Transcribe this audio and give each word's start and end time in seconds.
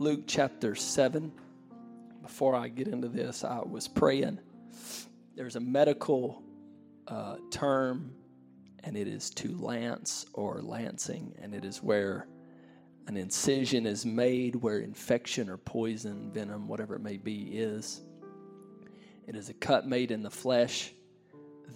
Luke 0.00 0.22
chapter 0.26 0.74
7. 0.74 1.30
Before 2.22 2.54
I 2.54 2.68
get 2.68 2.88
into 2.88 3.06
this, 3.06 3.44
I 3.44 3.60
was 3.60 3.86
praying. 3.86 4.40
There's 5.36 5.56
a 5.56 5.60
medical 5.60 6.42
uh, 7.06 7.36
term, 7.50 8.14
and 8.82 8.96
it 8.96 9.06
is 9.06 9.28
to 9.32 9.54
lance 9.58 10.24
or 10.32 10.62
lancing, 10.62 11.34
and 11.42 11.54
it 11.54 11.66
is 11.66 11.82
where 11.82 12.26
an 13.08 13.18
incision 13.18 13.84
is 13.84 14.06
made 14.06 14.56
where 14.56 14.78
infection 14.78 15.50
or 15.50 15.58
poison, 15.58 16.30
venom, 16.32 16.66
whatever 16.66 16.96
it 16.96 17.02
may 17.02 17.18
be, 17.18 17.58
is. 17.58 18.00
It 19.26 19.36
is 19.36 19.50
a 19.50 19.54
cut 19.54 19.86
made 19.86 20.12
in 20.12 20.22
the 20.22 20.30
flesh 20.30 20.94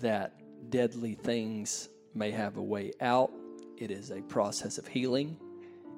that 0.00 0.40
deadly 0.70 1.12
things 1.12 1.90
may 2.14 2.30
have 2.30 2.56
a 2.56 2.62
way 2.62 2.92
out. 3.02 3.32
It 3.76 3.90
is 3.90 4.10
a 4.10 4.22
process 4.22 4.78
of 4.78 4.86
healing. 4.86 5.38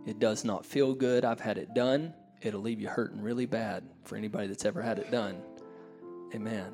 It 0.07 0.20
does 0.20 0.45
not 0.45 0.64
feel 0.64 0.95
good. 0.95 1.25
I've 1.25 1.41
had 1.41 1.59
it 1.59 1.75
done. 1.75 2.14
It'll 2.41 2.61
leave 2.61 2.80
you 2.80 2.89
hurting 2.89 3.20
really 3.20 3.46
bad 3.46 3.82
for 4.04 4.17
anybody 4.17 4.46
that's 4.46 4.64
ever 4.64 4.80
had 4.80 4.99
it 4.99 5.11
done. 5.11 5.43
Amen. 6.35 6.72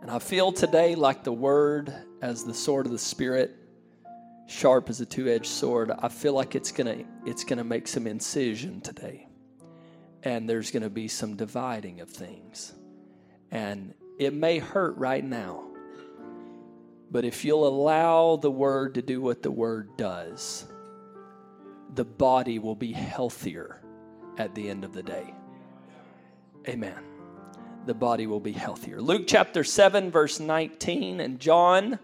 And 0.00 0.10
I 0.10 0.18
feel 0.18 0.50
today 0.50 0.96
like 0.96 1.22
the 1.22 1.32
word 1.32 1.94
as 2.20 2.42
the 2.42 2.54
sword 2.54 2.86
of 2.86 2.92
the 2.92 2.98
spirit, 2.98 3.56
sharp 4.48 4.90
as 4.90 5.00
a 5.00 5.06
two-edged 5.06 5.46
sword. 5.46 5.92
I 5.96 6.08
feel 6.08 6.32
like 6.32 6.56
it's 6.56 6.72
to 6.88 7.04
it's 7.24 7.44
to 7.58 7.64
make 7.64 7.86
some 7.86 8.08
incision 8.08 8.80
today. 8.80 9.28
And 10.24 10.48
there's 10.48 10.72
to 10.82 10.90
be 10.90 11.06
some 11.06 11.36
dividing 11.36 12.00
of 12.00 12.10
things. 12.10 12.72
And 13.52 13.94
it 14.18 14.34
may 14.34 14.58
hurt 14.58 14.96
right 14.96 15.24
now. 15.24 15.68
But 17.10 17.24
if 17.24 17.44
you'll 17.44 17.66
allow 17.66 18.36
the 18.36 18.50
word 18.50 18.94
to 18.94 19.02
do 19.02 19.20
what 19.20 19.42
the 19.42 19.50
word 19.50 19.96
does, 19.96 20.66
the 21.94 22.04
body 22.04 22.58
will 22.58 22.74
be 22.74 22.92
healthier 22.92 23.80
at 24.38 24.54
the 24.54 24.68
end 24.68 24.84
of 24.84 24.92
the 24.92 25.02
day. 25.02 25.34
Amen. 26.68 26.98
The 27.86 27.94
body 27.94 28.26
will 28.26 28.40
be 28.40 28.52
healthier. 28.52 29.00
Luke 29.00 29.24
chapter 29.26 29.64
7, 29.64 30.10
verse 30.10 30.38
19. 30.40 31.20
And 31.20 31.40
John, 31.40 31.98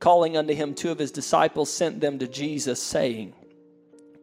calling 0.00 0.36
unto 0.36 0.54
him 0.54 0.74
two 0.74 0.90
of 0.90 0.98
his 0.98 1.12
disciples, 1.12 1.70
sent 1.70 2.00
them 2.00 2.18
to 2.18 2.26
Jesus, 2.26 2.82
saying, 2.82 3.34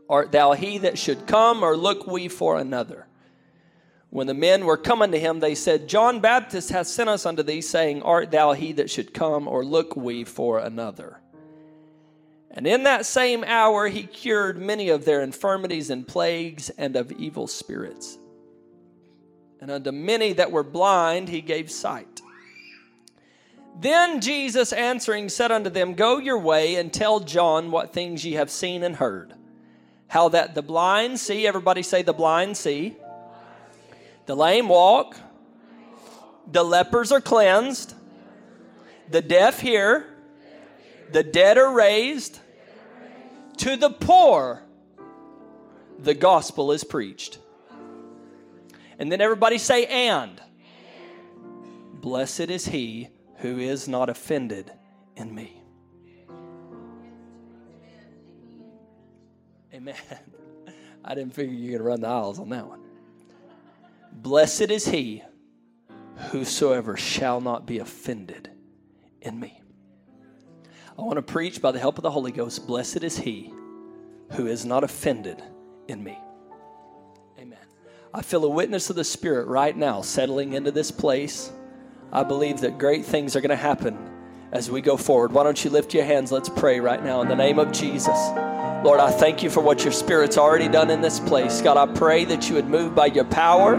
Art 0.09 0.31
thou 0.31 0.53
he 0.53 0.79
that 0.79 0.97
should 0.97 1.27
come, 1.27 1.63
or 1.63 1.77
look 1.77 2.07
we 2.07 2.27
for 2.27 2.57
another? 2.57 3.07
When 4.09 4.27
the 4.27 4.33
men 4.33 4.65
were 4.65 4.77
coming 4.77 5.11
to 5.11 5.19
him, 5.19 5.39
they 5.39 5.55
said, 5.55 5.89
John 5.89 6.19
Baptist 6.21 6.69
hath 6.69 6.87
sent 6.87 7.09
us 7.09 7.25
unto 7.25 7.43
thee, 7.43 7.61
saying, 7.61 8.01
Art 8.01 8.31
thou 8.31 8.53
he 8.53 8.71
that 8.73 8.89
should 8.89 9.13
come, 9.13 9.47
or 9.47 9.63
look 9.63 9.95
we 9.95 10.23
for 10.23 10.59
another? 10.59 11.19
And 12.55 12.65
in 12.65 12.83
that 12.83 13.05
same 13.05 13.43
hour 13.43 13.87
he 13.89 14.03
cured 14.03 14.57
many 14.57 14.89
of 14.89 15.03
their 15.03 15.21
infirmities 15.21 15.89
and 15.89 16.07
plagues 16.07 16.69
and 16.71 16.95
of 16.95 17.11
evil 17.11 17.47
spirits. 17.47 18.17
And 19.59 19.69
unto 19.69 19.91
many 19.91 20.33
that 20.33 20.51
were 20.51 20.63
blind 20.63 21.27
he 21.27 21.41
gave 21.41 21.69
sight. 21.69 22.21
Then 23.77 24.21
Jesus 24.21 24.71
answering 24.71 25.27
said 25.27 25.51
unto 25.51 25.69
them, 25.69 25.95
Go 25.95 26.17
your 26.17 26.39
way 26.39 26.75
and 26.75 26.93
tell 26.93 27.19
John 27.19 27.71
what 27.71 27.91
things 27.91 28.23
ye 28.23 28.33
have 28.33 28.49
seen 28.49 28.83
and 28.83 28.95
heard. 28.95 29.33
How 30.07 30.29
that 30.29 30.55
the 30.55 30.61
blind 30.61 31.19
see, 31.19 31.45
everybody 31.45 31.83
say 31.83 32.01
the 32.01 32.13
blind 32.13 32.55
see 32.55 32.95
the 34.25 34.35
lame 34.35 34.69
walk, 34.69 35.17
the 36.51 36.63
lepers 36.63 37.11
are 37.11 37.21
cleansed, 37.21 37.93
the 39.09 39.21
deaf 39.21 39.59
hear, 39.59 40.07
the 41.11 41.21
dead 41.21 41.59
are 41.59 41.71
raised, 41.71 42.39
to 43.57 43.75
the 43.75 43.89
poor, 43.89 44.63
the 45.99 46.13
gospel 46.13 46.71
is 46.71 46.83
preached. 46.83 47.39
And 48.99 49.11
then 49.11 49.21
everybody 49.21 49.57
say, 49.57 49.85
and. 49.85 50.41
Blessed 51.93 52.49
is 52.51 52.65
he 52.65 53.09
who 53.37 53.57
is 53.57 53.87
not 53.87 54.09
offended 54.09 54.71
in 55.15 55.33
me. 55.33 55.61
Amen. 59.73 59.95
I 61.03 61.15
didn't 61.15 61.33
figure 61.33 61.53
you 61.53 61.77
to 61.77 61.83
run 61.83 62.01
the 62.01 62.07
aisles 62.07 62.39
on 62.39 62.49
that 62.49 62.67
one. 62.67 62.81
Blessed 64.11 64.71
is 64.71 64.87
he 64.87 65.23
whosoever 66.29 66.95
shall 66.95 67.41
not 67.41 67.65
be 67.65 67.79
offended 67.79 68.49
in 69.21 69.39
me. 69.39 69.61
I 70.97 71.01
want 71.01 71.17
to 71.17 71.21
preach 71.21 71.61
by 71.61 71.71
the 71.71 71.79
help 71.79 71.97
of 71.97 72.03
the 72.03 72.11
Holy 72.11 72.31
Ghost. 72.31 72.67
Blessed 72.67 73.03
is 73.03 73.17
he 73.17 73.53
who 74.31 74.47
is 74.47 74.65
not 74.65 74.83
offended 74.83 75.43
in 75.87 76.03
me. 76.03 76.17
Amen. 77.37 77.59
I 78.13 78.21
feel 78.21 78.45
a 78.45 78.49
witness 78.49 78.89
of 78.89 78.95
the 78.95 79.03
Spirit 79.03 79.47
right 79.47 79.75
now 79.75 80.01
settling 80.01 80.53
into 80.53 80.71
this 80.71 80.91
place. 80.91 81.51
I 82.13 82.23
believe 82.23 82.61
that 82.61 82.77
great 82.77 83.05
things 83.05 83.35
are 83.35 83.41
going 83.41 83.49
to 83.49 83.55
happen 83.57 83.97
as 84.53 84.71
we 84.71 84.79
go 84.79 84.95
forward. 84.95 85.33
Why 85.33 85.43
don't 85.43 85.61
you 85.63 85.69
lift 85.69 85.93
your 85.93 86.05
hands? 86.05 86.31
Let's 86.31 86.47
pray 86.47 86.79
right 86.79 87.03
now 87.03 87.21
in 87.21 87.27
the 87.27 87.35
name 87.35 87.59
of 87.59 87.73
Jesus. 87.73 88.17
Lord, 88.85 89.01
I 89.01 89.11
thank 89.11 89.43
you 89.43 89.49
for 89.49 89.61
what 89.61 89.83
your 89.83 89.91
Spirit's 89.91 90.37
already 90.37 90.69
done 90.69 90.89
in 90.89 91.01
this 91.01 91.19
place. 91.19 91.61
God, 91.61 91.75
I 91.75 91.93
pray 91.93 92.23
that 92.25 92.47
you 92.47 92.55
would 92.55 92.67
move 92.67 92.95
by 92.95 93.07
your 93.07 93.25
power. 93.25 93.75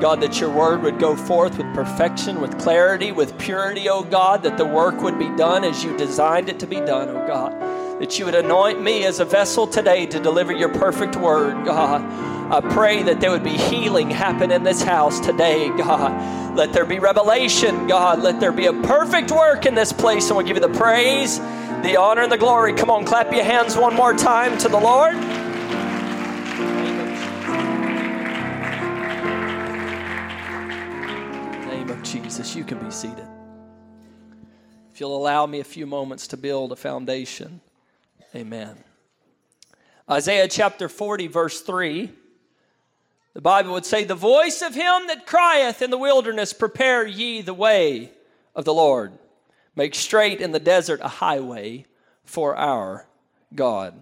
God, 0.00 0.20
that 0.20 0.40
your 0.40 0.50
word 0.50 0.82
would 0.82 0.98
go 0.98 1.16
forth 1.16 1.58
with 1.58 1.72
perfection, 1.74 2.40
with 2.40 2.58
clarity, 2.58 3.12
with 3.12 3.38
purity, 3.38 3.88
oh 3.88 4.02
God, 4.02 4.42
that 4.42 4.58
the 4.58 4.64
work 4.64 5.00
would 5.02 5.18
be 5.18 5.28
done 5.36 5.64
as 5.64 5.82
you 5.82 5.96
designed 5.96 6.48
it 6.48 6.60
to 6.60 6.66
be 6.66 6.76
done, 6.76 7.10
oh 7.10 7.26
God. 7.26 7.52
That 8.00 8.18
you 8.18 8.26
would 8.26 8.34
anoint 8.34 8.82
me 8.82 9.04
as 9.04 9.20
a 9.20 9.24
vessel 9.24 9.66
today 9.66 10.06
to 10.06 10.20
deliver 10.20 10.52
your 10.52 10.68
perfect 10.68 11.16
word, 11.16 11.64
God. 11.64 12.02
I 12.52 12.60
pray 12.60 13.02
that 13.02 13.20
there 13.20 13.30
would 13.30 13.44
be 13.44 13.56
healing 13.56 14.10
happen 14.10 14.50
in 14.50 14.62
this 14.62 14.82
house 14.82 15.18
today, 15.18 15.68
God. 15.76 16.56
Let 16.56 16.72
there 16.72 16.86
be 16.86 16.98
revelation, 16.98 17.86
God. 17.86 18.20
Let 18.20 18.38
there 18.38 18.52
be 18.52 18.66
a 18.66 18.72
perfect 18.72 19.30
work 19.30 19.66
in 19.66 19.74
this 19.74 19.92
place, 19.92 20.28
and 20.28 20.36
we'll 20.36 20.46
give 20.46 20.56
you 20.56 20.66
the 20.66 20.78
praise 20.78 21.40
the 21.82 21.96
honor 21.96 22.22
and 22.22 22.32
the 22.32 22.38
glory. 22.38 22.72
Come 22.72 22.90
on, 22.90 23.04
clap 23.04 23.32
your 23.32 23.44
hands 23.44 23.76
one 23.76 23.94
more 23.94 24.12
time 24.12 24.58
to 24.58 24.68
the 24.68 24.78
Lord. 24.78 25.14
Name 31.86 31.96
of 31.96 32.02
Jesus, 32.02 32.56
you 32.56 32.64
can 32.64 32.78
be 32.78 32.90
seated. 32.90 33.28
If 34.92 34.98
you'll 34.98 35.16
allow 35.16 35.46
me 35.46 35.60
a 35.60 35.64
few 35.64 35.86
moments 35.86 36.26
to 36.28 36.36
build 36.36 36.72
a 36.72 36.76
foundation, 36.76 37.60
amen. 38.34 38.76
Isaiah 40.10 40.48
chapter 40.48 40.88
40, 40.88 41.28
verse 41.28 41.60
3. 41.60 42.10
The 43.34 43.40
Bible 43.40 43.72
would 43.72 43.84
say, 43.84 44.02
The 44.02 44.14
voice 44.14 44.62
of 44.62 44.74
him 44.74 45.06
that 45.06 45.26
crieth 45.26 45.80
in 45.80 45.90
the 45.90 45.98
wilderness, 45.98 46.52
prepare 46.52 47.06
ye 47.06 47.40
the 47.40 47.54
way 47.54 48.10
of 48.54 48.64
the 48.64 48.74
Lord. 48.74 49.12
Make 49.76 49.94
straight 49.94 50.40
in 50.40 50.52
the 50.52 50.58
desert 50.58 51.00
a 51.02 51.08
highway 51.08 51.86
for 52.24 52.56
our 52.56 53.06
God. 53.54 53.94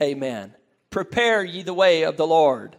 Amen. 0.00 0.54
Prepare 0.90 1.42
ye 1.42 1.62
the 1.62 1.74
way 1.74 2.02
of 2.02 2.16
the 2.16 2.26
Lord. 2.26 2.76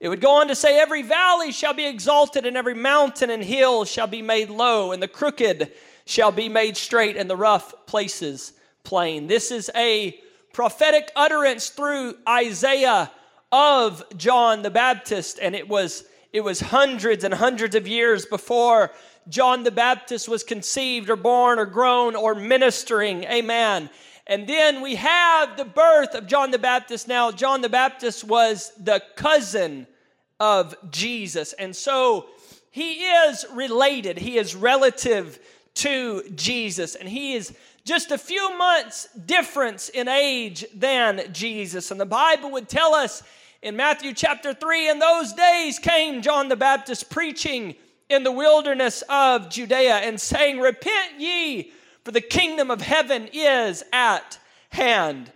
It 0.00 0.08
would 0.08 0.22
go 0.22 0.40
on 0.40 0.48
to 0.48 0.54
say, 0.54 0.80
Every 0.80 1.02
valley 1.02 1.52
shall 1.52 1.74
be 1.74 1.86
exalted, 1.86 2.46
and 2.46 2.56
every 2.56 2.74
mountain 2.74 3.30
and 3.30 3.44
hill 3.44 3.84
shall 3.84 4.06
be 4.06 4.22
made 4.22 4.48
low, 4.48 4.92
and 4.92 5.02
the 5.02 5.08
crooked 5.08 5.70
shall 6.06 6.32
be 6.32 6.48
made 6.48 6.76
straight, 6.76 7.16
and 7.16 7.28
the 7.28 7.36
rough 7.36 7.86
places 7.86 8.54
plain. 8.82 9.26
This 9.26 9.50
is 9.50 9.70
a 9.76 10.18
prophetic 10.52 11.12
utterance 11.14 11.68
through 11.68 12.16
Isaiah 12.28 13.10
of 13.52 14.02
John 14.16 14.62
the 14.62 14.70
Baptist, 14.70 15.38
and 15.40 15.54
it 15.54 15.68
was 15.68 16.04
it 16.32 16.42
was 16.42 16.60
hundreds 16.60 17.24
and 17.24 17.34
hundreds 17.34 17.74
of 17.74 17.88
years 17.88 18.24
before 18.24 18.92
John 19.28 19.64
the 19.64 19.70
Baptist 19.70 20.28
was 20.28 20.44
conceived 20.44 21.10
or 21.10 21.16
born 21.16 21.58
or 21.58 21.66
grown 21.66 22.14
or 22.14 22.34
ministering. 22.34 23.24
Amen. 23.24 23.90
And 24.30 24.46
then 24.46 24.80
we 24.80 24.94
have 24.94 25.56
the 25.56 25.64
birth 25.64 26.14
of 26.14 26.28
John 26.28 26.52
the 26.52 26.58
Baptist. 26.58 27.08
Now, 27.08 27.32
John 27.32 27.62
the 27.62 27.68
Baptist 27.68 28.22
was 28.22 28.72
the 28.78 29.02
cousin 29.16 29.88
of 30.38 30.76
Jesus. 30.92 31.52
And 31.52 31.74
so 31.74 32.26
he 32.70 33.02
is 33.06 33.44
related, 33.52 34.18
he 34.18 34.38
is 34.38 34.54
relative 34.54 35.40
to 35.74 36.22
Jesus. 36.36 36.94
And 36.94 37.08
he 37.08 37.34
is 37.34 37.52
just 37.84 38.12
a 38.12 38.18
few 38.18 38.56
months 38.56 39.08
difference 39.26 39.88
in 39.88 40.06
age 40.06 40.64
than 40.76 41.32
Jesus. 41.32 41.90
And 41.90 42.00
the 42.00 42.06
Bible 42.06 42.52
would 42.52 42.68
tell 42.68 42.94
us 42.94 43.24
in 43.62 43.74
Matthew 43.74 44.14
chapter 44.14 44.54
3 44.54 44.90
in 44.90 45.00
those 45.00 45.32
days 45.32 45.80
came 45.80 46.22
John 46.22 46.48
the 46.48 46.54
Baptist 46.54 47.10
preaching 47.10 47.74
in 48.08 48.22
the 48.22 48.30
wilderness 48.30 49.02
of 49.08 49.50
Judea 49.50 49.96
and 49.96 50.20
saying, 50.20 50.60
Repent 50.60 51.18
ye, 51.18 51.72
for 52.04 52.12
the 52.12 52.20
kingdom 52.20 52.70
of 52.70 52.80
heaven 52.80 53.28
is 53.32 53.82
at 53.92 54.38
hand. 54.70 55.32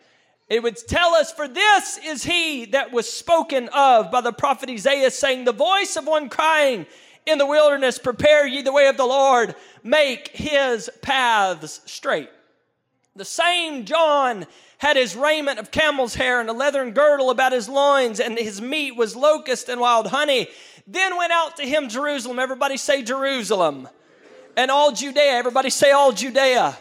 It 0.48 0.62
would 0.62 0.76
tell 0.76 1.14
us, 1.14 1.32
For 1.32 1.48
this 1.48 1.98
is 2.04 2.24
he 2.24 2.66
that 2.66 2.92
was 2.92 3.08
spoken 3.08 3.68
of 3.70 4.10
by 4.10 4.20
the 4.20 4.32
prophet 4.32 4.70
Isaiah, 4.70 5.10
saying, 5.10 5.44
The 5.44 5.52
voice 5.52 5.96
of 5.96 6.06
one 6.06 6.28
crying 6.28 6.86
in 7.26 7.38
the 7.38 7.46
wilderness, 7.46 7.98
Prepare 7.98 8.46
ye 8.46 8.62
the 8.62 8.72
way 8.72 8.88
of 8.88 8.96
the 8.96 9.06
Lord, 9.06 9.54
make 9.82 10.28
his 10.28 10.90
paths 11.02 11.80
straight. 11.86 12.28
The 13.16 13.24
same 13.24 13.84
John 13.84 14.46
had 14.78 14.96
his 14.96 15.16
raiment 15.16 15.58
of 15.58 15.70
camel's 15.70 16.14
hair 16.14 16.40
and 16.40 16.50
a 16.50 16.52
leathern 16.52 16.90
girdle 16.90 17.30
about 17.30 17.52
his 17.52 17.68
loins, 17.68 18.20
and 18.20 18.36
his 18.36 18.60
meat 18.60 18.96
was 18.96 19.16
locust 19.16 19.68
and 19.68 19.80
wild 19.80 20.08
honey. 20.08 20.48
Then 20.86 21.16
went 21.16 21.32
out 21.32 21.56
to 21.56 21.62
him 21.62 21.88
Jerusalem. 21.88 22.38
Everybody 22.38 22.76
say 22.76 23.02
Jerusalem. 23.02 23.88
And 24.56 24.70
all 24.70 24.92
Judea. 24.92 25.32
Everybody 25.32 25.70
say 25.70 25.90
all 25.90 26.12
Judea. 26.12 26.76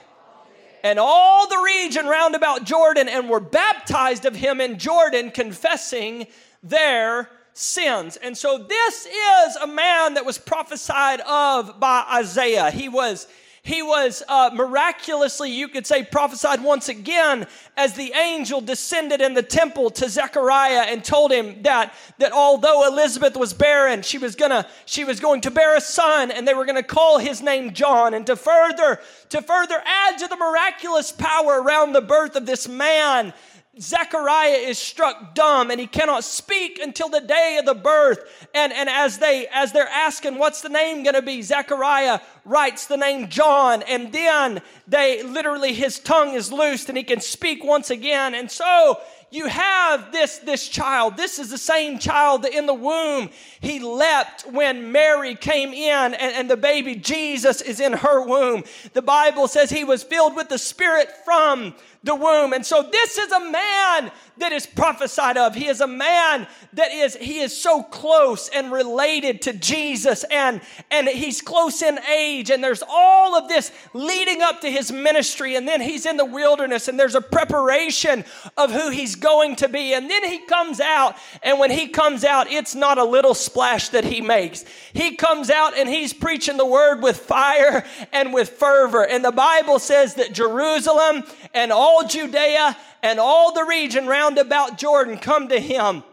And 0.84 1.00
all 1.00 1.48
the 1.48 1.62
region 1.64 2.08
round 2.08 2.36
about 2.36 2.66
Jordan, 2.66 3.08
and 3.08 3.30
were 3.30 3.40
baptized 3.40 4.26
of 4.26 4.36
him 4.36 4.60
in 4.60 4.78
Jordan, 4.78 5.32
confessing 5.32 6.28
their 6.62 7.30
sins. 7.54 8.18
And 8.18 8.38
so 8.38 8.58
this 8.58 9.06
is 9.06 9.56
a 9.56 9.68
man 9.68 10.16
that 10.16 10.26
was 10.26 10.38
prophesied 10.38 11.22
of 11.22 11.80
by 11.80 12.06
Isaiah. 12.14 12.70
He 12.70 12.90
was 12.90 13.28
he 13.66 13.82
was 13.82 14.22
uh, 14.28 14.50
miraculously, 14.54 15.50
you 15.50 15.70
could 15.70 15.88
say, 15.88 16.04
prophesied 16.04 16.62
once 16.62 16.90
again 16.90 17.48
as 17.78 17.94
the 17.94 18.12
angel 18.12 18.60
descended 18.60 19.22
in 19.22 19.34
the 19.34 19.42
temple 19.42 19.90
to 19.90 20.10
Zechariah 20.10 20.82
and 20.90 21.02
told 21.02 21.32
him 21.32 21.64
that, 21.64 21.94
that 22.18 22.34
although 22.34 22.86
Elizabeth 22.86 23.38
was 23.38 23.54
barren, 23.54 24.02
she 24.02 24.18
was 24.18 24.36
gonna, 24.36 24.68
she 24.84 25.06
was 25.06 25.22
going 25.22 25.40
to 25.40 25.52
bear 25.52 25.78
a 25.78 25.82
son 25.82 26.30
and 26.30 26.46
they 26.46 26.54
were 26.54 26.66
gonna 26.66 26.84
call 26.84 27.20
his 27.20 27.42
name 27.42 27.72
John. 27.72 28.14
And 28.14 28.28
to 28.28 28.36
further, 28.36 29.00
to 29.30 29.42
further 29.42 29.82
add 29.86 30.18
to 30.18 30.28
the 30.28 30.36
miraculous 30.36 31.14
power 31.14 31.62
around 31.62 31.94
the 31.94 32.02
birth 32.02 32.36
of 32.36 32.46
this 32.46 32.68
man, 32.68 33.32
Zechariah 33.80 34.52
is 34.52 34.78
struck 34.78 35.34
dumb 35.34 35.72
and 35.72 35.80
he 35.80 35.88
cannot 35.88 36.24
speak 36.24 36.80
until 36.80 37.10
the 37.10 37.22
day 37.22 37.58
of 37.60 37.66
the 37.66 37.74
birth. 37.74 38.48
And, 38.54 38.72
and 38.72 38.88
as 38.88 39.18
they 39.18 39.48
as 39.48 39.72
they're 39.72 39.88
asking 39.88 40.38
what's 40.38 40.62
the 40.62 40.70
name 40.70 41.04
gonna 41.04 41.24
be, 41.24 41.42
Zechariah 41.42 42.20
writes 42.46 42.86
the 42.86 42.98
name 42.98 43.30
John, 43.30 43.82
and 43.84 44.12
then 44.12 44.62
they 44.88 45.24
literally 45.24 45.74
his 45.74 45.98
tongue 45.98 46.36
is 46.36 46.52
loosed 46.52 46.90
and 46.90 46.98
he 46.98 47.04
can 47.04 47.20
speak 47.20 47.64
once 47.64 47.90
again. 47.90 48.36
And 48.36 48.52
so 48.52 49.00
you 49.34 49.48
have 49.48 50.12
this, 50.12 50.38
this 50.38 50.70
child. 50.70 51.18
This 51.18 51.40
is 51.40 51.50
the 51.50 51.58
same 51.58 51.98
child 51.98 52.44
that 52.44 52.54
in 52.54 52.68
the 52.68 52.74
womb 52.74 53.32
he 53.62 53.80
leapt 53.80 54.44
when 54.52 54.92
Mary 54.92 55.34
came 55.34 55.74
in 55.74 56.14
and, 56.14 56.36
and 56.36 56.48
the 56.48 56.56
baby 56.56 56.96
Jesus 56.96 57.60
is 57.60 57.80
in 57.80 57.94
her 57.94 58.24
womb. 58.24 58.64
The 58.94 59.02
Bible 59.02 59.48
says 59.48 59.72
he 59.72 59.84
was 59.84 60.04
filled 60.04 60.36
with 60.36 60.50
the 60.50 60.60
Spirit 60.60 61.10
from 61.26 61.74
the 62.04 62.16
womb. 62.16 62.54
And 62.54 62.66
so 62.66 62.88
this 62.92 63.18
is 63.18 63.32
a 63.32 63.40
man 63.40 64.12
that 64.38 64.52
is 64.52 64.66
prophesied 64.66 65.38
of. 65.38 65.54
He 65.54 65.68
is 65.68 65.80
a 65.80 65.88
man 65.88 66.48
that 66.74 66.92
is, 66.92 67.16
he 67.16 67.40
is 67.40 67.56
so 67.56 67.84
close 67.84 68.50
and 68.50 68.72
related 68.72 69.44
to 69.44 69.54
Jesus 69.54 70.24
and, 70.32 70.60
and 70.90 71.08
he's 71.08 71.40
close 71.40 71.84
in 71.84 72.00
age. 72.00 72.50
And 72.50 72.64
there's 72.64 72.84
all 72.88 73.36
of 73.36 73.48
this 73.48 73.72
leading 73.94 74.42
up 74.42 74.62
to 74.62 74.72
his 74.72 74.92
ministry. 74.92 75.56
And 75.56 75.68
then 75.68 75.82
he's 75.82 76.08
in 76.08 76.18
the 76.18 76.26
wilderness 76.26 76.88
and 76.88 77.00
there's 77.00 77.16
a 77.16 77.22
preparation 77.22 78.26
of 78.58 78.72
who 78.72 78.90
he's 78.90 79.16
going 79.16 79.56
to 79.58 79.70
be. 79.70 79.94
And 79.94 80.10
then 80.10 80.24
he 80.28 80.40
comes 80.40 80.80
out. 80.80 81.16
And 81.44 81.60
when 81.60 81.70
he 81.70 81.88
comes 81.88 82.24
out, 82.24 82.52
it's 82.52 82.74
not 82.74 82.98
a 82.98 83.06
little 83.06 83.36
splash 83.36 83.90
that 83.90 84.04
he 84.04 84.20
makes. 84.20 84.66
He 84.94 85.16
comes 85.16 85.52
out 85.52 85.78
and 85.78 85.88
he's 85.88 86.12
preaching 86.12 86.58
the 86.58 86.66
word 86.66 87.04
with 87.04 87.18
fire 87.18 87.86
and 88.12 88.34
with 88.34 88.50
fervor. 88.50 89.06
And 89.06 89.24
the 89.24 89.32
Bible 89.32 89.78
says 89.78 90.16
that 90.16 90.34
Jerusalem 90.34 91.24
and 91.54 91.72
all 91.72 92.08
Judea 92.08 92.76
and 93.04 93.20
all 93.20 93.54
the 93.54 93.66
region 93.66 94.08
round 94.08 94.23
about 94.38 94.78
Jordan 94.78 95.18
come 95.18 95.50
to 95.50 95.60
him 95.60 96.04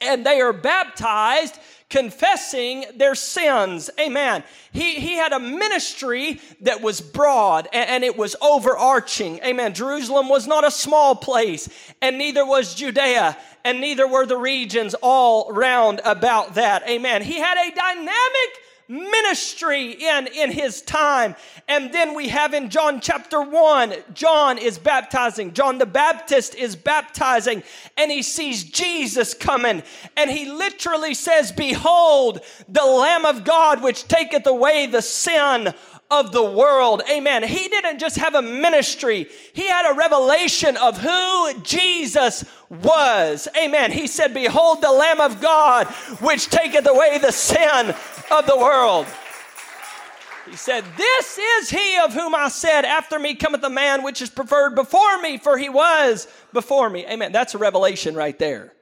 and 0.00 0.24
they 0.24 0.40
are 0.40 0.52
baptized 0.52 1.58
confessing 1.90 2.84
their 2.96 3.14
sins. 3.14 3.88
Amen. 4.00 4.42
He, 4.72 4.96
he 4.96 5.14
had 5.14 5.32
a 5.32 5.38
ministry 5.38 6.40
that 6.62 6.80
was 6.80 7.00
broad 7.00 7.68
and, 7.72 7.88
and, 7.88 8.04
it 8.04 8.16
was 8.16 8.34
overarching. 8.42 9.38
Amen. 9.44 9.74
Jerusalem 9.74 10.28
was 10.28 10.46
not 10.46 10.66
a 10.66 10.70
small 10.70 11.14
place, 11.14 11.68
and 12.02 12.18
neither 12.18 12.44
was 12.44 12.74
Judea, 12.74 13.36
and 13.64 13.80
neither 13.80 14.08
were 14.08 14.26
the 14.26 14.36
regions 14.36 14.94
all 15.02 15.52
round 15.52 16.00
about 16.04 16.54
that. 16.54 16.88
Amen. 16.88 17.22
He 17.22 17.38
had 17.38 17.56
a 17.56 17.74
dynamic 17.74 18.63
ministry 18.88 19.92
in, 19.92 20.26
in 20.28 20.52
his 20.52 20.82
time. 20.82 21.34
And 21.68 21.92
then 21.92 22.14
we 22.14 22.28
have 22.28 22.54
in 22.54 22.70
John 22.70 23.00
chapter 23.00 23.40
1, 23.40 23.94
John 24.12 24.58
is 24.58 24.78
baptizing. 24.78 25.52
John 25.52 25.78
the 25.78 25.86
Baptist 25.86 26.54
is 26.54 26.76
baptizing, 26.76 27.62
and 27.96 28.10
he 28.10 28.22
sees 28.22 28.64
Jesus 28.64 29.34
coming. 29.34 29.82
And 30.16 30.30
he 30.30 30.50
literally 30.50 31.14
says, 31.14 31.52
Behold, 31.52 32.40
the 32.68 32.84
Lamb 32.84 33.24
of 33.24 33.44
God, 33.44 33.82
which 33.82 34.06
taketh 34.08 34.46
away 34.46 34.86
the 34.86 35.02
sin 35.02 35.74
of 36.20 36.32
the 36.32 36.42
world. 36.42 37.02
Amen. 37.10 37.42
He 37.42 37.68
didn't 37.68 37.98
just 37.98 38.16
have 38.16 38.34
a 38.34 38.42
ministry, 38.42 39.28
he 39.52 39.68
had 39.68 39.90
a 39.90 39.94
revelation 39.94 40.76
of 40.76 40.98
who 40.98 41.60
Jesus 41.62 42.44
was. 42.68 43.48
Amen. 43.56 43.92
He 43.92 44.06
said, 44.06 44.34
Behold 44.34 44.82
the 44.82 44.92
Lamb 44.92 45.20
of 45.20 45.40
God, 45.40 45.86
which 46.20 46.48
taketh 46.48 46.86
away 46.86 47.18
the 47.18 47.32
sin 47.32 47.94
of 48.30 48.46
the 48.46 48.56
world. 48.56 49.06
He 50.48 50.56
said, 50.56 50.84
This 50.96 51.38
is 51.38 51.70
he 51.70 51.98
of 51.98 52.12
whom 52.12 52.34
I 52.34 52.48
said, 52.48 52.84
After 52.84 53.18
me 53.18 53.34
cometh 53.34 53.62
a 53.64 53.70
man 53.70 54.02
which 54.02 54.20
is 54.20 54.30
preferred 54.30 54.74
before 54.74 55.20
me, 55.20 55.38
for 55.38 55.56
he 55.56 55.68
was 55.68 56.28
before 56.52 56.90
me. 56.90 57.06
Amen. 57.06 57.32
That's 57.32 57.54
a 57.54 57.58
revelation 57.58 58.14
right 58.14 58.38
there. 58.38 58.73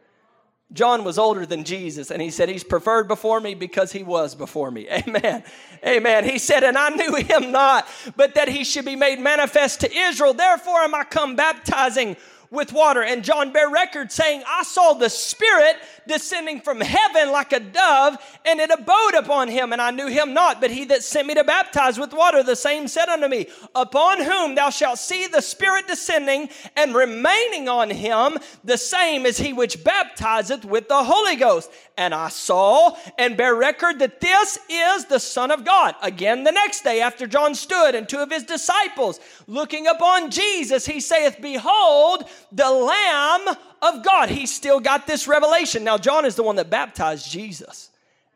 John 0.73 1.05
was 1.05 1.19
older 1.19 1.45
than 1.45 1.65
Jesus, 1.65 2.11
and 2.11 2.23
he 2.23 2.31
said, 2.31 2.49
He's 2.49 2.65
preferred 2.65 3.07
before 3.07 3.41
me 3.41 3.55
because 3.55 3.93
he 3.93 4.03
was 4.03 4.35
before 4.35 4.71
me. 4.71 4.89
Amen. 4.91 5.45
Amen. 5.87 6.25
He 6.25 6.39
said, 6.39 6.65
And 6.65 6.79
I 6.79 6.89
knew 6.91 7.15
him 7.17 7.53
not, 7.53 7.87
but 8.17 8.35
that 8.35 8.49
he 8.49 8.65
should 8.65 8.85
be 8.85 8.97
made 8.97 9.21
manifest 9.21 9.81
to 9.81 9.93
Israel. 9.93 10.33
Therefore 10.33 10.81
am 10.81 10.95
I 10.95 11.05
come 11.05 11.37
baptizing 11.37 12.17
with 12.53 12.73
water. 12.73 13.03
And 13.03 13.25
John 13.25 13.51
bare 13.51 13.71
record 13.71 14.13
saying, 14.13 14.45
I 14.47 14.63
saw 14.63 14.93
the 14.93 15.09
Spirit 15.09 15.77
descending 16.07 16.61
from 16.61 16.81
heaven 16.81 17.33
like 17.33 17.53
a 17.53 17.61
dove, 17.61 18.19
and 18.45 18.61
it 18.61 18.71
abode 18.71 19.15
upon 19.15 19.49
him, 19.49 19.73
and 19.73 19.81
I 19.81 19.91
knew 19.91 20.07
him 20.07 20.35
not. 20.35 20.61
But 20.61 20.71
he 20.71 20.85
that 20.87 21.03
sent 21.03 21.27
me 21.27 21.35
to 21.35 21.45
baptize 21.45 21.99
with 21.99 22.13
water, 22.13 22.43
the 22.43 22.55
same 22.55 22.87
said 22.87 23.09
unto 23.09 23.27
me, 23.27 23.47
Upon 23.75 24.23
whom 24.23 24.55
thou 24.55 24.71
shalt 24.71 24.99
see 24.99 25.27
the 25.27 25.41
Spirit 25.41 25.89
descending 25.89 26.51
and 26.77 26.95
remaining 26.95 27.69
on 27.69 27.89
him, 27.91 28.39
the 28.63 28.77
same 28.77 29.25
is 29.25 29.39
he 29.39 29.53
which 29.53 29.83
baptizeth 29.83 30.65
with 30.65 30.89
the 30.89 31.03
Holy 31.03 31.37
Ghost. 31.37 31.71
And 31.97 32.15
I 32.15 32.31
saw 32.31 32.97
and 33.19 33.37
bear 33.37 33.55
record 33.55 33.99
that 33.99 34.21
this 34.21 34.59
is 34.69 35.05
the 35.07 35.21
Son 35.21 35.51
of 35.51 35.65
God. 35.65 35.95
Again, 36.01 36.43
the 36.43 36.51
next 36.51 36.83
day, 36.83 37.01
after 37.01 37.27
John 37.27 37.55
stood 37.55 37.95
and 37.95 38.09
two 38.09 38.19
of 38.19 38.31
his 38.31 38.45
disciples 38.45 39.21
looking 39.47 39.87
upon 39.87 40.31
Jesus, 40.31 40.87
he 40.87 41.01
saith, 41.01 41.37
Behold, 41.41 42.25
the 42.51 42.71
Lamb 42.71 43.57
of 43.83 44.03
God. 44.03 44.31
He 44.31 44.47
still 44.47 44.81
got 44.81 45.07
this 45.07 45.29
revelation. 45.29 45.85
Now, 45.85 45.99
John 45.99 46.25
is 46.25 46.35
the 46.35 46.43
one 46.43 46.57
that 46.57 46.71
baptized 46.71 47.31
Jesus. 47.31 47.91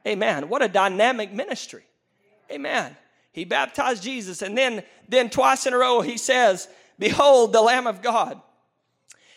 Amen. 0.06 0.48
What 0.48 0.62
a 0.62 0.68
dynamic 0.68 1.32
ministry. 1.32 1.84
Amen. 2.50 2.96
He 3.32 3.44
baptized 3.44 4.02
Jesus, 4.02 4.42
and 4.42 4.56
then, 4.56 4.82
then 5.08 5.30
twice 5.30 5.66
in 5.66 5.74
a 5.74 5.78
row 5.78 6.00
he 6.00 6.16
says, 6.16 6.68
Behold, 6.98 7.52
the 7.52 7.60
Lamb 7.60 7.86
of 7.86 8.02
God. 8.02 8.40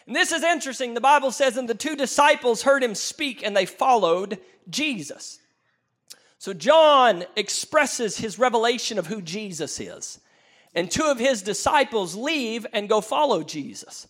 And 0.09 0.15
this 0.15 0.31
is 0.31 0.41
interesting. 0.41 0.95
The 0.95 1.01
Bible 1.01 1.29
says, 1.29 1.55
and 1.55 1.69
the 1.69 1.75
two 1.75 1.95
disciples 1.95 2.63
heard 2.63 2.83
him 2.83 2.95
speak, 2.95 3.43
and 3.43 3.55
they 3.55 3.67
followed 3.67 4.39
Jesus. 4.67 5.37
So 6.39 6.51
John 6.51 7.25
expresses 7.35 8.17
his 8.17 8.39
revelation 8.39 8.97
of 8.97 9.05
who 9.05 9.21
Jesus 9.21 9.79
is. 9.79 10.19
And 10.73 10.89
two 10.89 11.03
of 11.03 11.19
his 11.19 11.43
disciples 11.43 12.15
leave 12.15 12.65
and 12.73 12.89
go 12.89 13.01
follow 13.01 13.43
Jesus. 13.43 14.07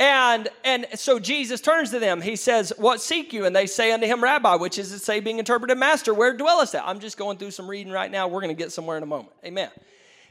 And 0.00 0.48
and 0.64 0.86
so 0.94 1.18
Jesus 1.18 1.60
turns 1.60 1.90
to 1.90 1.98
them. 1.98 2.22
He 2.22 2.36
says, 2.36 2.72
What 2.78 3.02
seek 3.02 3.34
you? 3.34 3.44
And 3.44 3.54
they 3.54 3.66
say 3.66 3.92
unto 3.92 4.06
him, 4.06 4.24
Rabbi, 4.24 4.56
which 4.56 4.78
is 4.78 4.90
to 4.90 4.98
say, 4.98 5.20
being 5.20 5.38
interpreted, 5.38 5.76
Master, 5.76 6.14
where 6.14 6.34
dwellest 6.34 6.72
thou? 6.72 6.82
I'm 6.86 6.98
just 6.98 7.18
going 7.18 7.36
through 7.36 7.50
some 7.50 7.68
reading 7.68 7.92
right 7.92 8.10
now. 8.10 8.26
We're 8.26 8.40
going 8.40 8.56
to 8.56 8.62
get 8.62 8.72
somewhere 8.72 8.96
in 8.96 9.02
a 9.02 9.06
moment. 9.06 9.32
Amen. 9.44 9.68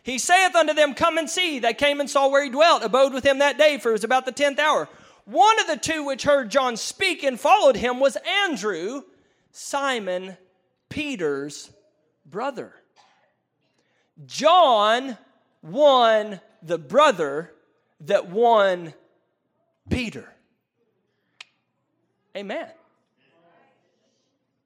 He 0.06 0.20
saith 0.20 0.56
unto 0.56 0.74
them, 0.74 0.94
Come 0.94 1.18
and 1.18 1.28
see. 1.28 1.58
They 1.58 1.74
came 1.74 2.00
and 2.00 2.08
saw 2.08 2.30
where 2.30 2.44
he 2.44 2.52
dwelt, 2.52 2.84
abode 2.84 3.12
with 3.12 3.26
him 3.26 3.40
that 3.40 3.58
day, 3.58 3.80
for 3.80 3.90
it 3.90 3.94
was 3.94 4.04
about 4.04 4.28
the 4.28 4.32
tenth 4.32 4.60
hour. 4.60 4.88
One 5.26 5.60
of 5.60 5.66
the 5.66 5.78
two 5.78 6.06
which 6.06 6.22
heard 6.22 6.52
John 6.52 6.78
speak 6.78 7.24
and 7.24 7.40
followed 7.40 7.76
him 7.76 8.00
was 8.00 8.16
Andrew, 8.46 9.02
Simon 9.52 10.38
Peter's 10.90 11.72
brother. 12.24 12.72
John 14.28 15.18
won 15.64 16.40
the 16.62 16.78
brother 16.78 17.52
that 18.02 18.30
won 18.30 18.94
Peter. 19.90 20.32
Amen. 22.38 22.70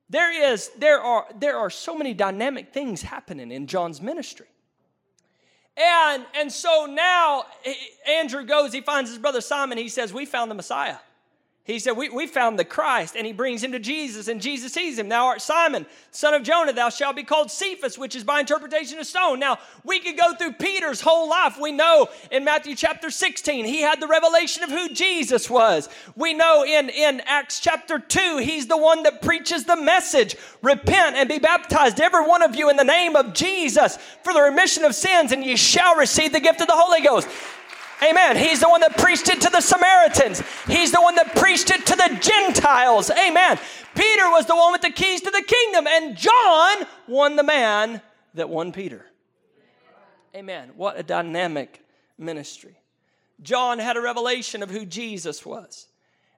There 0.09 0.51
is, 0.51 0.69
there 0.77 0.99
are, 0.99 1.27
there 1.39 1.57
are 1.57 1.69
so 1.69 1.95
many 1.95 2.13
dynamic 2.13 2.73
things 2.73 3.01
happening 3.03 3.53
in 3.53 3.67
John's 3.67 4.01
ministry. 4.01 4.47
And, 5.79 6.25
and 6.35 6.51
so 6.51 6.85
now 6.85 7.45
Andrew 8.07 8.43
goes, 8.43 8.73
he 8.73 8.81
finds 8.81 9.09
his 9.09 9.19
brother 9.19 9.39
Simon, 9.39 9.77
he 9.77 9.89
says, 9.89 10.13
We 10.13 10.25
found 10.25 10.51
the 10.51 10.55
Messiah. 10.55 10.97
He 11.65 11.77
said, 11.77 11.91
we, 11.91 12.09
we 12.09 12.25
found 12.25 12.57
the 12.57 12.65
Christ, 12.65 13.15
and 13.15 13.27
he 13.27 13.31
brings 13.31 13.63
him 13.63 13.73
to 13.73 13.79
Jesus, 13.79 14.27
and 14.27 14.41
Jesus 14.41 14.73
sees 14.73 14.97
him. 14.97 15.07
Thou 15.07 15.27
art 15.27 15.39
Simon, 15.39 15.85
son 16.09 16.33
of 16.33 16.41
Jonah, 16.41 16.73
thou 16.73 16.89
shalt 16.89 17.15
be 17.15 17.23
called 17.23 17.51
Cephas, 17.51 17.95
which 17.95 18.15
is 18.15 18.23
by 18.23 18.39
interpretation 18.39 18.97
of 18.97 19.05
stone. 19.05 19.39
Now, 19.39 19.59
we 19.83 19.99
could 19.99 20.17
go 20.17 20.33
through 20.33 20.53
Peter's 20.53 20.99
whole 20.99 21.29
life. 21.29 21.59
We 21.61 21.71
know 21.71 22.09
in 22.31 22.43
Matthew 22.43 22.75
chapter 22.75 23.11
16, 23.11 23.65
he 23.65 23.81
had 23.81 24.01
the 24.01 24.07
revelation 24.07 24.63
of 24.63 24.71
who 24.71 24.89
Jesus 24.89 25.47
was. 25.47 25.89
We 26.15 26.33
know 26.33 26.65
in, 26.65 26.89
in 26.89 27.21
Acts 27.27 27.59
chapter 27.59 27.99
2, 27.99 28.37
he's 28.37 28.65
the 28.65 28.77
one 28.77 29.03
that 29.03 29.21
preaches 29.21 29.65
the 29.65 29.75
message 29.75 30.35
repent 30.63 31.17
and 31.17 31.29
be 31.29 31.37
baptized, 31.37 32.01
every 32.01 32.25
one 32.25 32.41
of 32.41 32.55
you, 32.55 32.71
in 32.71 32.77
the 32.77 32.83
name 32.83 33.15
of 33.15 33.33
Jesus 33.33 33.97
for 34.23 34.33
the 34.33 34.41
remission 34.41 34.85
of 34.85 34.95
sins, 34.95 35.31
and 35.31 35.43
ye 35.43 35.55
shall 35.55 35.95
receive 35.95 36.31
the 36.31 36.39
gift 36.39 36.61
of 36.61 36.67
the 36.67 36.75
Holy 36.75 37.01
Ghost. 37.01 37.27
Amen. 38.01 38.37
He's 38.37 38.61
the 38.61 38.69
one 38.69 38.81
that 38.81 38.97
preached 38.97 39.27
it 39.29 39.41
to 39.41 39.49
the 39.49 39.61
Samaritans. 39.61 40.41
He's 40.67 40.91
the 40.91 41.01
one 41.01 41.15
that 41.15 41.35
preached 41.35 41.69
it 41.69 41.85
to 41.87 41.95
the 41.95 42.17
Gentiles. 42.21 43.11
Amen. 43.11 43.59
Peter 43.95 44.29
was 44.29 44.45
the 44.45 44.55
one 44.55 44.71
with 44.71 44.81
the 44.81 44.91
keys 44.91 45.21
to 45.21 45.31
the 45.31 45.41
kingdom, 45.41 45.85
and 45.87 46.15
John 46.15 46.85
won 47.07 47.35
the 47.35 47.43
man 47.43 48.01
that 48.35 48.49
won 48.49 48.71
Peter. 48.71 49.05
Amen. 50.35 50.71
What 50.75 50.97
a 50.97 51.03
dynamic 51.03 51.83
ministry. 52.17 52.77
John 53.41 53.79
had 53.79 53.97
a 53.97 54.01
revelation 54.01 54.63
of 54.63 54.69
who 54.69 54.85
Jesus 54.85 55.45
was. 55.45 55.87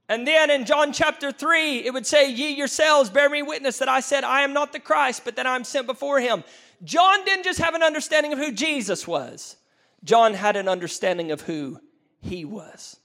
And 0.07 0.27
then 0.27 0.49
in 0.49 0.65
John 0.65 0.91
chapter 0.91 1.31
3, 1.31 1.85
it 1.85 1.93
would 1.93 2.05
say, 2.05 2.29
Ye 2.29 2.49
yourselves 2.55 3.09
bear 3.09 3.29
me 3.29 3.41
witness 3.41 3.79
that 3.79 3.89
I 3.89 3.99
said, 4.01 4.23
I 4.23 4.41
am 4.41 4.53
not 4.53 4.73
the 4.73 4.79
Christ, 4.79 5.23
but 5.23 5.35
that 5.35 5.47
I'm 5.47 5.63
sent 5.63 5.87
before 5.87 6.19
him. 6.19 6.43
John 6.83 7.23
didn't 7.23 7.45
just 7.45 7.59
have 7.59 7.75
an 7.75 7.83
understanding 7.83 8.33
of 8.33 8.39
who 8.39 8.51
Jesus 8.51 9.07
was, 9.07 9.55
John 10.03 10.33
had 10.33 10.55
an 10.55 10.67
understanding 10.67 11.31
of 11.31 11.41
who 11.41 11.79
he 12.19 12.45
was. 12.45 12.97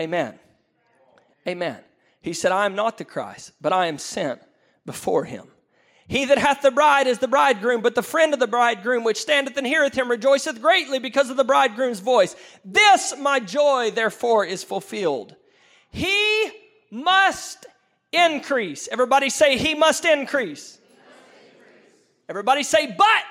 Amen. 0.00 0.38
Amen. 1.46 1.78
He 2.20 2.32
said, 2.32 2.52
I 2.52 2.66
am 2.66 2.74
not 2.74 2.98
the 2.98 3.04
Christ, 3.04 3.52
but 3.60 3.72
I 3.72 3.86
am 3.86 3.98
sent 3.98 4.40
before 4.84 5.24
him. 5.24 5.48
He 6.06 6.24
that 6.24 6.38
hath 6.38 6.62
the 6.62 6.70
bride 6.70 7.06
is 7.06 7.18
the 7.18 7.28
bridegroom, 7.28 7.82
but 7.82 7.94
the 7.94 8.02
friend 8.02 8.32
of 8.32 8.40
the 8.40 8.46
bridegroom, 8.46 9.04
which 9.04 9.20
standeth 9.20 9.56
and 9.58 9.66
heareth 9.66 9.94
him, 9.94 10.10
rejoiceth 10.10 10.62
greatly 10.62 10.98
because 10.98 11.28
of 11.28 11.36
the 11.36 11.44
bridegroom's 11.44 12.00
voice. 12.00 12.34
This 12.64 13.14
my 13.18 13.40
joy, 13.40 13.90
therefore, 13.90 14.46
is 14.46 14.64
fulfilled. 14.64 15.36
He 15.90 16.50
must 16.90 17.66
increase. 18.10 18.88
Everybody 18.90 19.28
say, 19.28 19.58
He 19.58 19.74
must 19.74 20.06
increase. 20.06 20.78
Everybody 22.26 22.62
say, 22.62 22.86
But 22.86 23.24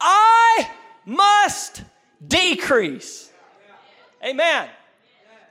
I 0.00 0.68
must 1.08 1.82
decrease. 2.26 3.32
Amen. 4.22 4.68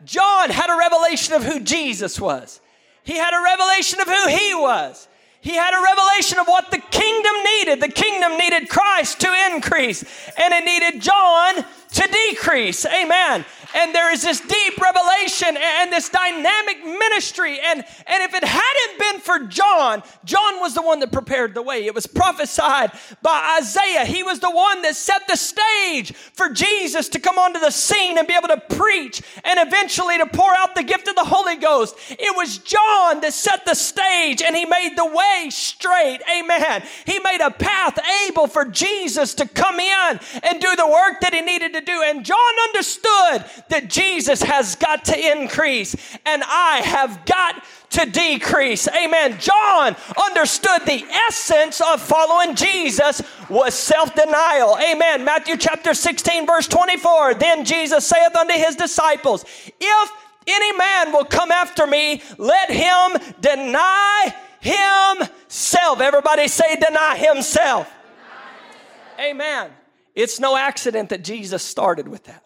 John 0.05 0.51
had 0.51 0.69
a 0.69 0.77
revelation 0.77 1.33
of 1.33 1.43
who 1.43 1.59
Jesus 1.59 2.21
was. 2.21 2.61
He 3.03 3.17
had 3.17 3.33
a 3.33 3.43
revelation 3.43 3.99
of 3.99 4.07
who 4.07 4.27
he 4.27 4.53
was. 4.53 5.07
He 5.41 5.55
had 5.55 5.73
a 5.73 5.81
revelation 5.81 6.39
of 6.39 6.47
what 6.47 6.69
the 6.71 6.77
kingdom 6.77 7.33
needed. 7.43 7.81
The 7.81 7.91
kingdom 7.91 8.37
needed 8.37 8.69
Christ 8.69 9.21
to 9.21 9.33
increase, 9.51 10.03
and 10.37 10.53
it 10.53 10.65
needed 10.65 11.01
John 11.01 11.55
to 11.55 12.07
decrease. 12.07 12.85
Amen 12.85 13.45
and 13.77 13.93
there 13.93 14.11
is 14.11 14.23
this 14.23 14.41
deep 14.41 14.77
revelation 14.81 15.55
and 15.55 15.93
this 15.93 16.09
dynamic 16.09 16.83
ministry. 16.83 17.59
And, 17.63 17.83
and 18.07 18.23
if 18.23 18.33
it 18.33 18.43
hadn't 18.43 18.99
been 18.99 19.21
for 19.21 19.39
John, 19.47 20.01
John 20.25 20.59
was 20.59 20.73
the 20.73 20.81
one 20.81 20.99
that 21.01 21.11
prepared 21.11 21.53
the 21.53 21.61
way. 21.61 21.85
It 21.85 21.93
was 21.93 22.07
prophesied 22.07 22.91
by 23.21 23.57
Isaiah. 23.59 24.03
He 24.05 24.23
was 24.23 24.39
the 24.39 24.49
one 24.49 24.81
that 24.81 24.95
set 24.95 25.27
the 25.27 25.37
stage 25.37 26.13
for 26.13 26.49
Jesus 26.49 27.07
to 27.09 27.19
come 27.19 27.37
onto 27.37 27.59
the 27.59 27.69
scene 27.69 28.17
and 28.17 28.27
be 28.27 28.33
able 28.33 28.47
to 28.47 28.61
preach 28.75 29.21
and 29.43 29.59
eventually 29.59 30.17
to 30.17 30.25
pour 30.25 30.51
out 30.57 30.73
the 30.73 30.83
gift 30.83 31.07
of 31.07 31.15
the 31.15 31.23
Holy 31.23 31.57
Ghost. 31.57 31.95
It 32.09 32.35
was 32.35 32.57
John 32.57 33.21
that 33.21 33.33
set 33.33 33.65
the 33.65 33.75
stage 33.75 34.41
and 34.41 34.55
he 34.55 34.65
made 34.65 34.95
the 34.95 35.05
way 35.05 35.49
straight. 35.51 36.19
Amen. 36.35 36.83
He 37.05 37.19
made 37.19 37.41
a 37.41 37.51
path 37.51 37.99
able 38.27 38.47
for 38.47 38.65
Jesus 38.65 39.35
to 39.35 39.47
come 39.47 39.79
in 39.79 40.19
and 40.41 40.59
do 40.59 40.75
the 40.75 40.87
work 40.87 41.21
that 41.21 41.33
he 41.35 41.41
needed 41.41 41.73
to 41.73 41.81
do. 41.81 42.01
And 42.03 42.25
John 42.25 42.53
understood 42.69 43.45
that 43.69 43.89
Jesus 43.89 44.41
has 44.41 44.75
got 44.75 45.05
to 45.05 45.31
increase 45.31 45.95
and 46.25 46.43
I 46.45 46.81
have 46.83 47.25
got 47.25 47.63
to 47.91 48.05
decrease. 48.05 48.87
Amen. 48.89 49.37
John 49.39 49.95
understood 50.21 50.81
the 50.85 51.03
essence 51.27 51.81
of 51.81 52.01
following 52.01 52.55
Jesus 52.55 53.21
was 53.49 53.73
self 53.73 54.13
denial. 54.13 54.77
Amen. 54.77 55.23
Matthew 55.23 55.57
chapter 55.57 55.93
16, 55.93 56.45
verse 56.45 56.67
24. 56.67 57.35
Then 57.35 57.65
Jesus 57.65 58.05
saith 58.05 58.35
unto 58.35 58.53
his 58.53 58.75
disciples, 58.75 59.45
If 59.79 60.11
any 60.47 60.77
man 60.77 61.11
will 61.11 61.25
come 61.25 61.51
after 61.51 61.87
me, 61.87 62.21
let 62.37 62.69
him 62.69 63.17
deny 63.39 64.35
himself. 64.59 66.01
Everybody 66.01 66.47
say, 66.47 66.75
deny 66.75 67.17
himself. 67.17 67.87
Deny 67.87 68.69
himself. 68.69 69.19
Amen. 69.19 69.71
It's 70.15 70.39
no 70.39 70.57
accident 70.57 71.09
that 71.09 71.23
Jesus 71.23 71.63
started 71.63 72.07
with 72.07 72.23
that. 72.25 72.43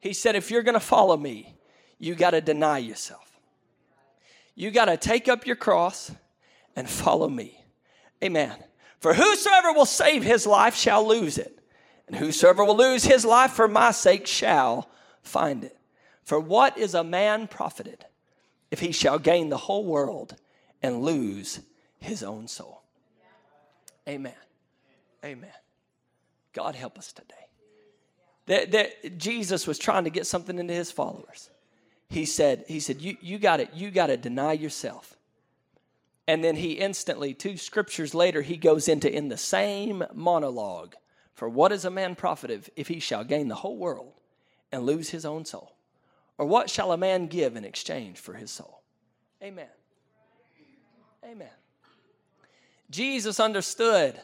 He 0.00 0.12
said, 0.12 0.36
if 0.36 0.50
you're 0.50 0.62
going 0.62 0.74
to 0.74 0.80
follow 0.80 1.16
me, 1.16 1.54
you 1.98 2.14
got 2.14 2.30
to 2.30 2.40
deny 2.40 2.78
yourself. 2.78 3.22
You 4.54 4.70
got 4.70 4.86
to 4.86 4.96
take 4.96 5.28
up 5.28 5.46
your 5.46 5.56
cross 5.56 6.10
and 6.74 6.88
follow 6.88 7.28
me. 7.28 7.62
Amen. 8.22 8.54
For 9.00 9.14
whosoever 9.14 9.72
will 9.72 9.86
save 9.86 10.22
his 10.22 10.46
life 10.46 10.74
shall 10.74 11.06
lose 11.06 11.38
it, 11.38 11.58
and 12.06 12.16
whosoever 12.16 12.64
will 12.64 12.76
lose 12.76 13.04
his 13.04 13.24
life 13.24 13.52
for 13.52 13.68
my 13.68 13.90
sake 13.90 14.26
shall 14.26 14.88
find 15.22 15.64
it. 15.64 15.76
For 16.24 16.40
what 16.40 16.78
is 16.78 16.94
a 16.94 17.04
man 17.04 17.46
profited 17.46 18.04
if 18.70 18.80
he 18.80 18.92
shall 18.92 19.18
gain 19.18 19.48
the 19.48 19.56
whole 19.56 19.84
world 19.84 20.34
and 20.82 21.02
lose 21.02 21.60
his 21.98 22.22
own 22.22 22.48
soul? 22.48 22.82
Amen. 24.08 24.34
Amen. 25.24 25.50
God 26.52 26.74
help 26.74 26.98
us 26.98 27.12
today 27.12 27.35
that, 28.46 28.70
that 28.72 29.18
Jesus 29.18 29.66
was 29.66 29.78
trying 29.78 30.04
to 30.04 30.10
get 30.10 30.26
something 30.26 30.58
into 30.58 30.74
his 30.74 30.90
followers. 30.90 31.50
He 32.08 32.24
said, 32.24 32.64
he 32.68 32.80
said, 32.80 33.00
you, 33.00 33.16
you 33.20 33.38
got 33.38 33.60
it, 33.60 33.70
you 33.74 33.90
got 33.90 34.06
to 34.06 34.16
deny 34.16 34.52
yourself. 34.52 35.16
And 36.28 36.42
then 36.42 36.56
he 36.56 36.72
instantly, 36.72 37.34
two 37.34 37.56
scriptures 37.56 38.14
later, 38.14 38.42
he 38.42 38.56
goes 38.56 38.88
into 38.88 39.12
in 39.12 39.28
the 39.28 39.36
same 39.36 40.04
monologue. 40.12 40.94
For 41.34 41.48
what 41.48 41.70
is 41.70 41.84
a 41.84 41.90
man 41.90 42.14
profited 42.14 42.70
if 42.76 42.88
he 42.88 42.98
shall 42.98 43.24
gain 43.24 43.48
the 43.48 43.54
whole 43.56 43.76
world 43.76 44.12
and 44.72 44.84
lose 44.84 45.10
his 45.10 45.24
own 45.24 45.44
soul? 45.44 45.76
Or 46.38 46.46
what 46.46 46.70
shall 46.70 46.92
a 46.92 46.96
man 46.96 47.26
give 47.26 47.56
in 47.56 47.64
exchange 47.64 48.18
for 48.18 48.34
his 48.34 48.50
soul? 48.50 48.82
Amen. 49.42 49.68
Amen. 51.24 51.48
Jesus 52.90 53.40
understood 53.40 54.20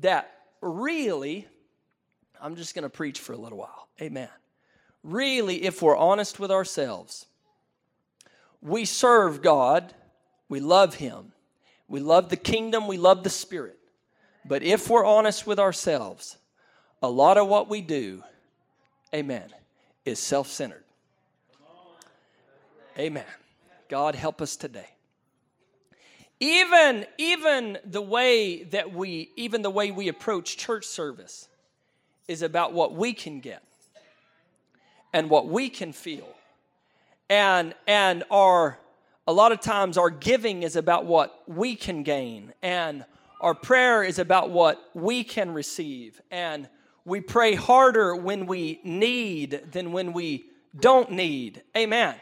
that 0.00 0.30
really 0.60 1.46
I'm 2.44 2.56
just 2.56 2.74
going 2.74 2.82
to 2.82 2.90
preach 2.90 3.20
for 3.20 3.32
a 3.32 3.38
little 3.38 3.56
while. 3.56 3.88
Amen. 4.02 4.28
Really, 5.02 5.64
if 5.64 5.80
we're 5.80 5.96
honest 5.96 6.38
with 6.38 6.50
ourselves, 6.50 7.24
we 8.60 8.84
serve 8.84 9.40
God, 9.40 9.94
we 10.50 10.60
love 10.60 10.96
Him, 10.96 11.32
we 11.88 12.00
love 12.00 12.28
the 12.28 12.36
kingdom, 12.36 12.86
we 12.86 12.98
love 12.98 13.24
the 13.24 13.30
Spirit. 13.30 13.78
But 14.44 14.62
if 14.62 14.90
we're 14.90 15.06
honest 15.06 15.46
with 15.46 15.58
ourselves, 15.58 16.36
a 17.02 17.08
lot 17.08 17.38
of 17.38 17.48
what 17.48 17.70
we 17.70 17.80
do, 17.80 18.22
amen, 19.14 19.48
is 20.04 20.18
self 20.18 20.48
centered. 20.48 20.84
Amen. 22.98 23.24
God 23.88 24.14
help 24.14 24.42
us 24.42 24.56
today. 24.56 24.88
Even, 26.40 27.06
even 27.16 27.78
the 27.86 28.02
way 28.02 28.64
that 28.64 28.92
we, 28.92 29.30
even 29.34 29.62
the 29.62 29.70
way 29.70 29.90
we 29.90 30.08
approach 30.08 30.58
church 30.58 30.84
service, 30.84 31.48
is 32.28 32.42
about 32.42 32.72
what 32.72 32.94
we 32.94 33.12
can 33.12 33.40
get 33.40 33.62
and 35.12 35.30
what 35.30 35.46
we 35.46 35.68
can 35.68 35.92
feel. 35.92 36.28
And 37.28 37.74
and 37.86 38.24
our 38.30 38.78
a 39.26 39.32
lot 39.32 39.52
of 39.52 39.60
times 39.60 39.96
our 39.96 40.10
giving 40.10 40.62
is 40.62 40.76
about 40.76 41.06
what 41.06 41.42
we 41.46 41.76
can 41.76 42.02
gain 42.02 42.52
and 42.62 43.04
our 43.40 43.54
prayer 43.54 44.02
is 44.02 44.18
about 44.18 44.50
what 44.50 44.90
we 44.94 45.24
can 45.24 45.52
receive 45.52 46.20
and 46.30 46.68
we 47.04 47.20
pray 47.20 47.54
harder 47.54 48.16
when 48.16 48.46
we 48.46 48.80
need 48.84 49.62
than 49.72 49.92
when 49.92 50.12
we 50.12 50.44
don't 50.78 51.10
need. 51.10 51.62
Amen. 51.76 52.14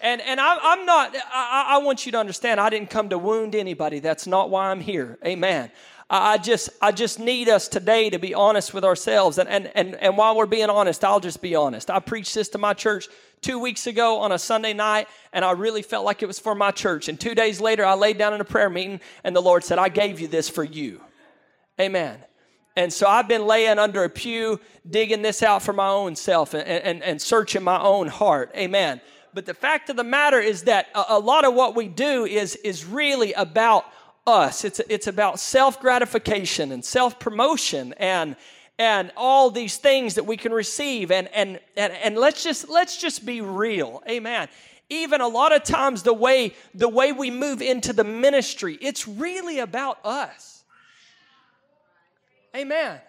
And, 0.00 0.20
and 0.22 0.40
I, 0.40 0.72
am 0.72 0.84
not, 0.84 1.14
I, 1.32 1.66
I 1.70 1.78
want 1.78 2.06
you 2.06 2.12
to 2.12 2.18
understand, 2.18 2.58
I 2.58 2.70
didn't 2.70 2.90
come 2.90 3.10
to 3.10 3.18
wound 3.18 3.54
anybody. 3.54 4.00
That's 4.00 4.26
not 4.26 4.50
why 4.50 4.70
I'm 4.70 4.80
here. 4.80 5.16
Amen. 5.24 5.70
I 6.14 6.36
just, 6.36 6.68
I 6.82 6.92
just 6.92 7.18
need 7.18 7.48
us 7.48 7.68
today 7.68 8.10
to 8.10 8.18
be 8.18 8.34
honest 8.34 8.74
with 8.74 8.84
ourselves. 8.84 9.38
And, 9.38 9.48
and, 9.48 9.70
and, 9.74 9.94
and 9.94 10.18
while 10.18 10.36
we're 10.36 10.44
being 10.44 10.68
honest, 10.68 11.02
I'll 11.04 11.20
just 11.20 11.40
be 11.40 11.54
honest. 11.54 11.88
I 11.90 12.00
preached 12.00 12.34
this 12.34 12.50
to 12.50 12.58
my 12.58 12.74
church 12.74 13.08
two 13.40 13.58
weeks 13.58 13.86
ago 13.86 14.18
on 14.18 14.30
a 14.30 14.38
Sunday 14.38 14.74
night, 14.74 15.08
and 15.32 15.42
I 15.42 15.52
really 15.52 15.80
felt 15.80 16.04
like 16.04 16.22
it 16.22 16.26
was 16.26 16.38
for 16.38 16.54
my 16.54 16.70
church. 16.70 17.08
And 17.08 17.18
two 17.18 17.34
days 17.34 17.62
later, 17.62 17.82
I 17.82 17.94
laid 17.94 18.18
down 18.18 18.34
in 18.34 18.42
a 18.42 18.44
prayer 18.44 18.68
meeting, 18.68 19.00
and 19.24 19.34
the 19.34 19.40
Lord 19.40 19.64
said, 19.64 19.78
I 19.78 19.88
gave 19.88 20.20
you 20.20 20.28
this 20.28 20.50
for 20.50 20.62
you. 20.62 21.00
Amen. 21.80 22.18
And 22.76 22.92
so 22.92 23.06
I've 23.06 23.26
been 23.26 23.46
laying 23.46 23.78
under 23.78 24.04
a 24.04 24.10
pew, 24.10 24.60
digging 24.88 25.22
this 25.22 25.42
out 25.42 25.62
for 25.62 25.72
my 25.72 25.88
own 25.88 26.14
self 26.14 26.52
and, 26.52 26.68
and, 26.68 27.02
and 27.02 27.22
searching 27.22 27.62
my 27.62 27.80
own 27.80 28.08
heart. 28.08 28.50
Amen. 28.54 29.00
but 29.34 29.46
the 29.46 29.54
fact 29.54 29.88
of 29.88 29.96
the 29.96 30.04
matter 30.04 30.38
is 30.38 30.64
that 30.64 30.88
a, 30.94 31.04
a 31.10 31.18
lot 31.18 31.46
of 31.46 31.54
what 31.54 31.74
we 31.74 31.88
do 31.88 32.26
is, 32.26 32.54
is 32.56 32.84
really 32.84 33.32
about 33.32 33.86
us. 34.26 34.64
It's, 34.64 34.80
it's 34.88 35.06
about 35.06 35.40
self 35.40 35.80
gratification 35.80 36.72
and 36.72 36.84
self 36.84 37.18
promotion 37.18 37.94
and, 37.98 38.36
and 38.78 39.12
all 39.16 39.50
these 39.50 39.76
things 39.76 40.14
that 40.14 40.24
we 40.24 40.36
can 40.36 40.52
receive. 40.52 41.10
And, 41.10 41.28
and, 41.28 41.60
and, 41.76 41.92
and 41.92 42.16
let's, 42.16 42.42
just, 42.42 42.68
let's 42.68 42.96
just 42.96 43.26
be 43.26 43.40
real. 43.40 44.02
Amen. 44.08 44.48
Even 44.88 45.20
a 45.20 45.28
lot 45.28 45.54
of 45.54 45.62
times, 45.62 46.02
the 46.02 46.12
way, 46.12 46.54
the 46.74 46.88
way 46.88 47.12
we 47.12 47.30
move 47.30 47.62
into 47.62 47.92
the 47.92 48.04
ministry, 48.04 48.78
it's 48.80 49.08
really 49.08 49.58
about 49.58 50.04
us. 50.04 50.64
Amen 52.54 53.00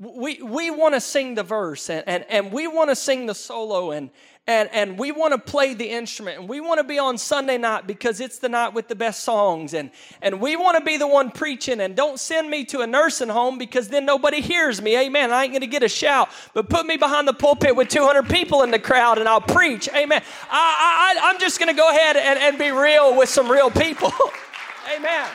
we, 0.00 0.40
we 0.42 0.70
want 0.70 0.94
to 0.94 1.00
sing 1.00 1.34
the 1.34 1.42
verse 1.42 1.90
and, 1.90 2.04
and, 2.06 2.24
and 2.28 2.52
we 2.52 2.68
want 2.68 2.88
to 2.90 2.94
sing 2.94 3.26
the 3.26 3.34
solo 3.34 3.90
and, 3.90 4.10
and, 4.46 4.70
and 4.72 4.96
we 4.96 5.10
want 5.10 5.32
to 5.32 5.38
play 5.38 5.74
the 5.74 5.90
instrument 5.90 6.38
and 6.38 6.48
we 6.48 6.60
want 6.60 6.78
to 6.78 6.84
be 6.84 7.00
on 7.00 7.18
Sunday 7.18 7.58
night 7.58 7.84
because 7.84 8.20
it's 8.20 8.38
the 8.38 8.48
night 8.48 8.74
with 8.74 8.86
the 8.86 8.94
best 8.94 9.24
songs 9.24 9.74
and, 9.74 9.90
and 10.22 10.40
we 10.40 10.54
want 10.54 10.78
to 10.78 10.84
be 10.84 10.98
the 10.98 11.06
one 11.06 11.32
preaching 11.32 11.80
and 11.80 11.96
don't 11.96 12.20
send 12.20 12.48
me 12.48 12.64
to 12.66 12.80
a 12.82 12.86
nursing 12.86 13.28
home 13.28 13.58
because 13.58 13.88
then 13.88 14.06
nobody 14.06 14.40
hears 14.40 14.80
me. 14.80 14.96
Amen. 14.96 15.32
I 15.32 15.42
ain't 15.42 15.52
going 15.52 15.62
to 15.62 15.66
get 15.66 15.82
a 15.82 15.88
shout, 15.88 16.28
but 16.54 16.68
put 16.68 16.86
me 16.86 16.96
behind 16.96 17.26
the 17.26 17.34
pulpit 17.34 17.74
with 17.74 17.88
200 17.88 18.28
people 18.28 18.62
in 18.62 18.70
the 18.70 18.78
crowd 18.78 19.18
and 19.18 19.28
I'll 19.28 19.40
preach. 19.40 19.88
Amen. 19.88 20.22
I, 20.48 21.16
I, 21.20 21.28
I'm 21.28 21.40
just 21.40 21.58
going 21.58 21.74
to 21.74 21.76
go 21.76 21.90
ahead 21.90 22.16
and, 22.16 22.38
and 22.38 22.56
be 22.56 22.70
real 22.70 23.16
with 23.16 23.28
some 23.28 23.50
real 23.50 23.70
people. 23.70 24.12
Amen. 24.96 25.28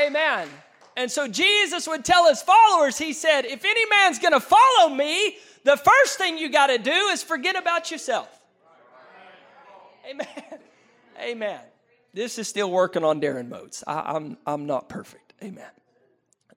Amen. 0.00 0.48
And 0.98 1.08
so 1.08 1.28
Jesus 1.28 1.86
would 1.86 2.04
tell 2.04 2.28
his 2.28 2.42
followers, 2.42 2.98
he 2.98 3.12
said, 3.12 3.44
if 3.44 3.64
any 3.64 3.86
man's 3.86 4.18
gonna 4.18 4.40
follow 4.40 4.92
me, 4.92 5.36
the 5.62 5.76
first 5.76 6.18
thing 6.18 6.36
you 6.36 6.50
gotta 6.50 6.76
do 6.76 6.90
is 6.90 7.22
forget 7.22 7.54
about 7.54 7.92
yourself. 7.92 8.28
Amen. 10.10 10.26
Amen. 11.20 11.60
This 12.12 12.36
is 12.36 12.48
still 12.48 12.68
working 12.68 13.04
on 13.04 13.20
Darren 13.20 13.48
modes. 13.48 13.84
I, 13.86 14.16
am 14.16 14.16
I'm, 14.16 14.38
I'm 14.44 14.66
not 14.66 14.88
perfect. 14.88 15.34
Amen. 15.40 15.70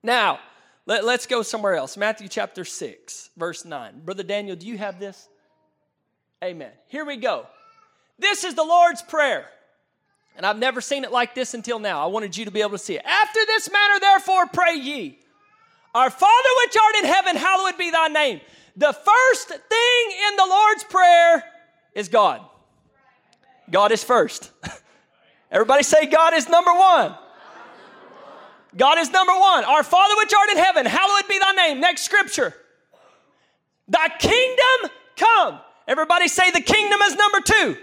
Now, 0.02 0.40
let, 0.88 1.06
let's 1.06 1.28
go 1.28 1.44
somewhere 1.44 1.76
else. 1.76 1.96
Matthew 1.96 2.28
chapter 2.28 2.66
6, 2.66 3.30
verse 3.38 3.64
9. 3.64 4.02
Brother 4.04 4.24
Daniel, 4.24 4.56
do 4.56 4.66
you 4.66 4.80
have 4.80 5.00
this? 5.00 5.30
Amen. 6.44 6.72
Here 6.88 7.06
we 7.06 7.18
go. 7.18 7.46
This 8.18 8.44
is 8.44 8.56
the 8.56 8.64
Lord's 8.64 9.04
Prayer. 9.04 9.46
And 10.36 10.46
I've 10.46 10.58
never 10.58 10.82
seen 10.82 11.04
it 11.04 11.12
like 11.12 11.36
this 11.36 11.54
until 11.54 11.80
now. 11.80 12.04
I 12.04 12.08
wanted 12.08 12.36
you 12.36 12.46
to 12.46 12.52
be 12.52 12.62
able 12.62 12.72
to 12.72 12.78
see 12.78 12.96
it. 12.96 13.04
After 13.06 13.40
this 13.46 13.72
manner, 13.72 14.00
therefore, 14.00 14.48
pray 14.48 14.76
ye. 14.76 15.20
Our 15.94 16.10
Father 16.10 16.50
which 16.64 16.76
art 16.78 16.96
in 17.04 17.06
heaven, 17.06 17.36
hallowed 17.36 17.78
be 17.78 17.92
thy 17.92 18.08
name. 18.08 18.42
The 18.78 18.94
first 18.94 19.50
thing 19.50 20.18
in 20.30 20.36
the 20.38 20.46
Lord's 20.48 20.84
Prayer 20.86 21.44
is 21.94 22.08
God. 22.08 22.42
God 23.70 23.92
is 23.92 24.04
first. 24.04 24.52
Everybody 25.52 25.84
say, 25.84 26.06
God 26.06 26.34
is 26.34 26.48
number 26.48 26.72
one. 26.74 27.14
God 28.78 28.98
is 29.00 29.12
number 29.12 29.34
one. 29.34 29.66
Our 29.66 29.84
Father 29.84 30.16
which 30.18 30.34
art 30.34 30.50
in 30.50 30.58
heaven, 30.58 30.86
hallowed 30.86 31.28
be 31.28 31.38
thy 31.40 31.52
name. 31.52 31.82
Next 31.82 32.04
scripture. 32.04 32.54
Thy 33.90 34.08
kingdom 34.08 34.92
come. 35.18 35.60
Everybody 35.88 36.30
say, 36.30 36.52
the 36.52 36.62
kingdom 36.62 37.02
is 37.02 37.16
number 37.16 37.42
two. 37.42 37.78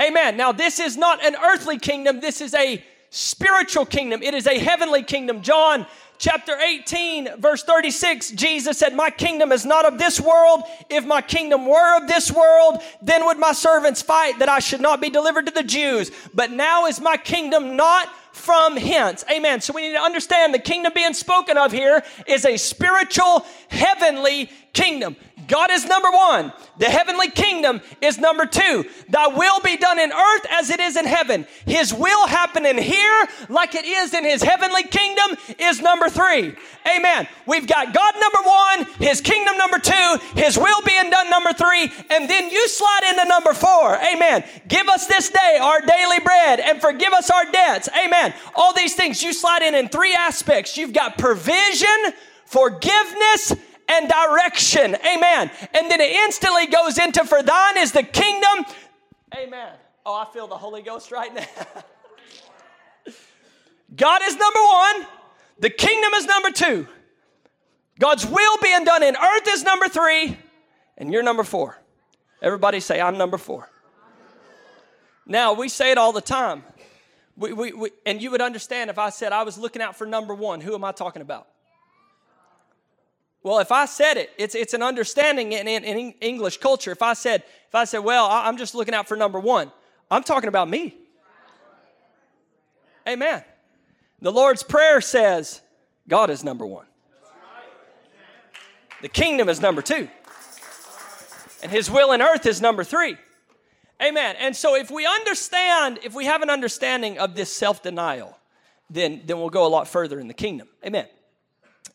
Amen. 0.00 0.36
Now, 0.36 0.52
this 0.52 0.78
is 0.78 0.96
not 0.96 1.24
an 1.24 1.36
earthly 1.36 1.78
kingdom, 1.78 2.20
this 2.20 2.40
is 2.40 2.54
a 2.54 2.82
spiritual 3.10 3.86
kingdom, 3.86 4.22
it 4.22 4.34
is 4.34 4.46
a 4.46 4.58
heavenly 4.58 5.02
kingdom. 5.02 5.42
John 5.42 5.86
chapter 6.18 6.58
18, 6.58 7.40
verse 7.40 7.62
36, 7.62 8.32
Jesus 8.32 8.78
said, 8.78 8.94
My 8.94 9.10
kingdom 9.10 9.52
is 9.52 9.64
not 9.64 9.86
of 9.86 9.98
this 9.98 10.20
world. 10.20 10.62
If 10.90 11.06
my 11.06 11.22
kingdom 11.22 11.66
were 11.66 11.96
of 11.96 12.08
this 12.08 12.30
world, 12.30 12.82
then 13.02 13.24
would 13.26 13.38
my 13.38 13.52
servants 13.52 14.02
fight 14.02 14.38
that 14.38 14.48
I 14.48 14.58
should 14.58 14.80
not 14.80 15.00
be 15.00 15.10
delivered 15.10 15.46
to 15.46 15.52
the 15.52 15.62
Jews. 15.62 16.10
But 16.34 16.50
now 16.50 16.86
is 16.86 17.00
my 17.00 17.16
kingdom 17.16 17.76
not 17.76 18.08
from 18.32 18.76
hence. 18.76 19.24
Amen. 19.30 19.60
So 19.60 19.72
we 19.72 19.88
need 19.88 19.94
to 19.94 20.02
understand 20.02 20.52
the 20.52 20.58
kingdom 20.58 20.92
being 20.94 21.14
spoken 21.14 21.56
of 21.56 21.72
here 21.72 22.02
is 22.26 22.44
a 22.44 22.56
spiritual, 22.58 23.46
heavenly 23.68 24.50
kingdom. 24.72 25.16
God 25.48 25.70
is 25.70 25.84
number 25.84 26.10
one. 26.10 26.52
The 26.78 26.86
heavenly 26.86 27.30
kingdom 27.30 27.80
is 28.00 28.18
number 28.18 28.46
two. 28.46 28.84
Thy 29.08 29.28
will 29.28 29.60
be 29.60 29.76
done 29.76 29.98
in 29.98 30.12
earth 30.12 30.46
as 30.50 30.70
it 30.70 30.80
is 30.80 30.96
in 30.96 31.04
heaven. 31.04 31.46
His 31.64 31.92
will 31.92 32.26
happening 32.26 32.78
here 32.78 33.26
like 33.48 33.74
it 33.74 33.84
is 33.84 34.12
in 34.12 34.24
his 34.24 34.42
heavenly 34.42 34.82
kingdom 34.82 35.36
is 35.58 35.80
number 35.80 36.08
three. 36.08 36.54
Amen. 36.86 37.26
We've 37.46 37.66
got 37.66 37.94
God 37.94 38.14
number 38.20 38.48
one, 38.48 38.94
his 38.98 39.20
kingdom 39.20 39.56
number 39.56 39.78
two, 39.78 40.18
his 40.34 40.58
will 40.58 40.82
being 40.82 41.10
done 41.10 41.30
number 41.30 41.52
three, 41.52 41.90
and 42.10 42.28
then 42.28 42.50
you 42.50 42.68
slide 42.68 43.10
into 43.10 43.28
number 43.28 43.54
four. 43.54 43.96
Amen. 43.96 44.44
Give 44.68 44.86
us 44.88 45.06
this 45.06 45.30
day 45.30 45.58
our 45.60 45.80
daily 45.80 46.20
bread 46.20 46.60
and 46.60 46.80
forgive 46.80 47.12
us 47.12 47.30
our 47.30 47.50
debts. 47.50 47.88
Amen. 48.04 48.34
All 48.54 48.72
these 48.74 48.94
things 48.94 49.22
you 49.22 49.32
slide 49.32 49.62
in 49.62 49.74
in 49.74 49.88
three 49.88 50.14
aspects. 50.14 50.76
You've 50.76 50.92
got 50.92 51.18
provision, 51.18 52.12
forgiveness, 52.44 53.52
and 53.88 54.08
direction. 54.08 54.96
Amen. 55.06 55.50
And 55.74 55.90
then 55.90 56.00
it 56.00 56.10
instantly 56.10 56.66
goes 56.66 56.98
into 56.98 57.24
for 57.24 57.42
thine 57.42 57.78
is 57.78 57.92
the 57.92 58.02
kingdom. 58.02 58.64
Amen. 59.36 59.72
Oh, 60.04 60.14
I 60.14 60.24
feel 60.32 60.46
the 60.46 60.56
Holy 60.56 60.82
Ghost 60.82 61.10
right 61.10 61.34
now. 61.34 61.44
God 63.96 64.20
is 64.24 64.36
number 64.36 64.60
one, 64.60 65.06
the 65.58 65.70
kingdom 65.70 66.12
is 66.14 66.26
number 66.26 66.50
two. 66.50 66.86
God's 67.98 68.26
will 68.26 68.58
being 68.62 68.84
done 68.84 69.02
in 69.02 69.16
earth 69.16 69.48
is 69.48 69.64
number 69.64 69.88
three, 69.88 70.36
and 70.98 71.12
you're 71.12 71.22
number 71.22 71.44
four. 71.44 71.80
Everybody 72.42 72.80
say, 72.80 73.00
I'm 73.00 73.16
number 73.16 73.38
four. 73.38 73.70
Now, 75.26 75.54
we 75.54 75.68
say 75.68 75.90
it 75.90 75.98
all 75.98 76.12
the 76.12 76.20
time. 76.20 76.62
We, 77.36 77.52
we, 77.52 77.72
we, 77.72 77.90
and 78.04 78.22
you 78.22 78.30
would 78.30 78.40
understand 78.40 78.90
if 78.90 78.98
I 78.98 79.10
said 79.10 79.32
I 79.32 79.42
was 79.42 79.58
looking 79.58 79.82
out 79.82 79.96
for 79.96 80.06
number 80.06 80.34
one. 80.34 80.60
Who 80.60 80.74
am 80.74 80.84
I 80.84 80.92
talking 80.92 81.22
about? 81.22 81.48
Well, 83.46 83.60
if 83.60 83.70
I 83.70 83.84
said 83.84 84.16
it, 84.16 84.32
it's, 84.38 84.56
it's 84.56 84.74
an 84.74 84.82
understanding 84.82 85.52
in, 85.52 85.68
in, 85.68 85.84
in 85.84 86.14
English 86.20 86.56
culture. 86.56 86.90
If 86.90 87.00
I 87.00 87.12
said, 87.12 87.44
if 87.68 87.76
I 87.76 87.84
said, 87.84 88.00
well, 88.00 88.26
I'm 88.28 88.56
just 88.56 88.74
looking 88.74 88.92
out 88.92 89.06
for 89.06 89.16
number 89.16 89.38
one, 89.38 89.70
I'm 90.10 90.24
talking 90.24 90.48
about 90.48 90.68
me. 90.68 90.96
Amen. 93.08 93.44
The 94.20 94.32
Lord's 94.32 94.64
Prayer 94.64 95.00
says, 95.00 95.60
God 96.08 96.28
is 96.28 96.42
number 96.42 96.66
one. 96.66 96.86
The 99.00 99.08
kingdom 99.08 99.48
is 99.48 99.60
number 99.60 99.80
two. 99.80 100.08
And 101.62 101.70
his 101.70 101.88
will 101.88 102.10
in 102.10 102.22
earth 102.22 102.46
is 102.46 102.60
number 102.60 102.82
three. 102.82 103.16
Amen. 104.02 104.34
And 104.40 104.56
so 104.56 104.74
if 104.74 104.90
we 104.90 105.06
understand, 105.06 106.00
if 106.02 106.14
we 106.14 106.24
have 106.24 106.42
an 106.42 106.50
understanding 106.50 107.20
of 107.20 107.36
this 107.36 107.54
self-denial, 107.54 108.36
then, 108.90 109.22
then 109.24 109.38
we'll 109.38 109.50
go 109.50 109.64
a 109.64 109.70
lot 109.70 109.86
further 109.86 110.18
in 110.18 110.26
the 110.26 110.34
kingdom. 110.34 110.66
Amen. 110.84 111.06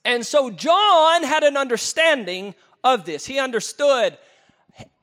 And 0.04 0.26
so 0.26 0.50
John 0.50 1.24
had 1.24 1.44
an 1.44 1.58
understanding 1.58 2.56
of 2.84 3.06
this. 3.06 3.26
He 3.26 3.40
understood 3.40 4.18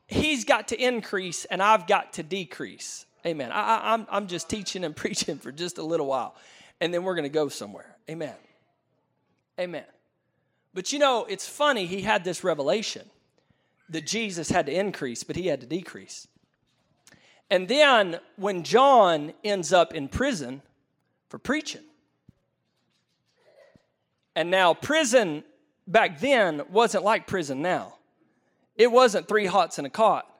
he's 0.07 0.45
got 0.45 0.69
to 0.69 0.83
increase 0.83 1.45
and 1.45 1.63
I've 1.63 1.87
got 1.87 2.15
to 2.15 2.23
decrease. 2.23 3.07
Amen. 3.25 3.53
I, 3.53 3.95
am 3.95 4.01
I'm, 4.01 4.07
I'm 4.11 4.27
just 4.27 4.49
teaching 4.49 4.85
and 4.85 4.97
preaching 5.05 5.39
for 5.39 5.53
just 5.53 5.79
a 5.79 5.83
little 5.83 6.07
while, 6.07 6.35
and 6.81 6.93
then 6.93 7.05
we're 7.05 7.15
going 7.15 7.25
to 7.25 7.29
go 7.29 7.49
somewhere. 7.49 7.97
Amen. 8.11 8.35
Amen. 9.61 9.85
But 10.75 10.93
you 10.93 10.99
know, 10.99 11.27
it's 11.29 11.47
funny, 11.47 11.87
he 11.87 12.03
had 12.03 12.25
this 12.25 12.45
revelation 12.45 13.05
that 13.89 14.07
Jesus 14.07 14.51
had 14.51 14.67
to 14.67 14.73
increase, 14.73 15.25
but 15.25 15.37
he 15.37 15.47
had 15.47 15.61
to 15.61 15.67
decrease. 15.67 16.29
And 17.51 17.67
then 17.67 18.21
when 18.37 18.63
John 18.63 19.33
ends 19.43 19.73
up 19.73 19.95
in 19.95 20.09
prison 20.09 20.63
for 21.29 21.39
preaching, 21.39 21.83
and 24.38 24.53
now, 24.53 24.72
prison 24.72 25.42
back 25.88 26.20
then 26.20 26.62
wasn't 26.70 27.03
like 27.03 27.27
prison 27.27 27.61
now. 27.61 27.96
It 28.77 28.87
wasn't 28.87 29.27
three 29.27 29.46
hots 29.46 29.79
and 29.79 29.87
a 29.88 29.90
cot. 29.90 30.33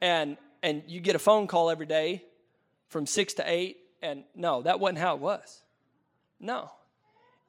And, 0.00 0.38
and 0.62 0.82
you 0.86 1.00
get 1.00 1.14
a 1.14 1.18
phone 1.18 1.46
call 1.46 1.68
every 1.68 1.84
day 1.84 2.24
from 2.88 3.04
six 3.04 3.34
to 3.34 3.44
eight. 3.46 3.76
And 4.00 4.24
no, 4.34 4.62
that 4.62 4.80
wasn't 4.80 5.00
how 5.00 5.14
it 5.14 5.20
was. 5.20 5.60
No. 6.40 6.70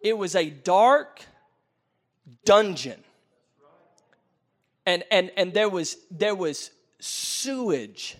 It 0.02 0.18
was 0.18 0.36
a 0.36 0.50
dark 0.50 1.22
dungeon. 2.44 3.02
And, 4.86 5.06
and, 5.10 5.32
and 5.38 5.54
there 5.54 5.70
was 5.70 5.96
there 6.12 6.36
was 6.36 6.72
sewage 7.00 8.18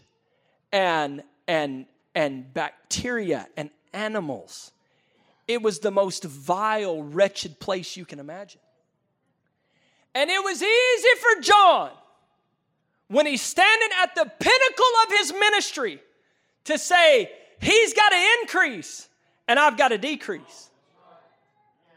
and 0.72 1.24
and 1.46 1.88
and 2.16 2.54
bacteria 2.54 3.50
and 3.58 3.70
animals 3.92 4.72
it 5.48 5.62
was 5.62 5.80
the 5.80 5.92
most 5.92 6.24
vile, 6.24 7.04
wretched 7.04 7.60
place 7.60 7.96
you 7.96 8.06
can 8.06 8.20
imagine. 8.20 8.62
And 10.14 10.30
it 10.30 10.44
was 10.44 10.62
easy 10.62 11.10
for 11.20 11.42
John, 11.42 11.92
when 13.08 13.26
he's 13.26 13.42
standing 13.42 13.90
at 14.02 14.16
the 14.16 14.26
pinnacle 14.40 14.86
of 15.06 15.18
his 15.18 15.32
ministry, 15.34 16.02
to 16.66 16.78
say, 16.78 17.32
He's 17.60 17.94
got 17.94 18.10
to 18.10 18.26
increase 18.42 19.08
and 19.48 19.58
I've 19.58 19.78
got 19.78 19.90
to 19.90 19.98
decrease. 19.98 20.70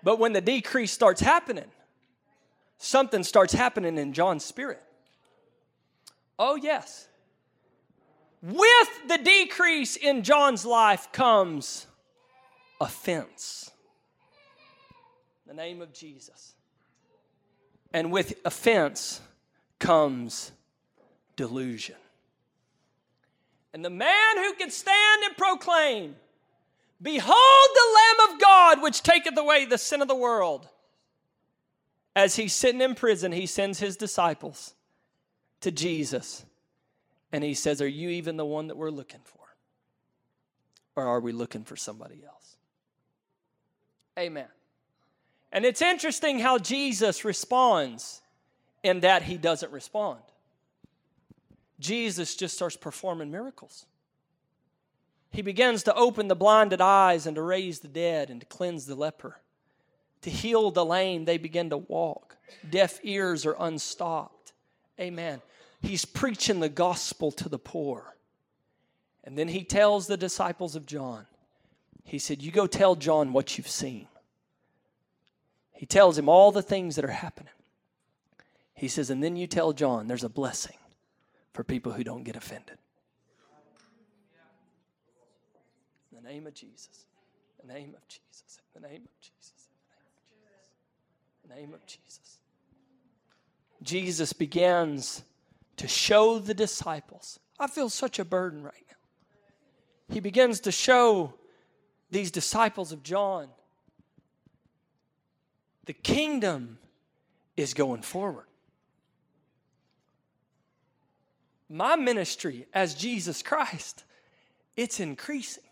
But 0.02 0.18
when 0.18 0.32
the 0.32 0.40
decrease 0.40 0.92
starts 0.92 1.20
happening, 1.20 1.70
something 2.78 3.22
starts 3.22 3.52
happening 3.52 3.98
in 3.98 4.12
John's 4.12 4.44
spirit. 4.44 4.82
Oh, 6.38 6.54
yes. 6.54 7.08
With 8.40 8.88
the 9.08 9.18
decrease 9.18 9.96
in 9.96 10.22
John's 10.22 10.64
life 10.64 11.12
comes 11.12 11.86
offense. 12.80 13.70
The 15.46 15.54
name 15.54 15.82
of 15.82 15.92
Jesus. 15.92 16.54
And 17.92 18.12
with 18.12 18.34
offense 18.44 19.20
comes 19.78 20.52
delusion. 21.36 21.96
And 23.72 23.84
the 23.84 23.90
man 23.90 24.36
who 24.36 24.54
can 24.54 24.70
stand 24.70 25.22
and 25.24 25.36
proclaim, 25.36 26.16
Behold 27.02 27.68
the 27.74 27.98
Lamb 27.98 28.34
of 28.34 28.40
God, 28.40 28.82
which 28.82 29.02
taketh 29.02 29.36
away 29.36 29.64
the 29.64 29.78
sin 29.78 30.02
of 30.02 30.08
the 30.08 30.14
world. 30.14 30.68
As 32.14 32.36
he's 32.36 32.52
sitting 32.52 32.80
in 32.80 32.94
prison, 32.94 33.32
he 33.32 33.46
sends 33.46 33.78
his 33.78 33.96
disciples 33.96 34.74
to 35.60 35.70
Jesus. 35.70 36.44
And 37.32 37.44
he 37.44 37.54
says, 37.54 37.80
Are 37.80 37.88
you 37.88 38.10
even 38.10 38.36
the 38.36 38.44
one 38.44 38.66
that 38.66 38.76
we're 38.76 38.90
looking 38.90 39.20
for? 39.24 39.40
Or 40.96 41.06
are 41.06 41.20
we 41.20 41.32
looking 41.32 41.64
for 41.64 41.76
somebody 41.76 42.22
else? 42.26 42.56
Amen. 44.20 44.48
And 45.50 45.64
it's 45.64 45.82
interesting 45.82 46.38
how 46.38 46.58
Jesus 46.58 47.24
responds 47.24 48.20
in 48.82 49.00
that 49.00 49.22
he 49.22 49.36
doesn't 49.36 49.72
respond. 49.72 50.20
Jesus 51.80 52.36
just 52.36 52.54
starts 52.54 52.76
performing 52.76 53.30
miracles. 53.30 53.86
He 55.30 55.42
begins 55.42 55.84
to 55.84 55.94
open 55.94 56.28
the 56.28 56.36
blinded 56.36 56.80
eyes 56.80 57.26
and 57.26 57.34
to 57.36 57.42
raise 57.42 57.80
the 57.80 57.88
dead 57.88 58.30
and 58.30 58.40
to 58.40 58.46
cleanse 58.46 58.86
the 58.86 58.94
leper. 58.94 59.38
To 60.22 60.30
heal 60.30 60.70
the 60.70 60.84
lame, 60.84 61.24
they 61.24 61.38
begin 61.38 61.70
to 61.70 61.78
walk. 61.78 62.36
Deaf 62.68 63.00
ears 63.02 63.46
are 63.46 63.56
unstopped. 63.58 64.52
Amen. 65.00 65.40
He's 65.80 66.04
preaching 66.04 66.60
the 66.60 66.68
gospel 66.68 67.32
to 67.32 67.48
the 67.48 67.58
poor. 67.58 68.16
And 69.24 69.38
then 69.38 69.48
he 69.48 69.64
tells 69.64 70.06
the 70.06 70.16
disciples 70.16 70.76
of 70.76 70.84
John, 70.84 71.26
he 72.04 72.18
said, 72.18 72.42
You 72.42 72.50
go 72.50 72.66
tell 72.66 72.96
John 72.96 73.32
what 73.32 73.56
you've 73.56 73.68
seen. 73.68 74.08
He 75.80 75.86
tells 75.86 76.18
him 76.18 76.28
all 76.28 76.52
the 76.52 76.60
things 76.60 76.96
that 76.96 77.06
are 77.06 77.08
happening. 77.08 77.54
He 78.74 78.86
says, 78.86 79.08
And 79.08 79.24
then 79.24 79.34
you 79.34 79.46
tell 79.46 79.72
John 79.72 80.08
there's 80.08 80.24
a 80.24 80.28
blessing 80.28 80.76
for 81.54 81.64
people 81.64 81.92
who 81.92 82.04
don't 82.04 82.22
get 82.22 82.36
offended. 82.36 82.76
In 86.14 86.22
the 86.22 86.28
name 86.28 86.46
of 86.46 86.52
Jesus. 86.52 87.06
In 87.62 87.66
the 87.66 87.72
name 87.72 87.94
of 87.96 88.06
Jesus. 88.08 88.60
In 88.76 88.82
the 88.82 88.88
name 88.88 89.04
of 89.04 89.20
Jesus. 89.22 89.68
In 91.44 91.48
the 91.48 91.56
name 91.56 91.72
of 91.72 91.86
Jesus. 91.86 92.40
Jesus 93.82 94.34
begins 94.34 95.22
to 95.78 95.88
show 95.88 96.38
the 96.38 96.52
disciples. 96.52 97.40
I 97.58 97.68
feel 97.68 97.88
such 97.88 98.18
a 98.18 98.24
burden 98.26 98.62
right 98.62 98.84
now. 98.86 100.14
He 100.14 100.20
begins 100.20 100.60
to 100.60 100.72
show 100.72 101.32
these 102.10 102.30
disciples 102.30 102.92
of 102.92 103.02
John 103.02 103.48
the 105.90 105.94
kingdom 105.94 106.78
is 107.56 107.74
going 107.74 108.00
forward. 108.00 108.46
My 111.68 111.96
ministry 111.96 112.66
as 112.72 112.94
Jesus 112.94 113.42
Christ, 113.42 114.04
it's 114.76 115.00
increasing. 115.00 115.64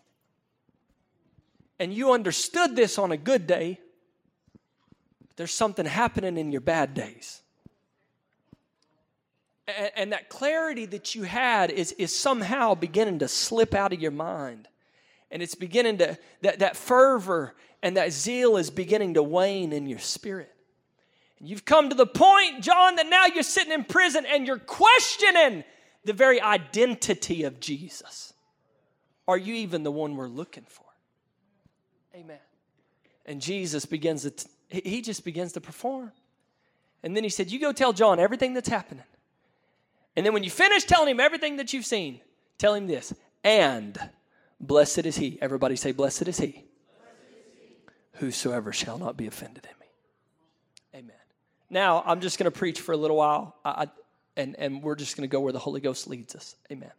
And 1.79 1.93
you 1.93 2.11
understood 2.11 2.75
this 2.75 2.97
on 2.97 3.13
a 3.13 3.17
good 3.17 3.47
day, 3.47 3.79
there's 5.37 5.53
something 5.53 5.85
happening 5.85 6.35
in 6.37 6.51
your 6.51 6.59
bad 6.59 6.93
days 6.93 7.41
and, 9.77 9.91
and 9.95 10.11
that 10.11 10.29
clarity 10.29 10.85
that 10.85 11.15
you 11.15 11.23
had 11.23 11.71
is, 11.71 11.91
is 11.93 12.13
somehow 12.17 12.75
beginning 12.75 13.19
to 13.19 13.27
slip 13.27 13.73
out 13.73 13.93
of 13.93 14.01
your 14.01 14.11
mind. 14.11 14.67
And 15.31 15.41
it's 15.43 15.55
beginning 15.55 15.97
to, 15.99 16.17
that, 16.41 16.59
that 16.59 16.75
fervor 16.75 17.55
and 17.83 17.97
that 17.97 18.11
zeal 18.11 18.57
is 18.57 18.69
beginning 18.69 19.13
to 19.13 19.23
wane 19.23 19.73
in 19.73 19.85
your 19.85 19.99
spirit. 19.99 20.53
And 21.39 21.47
you've 21.47 21.65
come 21.65 21.89
to 21.89 21.95
the 21.95 22.07
point, 22.07 22.61
John, 22.61 22.95
that 22.97 23.07
now 23.07 23.25
you're 23.27 23.43
sitting 23.43 23.71
in 23.71 23.83
prison 23.83 24.25
and 24.25 24.45
you're 24.45 24.57
questioning 24.57 25.63
the 26.03 26.13
very 26.13 26.41
identity 26.41 27.43
of 27.43 27.59
Jesus. 27.59 28.33
Are 29.27 29.37
you 29.37 29.53
even 29.53 29.83
the 29.83 29.91
one 29.91 30.15
we're 30.15 30.27
looking 30.27 30.65
for? 30.67 30.85
Amen. 32.15 32.39
And 33.25 33.39
Jesus 33.39 33.85
begins 33.85 34.23
to, 34.23 34.47
he 34.69 35.01
just 35.01 35.23
begins 35.23 35.53
to 35.53 35.61
perform. 35.61 36.11
And 37.03 37.15
then 37.15 37.23
he 37.23 37.29
said, 37.29 37.51
You 37.51 37.59
go 37.59 37.71
tell 37.71 37.93
John 37.93 38.19
everything 38.19 38.53
that's 38.53 38.67
happening. 38.67 39.03
And 40.15 40.25
then 40.25 40.33
when 40.33 40.43
you 40.43 40.49
finish 40.49 40.83
telling 40.83 41.09
him 41.09 41.19
everything 41.19 41.57
that 41.57 41.71
you've 41.71 41.85
seen, 41.85 42.19
tell 42.57 42.73
him 42.73 42.87
this 42.87 43.13
and 43.43 43.97
blessed 44.59 45.05
is 45.05 45.15
he. 45.17 45.37
Everybody 45.41 45.75
say, 45.75 45.91
Blessed 45.91 46.27
is 46.27 46.37
he. 46.37 46.65
Whosoever 48.13 48.73
shall 48.73 48.97
not 48.97 49.15
be 49.15 49.27
offended 49.27 49.65
in 49.69 49.79
me. 49.79 51.05
Amen. 51.05 51.15
Now, 51.69 52.03
I'm 52.05 52.19
just 52.19 52.37
going 52.37 52.51
to 52.51 52.57
preach 52.57 52.81
for 52.81 52.91
a 52.91 52.97
little 52.97 53.15
while, 53.15 53.55
I, 53.63 53.87
and, 54.35 54.55
and 54.59 54.83
we're 54.83 54.95
just 54.95 55.15
going 55.15 55.27
to 55.27 55.31
go 55.31 55.39
where 55.39 55.53
the 55.53 55.59
Holy 55.59 55.79
Ghost 55.79 56.07
leads 56.07 56.35
us. 56.35 56.55
Amen. 56.71 56.91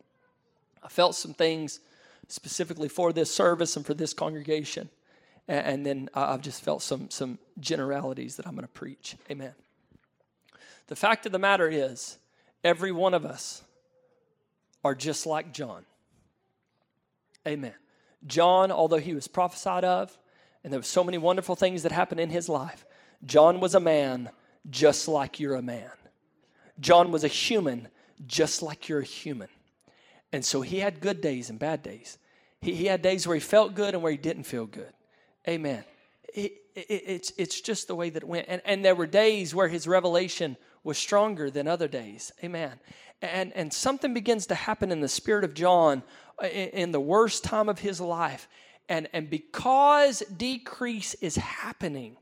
I 0.82 0.88
felt 0.88 1.14
some 1.14 1.34
things 1.34 1.80
specifically 2.28 2.88
for 2.88 3.12
this 3.12 3.30
service 3.30 3.76
and 3.76 3.84
for 3.84 3.92
this 3.92 4.14
congregation. 4.14 4.88
And, 5.46 5.66
and 5.66 5.86
then 5.86 6.08
I've 6.14 6.40
just 6.40 6.62
felt 6.62 6.82
some, 6.82 7.10
some 7.10 7.38
generalities 7.58 8.36
that 8.36 8.46
I'm 8.46 8.54
going 8.54 8.66
to 8.66 8.72
preach. 8.72 9.16
Amen. 9.30 9.52
The 10.86 10.96
fact 10.96 11.26
of 11.26 11.32
the 11.32 11.38
matter 11.38 11.68
is, 11.68 12.16
Every 12.62 12.92
one 12.92 13.14
of 13.14 13.24
us 13.24 13.62
are 14.84 14.94
just 14.94 15.26
like 15.26 15.52
John. 15.52 15.84
Amen. 17.46 17.74
John, 18.26 18.70
although 18.70 18.98
he 18.98 19.14
was 19.14 19.28
prophesied 19.28 19.84
of, 19.84 20.16
and 20.62 20.72
there 20.72 20.80
were 20.80 20.84
so 20.84 21.04
many 21.04 21.18
wonderful 21.18 21.56
things 21.56 21.82
that 21.82 21.92
happened 21.92 22.20
in 22.20 22.30
his 22.30 22.48
life, 22.48 22.84
John 23.24 23.60
was 23.60 23.74
a 23.74 23.80
man 23.80 24.30
just 24.68 25.08
like 25.08 25.40
you're 25.40 25.54
a 25.54 25.62
man. 25.62 25.90
John 26.78 27.10
was 27.12 27.24
a 27.24 27.28
human 27.28 27.88
just 28.26 28.62
like 28.62 28.88
you're 28.88 29.00
a 29.00 29.04
human. 29.04 29.48
And 30.32 30.44
so 30.44 30.60
he 30.60 30.78
had 30.78 31.00
good 31.00 31.20
days 31.20 31.50
and 31.50 31.58
bad 31.58 31.82
days. 31.82 32.18
He, 32.60 32.74
he 32.74 32.86
had 32.86 33.02
days 33.02 33.26
where 33.26 33.34
he 33.34 33.40
felt 33.40 33.74
good 33.74 33.94
and 33.94 34.02
where 34.02 34.12
he 34.12 34.18
didn't 34.18 34.44
feel 34.44 34.66
good. 34.66 34.92
Amen. 35.48 35.84
It, 36.34 36.52
it, 36.74 36.86
it's, 36.88 37.32
it's 37.36 37.60
just 37.60 37.88
the 37.88 37.94
way 37.94 38.10
that 38.10 38.22
it 38.22 38.28
went. 38.28 38.46
And, 38.48 38.62
and 38.64 38.84
there 38.84 38.94
were 38.94 39.06
days 39.06 39.54
where 39.54 39.68
his 39.68 39.86
revelation 39.86 40.56
was 40.84 40.98
stronger 40.98 41.50
than 41.50 41.66
other 41.66 41.88
days. 41.88 42.32
Amen. 42.44 42.78
And, 43.22 43.52
and 43.54 43.72
something 43.72 44.14
begins 44.14 44.46
to 44.46 44.54
happen 44.54 44.92
in 44.92 45.00
the 45.00 45.08
spirit 45.08 45.44
of 45.44 45.54
John 45.54 46.02
Uh, 46.40 46.46
in, 46.46 46.68
in 46.68 46.92
the 46.92 47.00
worst 47.00 47.44
time 47.44 47.68
of 47.68 47.78
his 47.78 48.00
life. 48.00 48.48
And, 48.88 49.08
and 49.12 49.28
because 49.28 50.20
decrease 50.20 51.14
is 51.14 51.36
happening, 51.36 52.16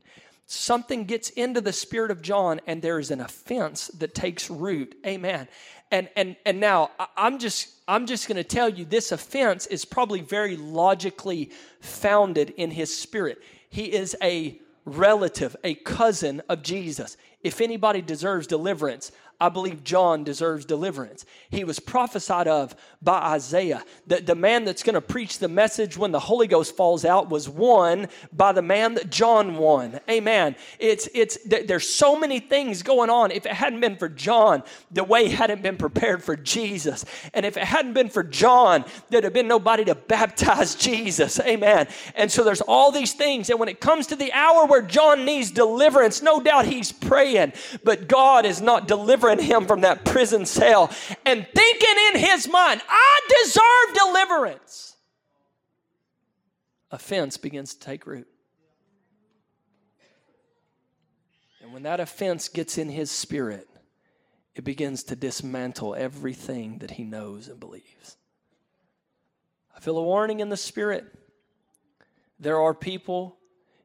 something 0.45 1.05
gets 1.05 1.29
into 1.29 1.61
the 1.61 1.73
spirit 1.73 2.11
of 2.11 2.21
John 2.21 2.59
and 2.67 2.81
there 2.81 2.99
is 2.99 3.11
an 3.11 3.21
offense 3.21 3.87
that 3.99 4.13
takes 4.13 4.49
root. 4.49 4.95
Amen. 5.05 5.47
And 5.91 6.09
and 6.15 6.35
and 6.45 6.59
now 6.59 6.91
I'm 7.17 7.39
just 7.39 7.69
I'm 7.87 8.05
just 8.05 8.27
going 8.27 8.35
to 8.35 8.43
tell 8.43 8.69
you 8.69 8.85
this 8.85 9.11
offense 9.11 9.65
is 9.65 9.85
probably 9.85 10.21
very 10.21 10.55
logically 10.55 11.51
founded 11.79 12.51
in 12.57 12.69
his 12.69 12.95
spirit. 12.95 13.41
He 13.69 13.85
is 13.85 14.15
a 14.21 14.59
relative, 14.85 15.55
a 15.63 15.75
cousin 15.75 16.41
of 16.49 16.61
Jesus. 16.61 17.17
If 17.41 17.61
anybody 17.61 18.01
deserves 18.01 18.45
deliverance, 18.45 19.11
I 19.41 19.47
believe 19.47 19.85
John 19.85 20.25
deserves 20.25 20.65
deliverance. 20.65 21.25
He 21.49 21.63
was 21.63 21.79
prophesied 21.79 22.47
of 22.47 22.75
by 23.01 23.19
Isaiah. 23.19 23.85
The, 24.05 24.17
the 24.17 24.35
man 24.35 24.65
that's 24.65 24.83
going 24.83 24.95
to 24.95 25.01
preach 25.01 25.39
the 25.39 25.47
message 25.47 25.97
when 25.97 26.11
the 26.11 26.19
Holy 26.19 26.45
Ghost 26.45 26.75
falls 26.75 27.05
out 27.05 27.29
was 27.29 27.47
won 27.47 28.07
by 28.33 28.51
the 28.51 28.61
man 28.61 28.95
that 28.95 29.09
John 29.09 29.55
won. 29.55 30.01
Amen. 30.09 30.57
It's, 30.77 31.07
it's, 31.13 31.37
there's 31.45 31.87
so 31.87 32.19
many 32.19 32.41
things 32.41 32.83
going 32.83 33.09
on. 33.09 33.31
If 33.31 33.45
it 33.45 33.53
hadn't 33.53 33.79
been 33.79 33.95
for 33.95 34.09
John, 34.09 34.61
the 34.91 35.05
way 35.05 35.29
hadn't 35.29 35.61
been 35.61 35.77
prepared 35.77 36.21
for 36.21 36.35
Jesus. 36.35 37.05
And 37.33 37.45
if 37.45 37.55
it 37.55 37.63
hadn't 37.63 37.93
been 37.93 38.09
for 38.09 38.23
John, 38.23 38.83
there'd 39.09 39.23
have 39.23 39.31
been 39.33 39.47
nobody 39.47 39.85
to 39.85 39.95
baptize 39.95 40.75
Jesus. 40.75 41.39
Amen. 41.39 41.87
And 42.15 42.29
so 42.29 42.43
there's 42.43 42.61
all 42.61 42.91
these 42.91 43.13
things. 43.13 43.49
And 43.49 43.57
when 43.57 43.69
it 43.69 43.79
comes 43.79 44.07
to 44.07 44.17
the 44.17 44.33
hour 44.33 44.65
where 44.65 44.81
John 44.81 45.23
needs 45.23 45.49
deliverance, 45.51 46.21
no 46.21 46.41
doubt 46.41 46.65
he's 46.65 46.91
praying, 46.91 47.53
but 47.85 48.09
God 48.09 48.45
is 48.45 48.59
not 48.59 48.87
delivering 48.87 49.28
delivering 49.29 49.45
him 49.45 49.67
from 49.67 49.81
that 49.81 50.05
prison 50.05 50.45
cell 50.45 50.91
and 51.25 51.47
thinking 51.53 51.95
in 52.13 52.19
his 52.19 52.47
mind, 52.47 52.81
I 52.87 53.21
deserve 53.43 53.95
deliverance. 53.95 54.95
Offense 56.91 57.37
begins 57.37 57.73
to 57.75 57.79
take 57.79 58.07
root. 58.07 58.27
And 61.61 61.73
when 61.73 61.83
that 61.83 61.99
offense 61.99 62.49
gets 62.49 62.77
in 62.77 62.89
his 62.89 63.11
spirit, 63.11 63.67
it 64.55 64.63
begins 64.63 65.03
to 65.03 65.15
dismantle 65.15 65.95
everything 65.95 66.79
that 66.79 66.91
he 66.91 67.03
knows 67.03 67.47
and 67.47 67.59
believes. 67.59 68.17
I 69.75 69.79
feel 69.79 69.97
a 69.97 70.03
warning 70.03 70.39
in 70.39 70.49
the 70.49 70.57
spirit. 70.57 71.05
There 72.39 72.59
are 72.59 72.73
people, 72.73 73.37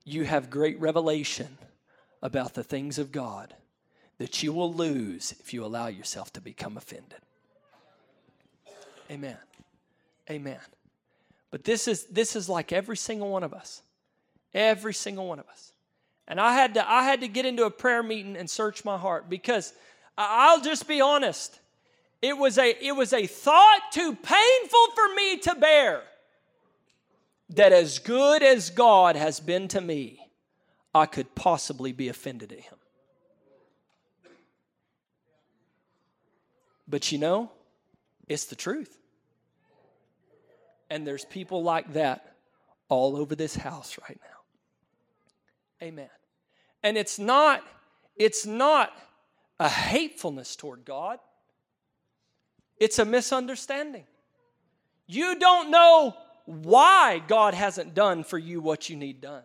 you 0.04 0.24
have 0.24 0.48
great 0.48 0.80
revelation 0.80 1.58
about 2.22 2.54
the 2.54 2.64
things 2.64 2.98
of 2.98 3.12
God 3.12 3.54
that 4.18 4.42
you 4.42 4.52
will 4.52 4.72
lose 4.72 5.34
if 5.40 5.52
you 5.52 5.64
allow 5.64 5.88
yourself 5.88 6.32
to 6.34 6.40
become 6.40 6.76
offended. 6.76 7.18
Amen. 9.10 9.36
Amen. 10.30 10.60
But 11.50 11.64
this 11.64 11.86
is 11.86 12.06
this 12.06 12.34
is 12.34 12.48
like 12.48 12.72
every 12.72 12.96
single 12.96 13.30
one 13.30 13.42
of 13.42 13.52
us. 13.52 13.82
Every 14.52 14.94
single 14.94 15.26
one 15.26 15.38
of 15.38 15.48
us. 15.48 15.72
And 16.26 16.40
I 16.40 16.54
had 16.54 16.74
to 16.74 16.90
I 16.90 17.02
had 17.02 17.20
to 17.20 17.28
get 17.28 17.46
into 17.46 17.64
a 17.64 17.70
prayer 17.70 18.02
meeting 18.02 18.36
and 18.36 18.48
search 18.48 18.84
my 18.84 18.96
heart 18.96 19.28
because 19.28 19.72
I'll 20.16 20.60
just 20.60 20.88
be 20.88 21.00
honest. 21.00 21.58
It 22.22 22.38
was 22.38 22.56
a 22.58 22.74
it 22.84 22.92
was 22.92 23.12
a 23.12 23.26
thought 23.26 23.82
too 23.92 24.14
painful 24.14 24.86
for 24.94 25.14
me 25.14 25.38
to 25.38 25.54
bear 25.56 26.02
that 27.50 27.72
as 27.72 27.98
good 27.98 28.42
as 28.42 28.70
God 28.70 29.16
has 29.16 29.38
been 29.40 29.68
to 29.68 29.80
me, 29.80 30.20
I 30.94 31.06
could 31.06 31.34
possibly 31.34 31.92
be 31.92 32.08
offended 32.08 32.52
at 32.52 32.60
him. 32.60 32.78
But 36.94 37.10
you 37.10 37.18
know, 37.18 37.50
it's 38.28 38.44
the 38.44 38.54
truth. 38.54 38.96
And 40.88 41.04
there's 41.04 41.24
people 41.24 41.64
like 41.64 41.94
that 41.94 42.36
all 42.88 43.16
over 43.16 43.34
this 43.34 43.56
house 43.56 43.98
right 44.08 44.20
now. 44.22 45.86
Amen. 45.88 46.08
And 46.84 46.96
it's 46.96 47.18
not 47.18 47.64
it's 48.14 48.46
not 48.46 48.92
a 49.58 49.68
hatefulness 49.68 50.54
toward 50.54 50.84
God. 50.84 51.18
It's 52.78 53.00
a 53.00 53.04
misunderstanding. 53.04 54.04
You 55.08 55.36
don't 55.40 55.72
know 55.72 56.16
why 56.44 57.20
God 57.26 57.54
hasn't 57.54 57.94
done 57.94 58.22
for 58.22 58.38
you 58.38 58.60
what 58.60 58.88
you 58.88 58.94
need 58.94 59.20
done. 59.20 59.42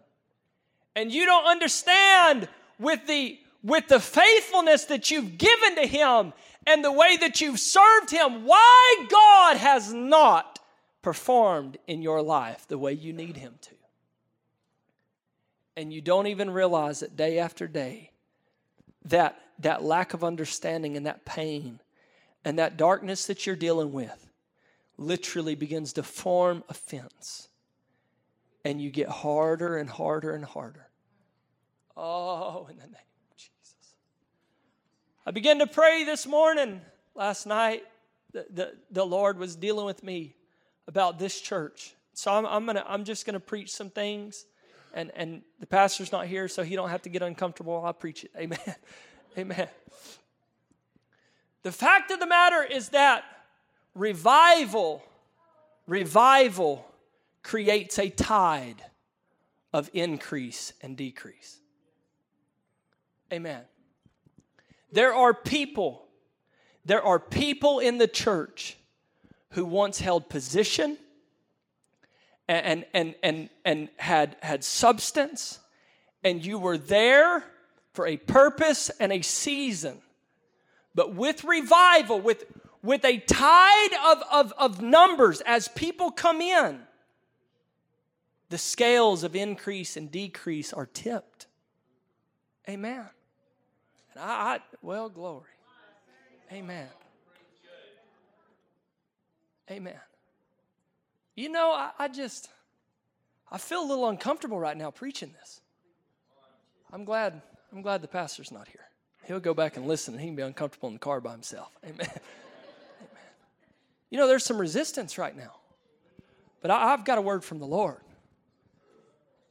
And 0.96 1.12
you 1.12 1.26
don't 1.26 1.48
understand 1.48 2.48
with 2.78 3.08
the 3.08 3.40
with 3.64 3.88
the 3.88 4.00
faithfulness 4.00 4.86
that 4.86 5.12
you've 5.12 5.38
given 5.38 5.76
to 5.76 5.88
him 5.88 6.34
and 6.66 6.84
the 6.84 6.92
way 6.92 7.18
that 7.18 7.42
you've 7.42 7.60
served 7.60 8.12
him 8.12 8.46
why 8.46 9.06
God 9.10 9.58
has 9.58 9.94
not 9.94 10.60
performed 11.02 11.78
in 11.88 12.02
your 12.02 12.22
life 12.22 12.68
the 12.68 12.78
way 12.78 12.94
you 12.94 13.14
need 13.14 13.38
him 13.38 13.56
to. 13.62 13.76
And 15.76 15.94
you 15.94 16.02
don't 16.02 16.28
even 16.28 16.52
realize 16.52 17.00
that 17.00 17.16
day 17.16 17.40
after 17.40 17.68
day 17.68 18.12
that 19.06 19.40
that 19.60 19.84
lack 19.84 20.14
of 20.14 20.24
understanding 20.24 20.96
and 20.96 21.06
that 21.06 21.26
pain 21.26 21.80
and 22.46 22.60
that 22.60 22.78
darkness 22.78 23.28
that 23.28 23.46
you're 23.46 23.56
dealing 23.56 23.92
with 23.92 24.28
literally 24.98 25.56
begins 25.56 25.94
to 25.94 26.04
form 26.04 26.64
a 26.70 26.74
fence. 26.74 27.50
And 28.66 28.82
you 28.82 28.92
get 28.92 29.08
harder 29.08 29.78
and 29.78 29.90
harder 29.90 30.34
and 30.34 30.44
harder. 30.44 30.88
Oh, 31.96 32.68
in 32.70 32.78
the 32.78 32.84
name. 32.84 33.09
I 35.30 35.32
began 35.32 35.60
to 35.60 35.68
pray 35.68 36.06
this 36.06 36.26
morning, 36.26 36.82
last 37.14 37.46
night. 37.46 37.84
The, 38.32 38.48
the, 38.50 38.74
the 38.90 39.06
Lord 39.06 39.38
was 39.38 39.56
dealing 39.56 39.86
with 39.86 40.04
me 40.04 40.34
about 40.88 41.20
this 41.20 41.40
church. 41.40 41.94
So 42.14 42.34
I'm, 42.34 42.48
I'm, 42.48 42.66
gonna, 42.66 42.84
I'm 42.88 43.04
just 43.04 43.28
going 43.28 43.36
to 43.36 43.40
preach 43.40 43.72
some 43.72 43.92
things. 43.92 44.48
And, 44.92 45.12
and 45.16 45.44
the 45.60 45.68
pastor's 45.68 46.12
not 46.12 46.26
here, 46.26 46.48
so 46.48 46.64
he 46.64 46.76
don't 46.76 46.90
have 46.90 47.04
to 47.04 47.10
get 47.10 47.22
uncomfortable. 47.22 47.80
I'll 47.86 47.94
preach 47.94 48.24
it. 48.24 48.32
Amen. 48.36 48.58
Amen. 49.38 49.68
The 51.62 51.72
fact 51.72 52.10
of 52.10 52.20
the 52.20 52.26
matter 52.26 52.64
is 52.64 52.90
that 52.90 53.24
revival, 53.94 55.04
revival 55.86 56.88
creates 57.44 58.00
a 58.00 58.10
tide 58.10 58.84
of 59.74 59.92
increase 59.94 60.74
and 60.82 60.98
decrease. 60.98 61.60
Amen. 63.32 63.62
There 64.92 65.14
are 65.14 65.34
people, 65.34 66.06
there 66.86 67.04
are 67.04 67.20
people 67.20 67.80
in 67.80 67.98
the 67.98 68.08
church 68.08 68.78
who 69.52 69.66
once 69.66 70.00
held 70.00 70.30
position 70.30 70.98
and, 72.48 72.86
and, 72.94 73.16
and, 73.22 73.50
and 73.64 73.90
had, 73.98 74.36
had 74.42 74.64
substance, 74.64 75.60
and 76.24 76.44
you 76.44 76.58
were 76.58 76.78
there 76.78 77.44
for 77.94 78.08
a 78.08 78.18
purpose 78.18 78.90
and 79.00 79.12
a 79.12 79.22
season. 79.22 80.00
But 80.96 81.14
with 81.14 81.44
revival, 81.44 82.20
with, 82.20 82.46
with 82.82 83.06
a 83.06 83.20
tide 83.20 83.94
of, 84.08 84.24
of, 84.32 84.54
of 84.58 84.82
numbers 84.82 85.42
as 85.42 85.68
people 85.68 86.10
come 86.10 86.42
in, 86.42 86.80
the 88.50 88.58
scales 88.58 89.24
of 89.24 89.36
increase 89.36 89.96
and 89.96 90.12
decrease 90.12 90.74
are 90.74 90.88
tipped. 90.88 91.46
Amen. 92.68 93.06
I, 94.20 94.56
I 94.56 94.60
well, 94.82 95.10
glory. 95.10 95.50
Amen. 96.52 96.88
Amen. 99.70 100.00
You 101.36 101.50
know, 101.50 101.72
I, 101.72 101.92
I 101.98 102.08
just, 102.08 102.50
I 103.52 103.58
feel 103.58 103.82
a 103.82 103.88
little 103.88 104.10
uncomfortable 104.10 104.60
right 104.60 104.76
now 104.76 104.92
preaching 104.92 105.34
this. 105.40 105.62
I'm 106.92 107.06
glad, 107.06 107.42
I'm 107.72 107.82
glad 107.82 108.02
the 108.02 108.08
pastor's 108.08 108.52
not 108.52 108.68
here. 108.68 108.82
He'll 109.26 109.40
go 109.40 109.54
back 109.54 109.78
and 109.78 109.88
listen 109.88 110.16
and 110.16 110.22
he 110.22 110.28
can 110.28 110.36
be 110.36 110.42
uncomfortable 110.42 110.90
in 110.90 110.96
the 110.96 111.00
car 111.00 111.22
by 111.22 111.32
himself. 111.32 111.72
Amen. 111.84 111.98
Amen. 112.00 112.20
You 114.10 114.18
know, 114.18 114.28
there's 114.28 114.44
some 114.44 114.58
resistance 114.58 115.20
right 115.20 115.38
now. 115.38 115.54
But 116.62 116.72
I, 116.72 116.90
have 116.90 117.06
got 117.06 117.18
a 117.20 117.22
word 117.22 117.44
from 117.44 117.60
the 117.60 117.68
Lord. 117.68 118.02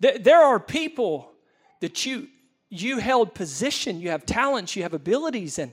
There, 0.01 0.19
there 0.19 0.41
are 0.41 0.61
people 0.61 1.31
that 1.81 2.05
you 2.05 2.29
you 2.71 2.99
held 2.99 3.35
position, 3.35 4.01
you 4.01 4.11
have 4.11 4.27
talents, 4.27 4.77
you 4.77 4.83
have 4.83 4.95
abilities, 4.95 5.59
and 5.59 5.73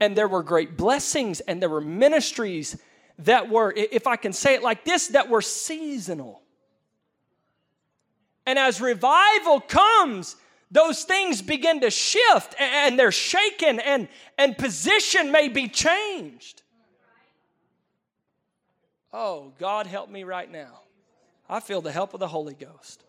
and 0.00 0.16
there 0.16 0.28
were 0.28 0.42
great 0.42 0.76
blessings, 0.76 1.40
and 1.40 1.60
there 1.60 1.68
were 1.68 1.82
ministries 1.82 2.78
that 3.18 3.50
were, 3.50 3.72
if 3.76 4.06
I 4.06 4.16
can 4.16 4.32
say 4.32 4.54
it 4.54 4.62
like 4.62 4.84
this, 4.84 5.08
that 5.08 5.28
were 5.28 5.42
seasonal. 5.42 6.40
And 8.46 8.58
as 8.58 8.80
revival 8.80 9.60
comes, 9.60 10.36
those 10.70 11.04
things 11.04 11.42
begin 11.42 11.82
to 11.82 11.90
shift 11.90 12.54
and 12.58 12.98
they're 12.98 13.12
shaken 13.12 13.78
and, 13.78 14.08
and 14.38 14.56
position 14.56 15.30
may 15.30 15.48
be 15.48 15.68
changed. 15.68 16.62
Oh, 19.12 19.52
God, 19.58 19.86
help 19.86 20.08
me 20.08 20.24
right 20.24 20.50
now. 20.50 20.80
I 21.48 21.60
feel 21.60 21.82
the 21.82 21.92
help 21.92 22.14
of 22.14 22.20
the 22.20 22.28
Holy 22.28 22.54
Ghost. 22.54 23.04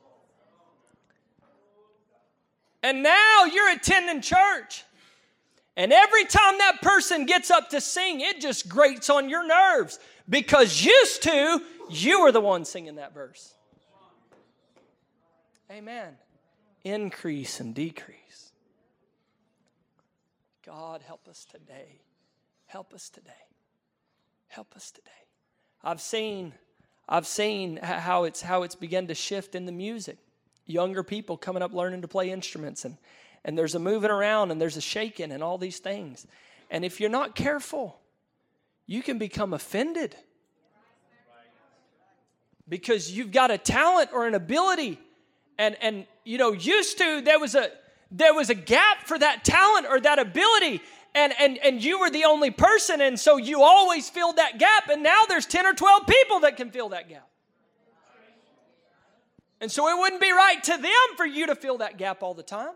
And 2.84 3.04
now 3.04 3.46
you're 3.46 3.72
attending 3.72 4.22
church. 4.22 4.84
And 5.78 5.94
every 5.94 6.26
time 6.26 6.58
that 6.58 6.82
person 6.82 7.26
gets 7.26 7.50
up 7.50 7.70
to 7.70 7.82
sing, 7.82 8.22
it 8.22 8.42
just 8.42 8.68
grates 8.68 9.10
on 9.10 9.30
your 9.30 9.46
nerves 9.46 10.00
because 10.30 10.84
used 10.84 11.24
to, 11.24 11.62
you 11.90 12.22
were 12.22 12.32
the 12.32 12.42
one 12.42 12.66
singing 12.66 12.96
that 12.96 13.14
verse. 13.14 13.54
Amen 15.72 16.18
increase 16.84 17.60
and 17.60 17.74
decrease. 17.76 18.52
God, 20.66 21.02
help 21.06 21.28
us 21.28 21.46
today. 21.46 22.02
Help 22.68 22.94
us 22.94 23.10
today. 23.10 23.32
Help 24.48 24.76
us 24.76 24.92
today. 24.92 25.10
I've 25.84 26.02
seen, 26.02 26.54
I've 27.08 27.28
seen 27.28 27.78
how 27.78 28.26
it's 28.26 28.42
how 28.42 28.64
it's 28.64 28.76
begun 28.76 29.08
to 29.08 29.16
shift 29.16 29.56
in 29.56 29.66
the 29.66 29.72
music. 29.72 30.18
Younger 30.72 31.04
people 31.04 31.38
coming 31.38 31.62
up 31.62 31.74
learning 31.74 32.02
to 32.02 32.08
play 32.08 32.32
instruments 32.32 32.86
and 32.86 32.98
and 33.44 33.58
there's 33.58 33.76
a 33.76 33.80
moving 33.80 34.12
around 34.12 34.52
and 34.52 34.62
there's 34.62 34.78
a 34.78 34.82
shaking 34.82 35.32
and 35.32 35.44
all 35.44 35.58
these 35.58 35.80
things. 35.80 36.28
And 36.70 36.86
if 36.86 37.00
you're 37.00 37.10
not 37.10 37.36
careful, 37.36 38.00
you 38.86 39.02
can 39.02 39.18
become 39.18 39.54
offended 39.54 40.16
because 42.70 43.12
you've 43.12 43.32
got 43.32 43.52
a 43.52 43.58
talent 43.58 44.10
or 44.14 44.28
an 44.28 44.36
ability 44.36 45.00
and 45.58 45.76
and 45.82 46.06
you 46.24 46.38
know 46.38 46.54
used 46.54 46.98
to 46.98 47.22
there 47.22 47.40
was 47.40 47.56
a 47.56 47.70
there 48.12 48.34
was 48.34 48.50
a 48.50 48.56
gap 48.56 49.06
for 49.06 49.18
that 49.18 49.44
talent 49.44 49.86
or 49.90 50.00
that 50.00 50.20
ability 50.20 50.82
and 51.14 51.34
and 51.40 51.58
and 51.58 51.84
you 51.84 52.00
were 52.00 52.10
the 52.10 52.24
only 52.26 52.52
person 52.52 53.02
and 53.02 53.20
so 53.20 53.38
you 53.38 53.62
always 53.62 54.10
filled 54.10 54.38
that 54.38 54.58
gap 54.58 54.90
and 54.90 55.04
now 55.04 55.22
there's 55.28 55.46
10 55.46 55.66
or 55.66 55.74
12 55.74 56.08
people 56.08 56.40
that 56.42 56.58
can 56.58 56.72
fill 56.72 56.90
that 56.90 57.10
gap 57.10 57.28
and 59.62 59.72
so 59.72 59.88
it 59.88 59.98
wouldn't 59.98 60.20
be 60.20 60.32
right 60.32 60.62
to 60.64 60.76
them 60.76 61.16
for 61.16 61.26
you 61.26 61.48
to 61.48 61.56
fill 61.56 61.78
that 61.78 61.98
gap 61.98 62.22
all 62.24 62.34
the 62.34 62.44
time 62.44 62.74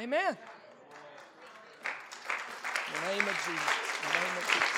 amen 0.00 0.38
in 2.88 2.94
the 2.94 3.08
name 3.08 3.28
of 3.28 3.34
jesus 3.34 3.50
in 4.00 4.08
the 4.08 4.18
name 4.20 4.36
of 4.38 4.44
jesus 4.46 4.70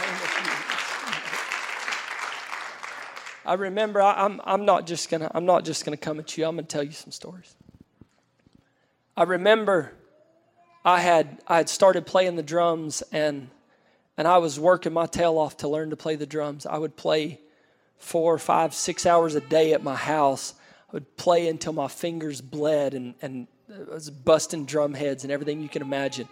name 0.00 0.14
of 0.14 0.30
jesus 0.36 0.78
I 3.44 3.54
remember 3.54 4.02
I, 4.02 4.24
I'm, 4.24 4.42
I'm 4.44 4.66
not 4.66 4.86
just 4.86 5.08
gonna 5.08 5.30
I'm 5.34 5.46
not 5.46 5.64
just 5.64 5.86
gonna 5.86 5.96
come 5.96 6.18
at 6.18 6.36
you. 6.36 6.44
I'm 6.44 6.56
gonna 6.56 6.66
tell 6.66 6.82
you 6.82 6.92
some 6.92 7.12
stories. 7.12 7.56
I 9.16 9.22
remember 9.22 9.94
I 10.84 11.00
had 11.00 11.38
I 11.46 11.56
had 11.56 11.70
started 11.70 12.04
playing 12.04 12.36
the 12.36 12.42
drums 12.42 13.02
and 13.10 13.48
and 14.18 14.28
I 14.28 14.38
was 14.38 14.60
working 14.60 14.92
my 14.92 15.06
tail 15.06 15.38
off 15.38 15.58
to 15.58 15.68
learn 15.68 15.90
to 15.90 15.96
play 15.96 16.16
the 16.16 16.26
drums. 16.26 16.66
I 16.66 16.76
would 16.76 16.96
play 16.96 17.40
four, 17.98 18.36
five, 18.36 18.74
six 18.74 19.06
hours 19.06 19.36
a 19.36 19.40
day 19.40 19.72
at 19.72 19.82
my 19.82 19.94
house. 19.94 20.54
I 20.90 20.92
would 20.94 21.16
play 21.16 21.48
until 21.48 21.72
my 21.72 21.88
fingers 21.88 22.40
bled 22.40 22.92
and 22.94 23.14
and 23.22 23.46
I 23.70 23.94
was 23.94 24.10
busting 24.10 24.64
drum 24.64 24.94
heads 24.94 25.24
and 25.24 25.32
everything 25.32 25.60
you 25.60 25.68
can 25.68 25.82
imagine. 25.82 26.28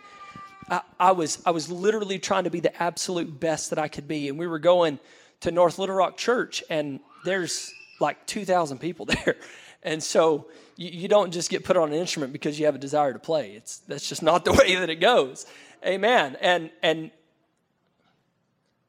I, 0.69 0.81
I, 0.99 1.13
was 1.13 1.43
I 1.47 1.51
was 1.51 1.71
literally 1.71 2.19
trying 2.19 2.45
to 2.45 2.51
be 2.51 2.61
the 2.61 2.83
absolute 2.83 3.39
best 3.39 3.71
that 3.71 3.79
I 3.79 3.89
could 3.89 4.09
be. 4.09 4.29
And 4.29 4.39
we 4.39 4.47
were 4.47 4.59
going 4.59 4.99
to 5.41 5.51
North 5.51 5.79
Little 5.79 5.95
Rock 5.95 6.17
Church, 6.17 6.65
and 6.71 6.99
there's 7.25 7.73
like 8.01 8.27
2,000 8.27 8.79
people 8.79 9.07
there. 9.25 9.37
And 9.83 10.03
so 10.03 10.49
you, 10.77 10.91
you, 10.91 11.09
don't 11.09 11.31
just 11.31 11.51
get 11.51 11.63
put 11.63 11.77
on 11.77 11.93
an 11.93 11.95
instrument 11.95 12.33
because 12.33 12.59
you 12.59 12.67
have 12.67 12.75
a 12.75 12.79
desire 12.79 13.13
to 13.13 13.19
play. 13.19 13.53
It's 13.53 13.79
that's 13.81 14.09
just 14.09 14.23
not 14.23 14.45
the 14.45 14.53
way 14.65 14.75
that 14.77 14.91
it 14.91 14.97
goes. 14.97 15.47
Amen. 15.85 16.37
And 16.41 16.71
and 16.83 17.11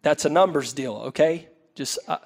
that's 0.08 0.24
a 0.24 0.30
numbers 0.30 0.72
deal, 0.72 0.96
okay? 1.08 1.50
Just 1.76 2.00
uh, 2.08 2.20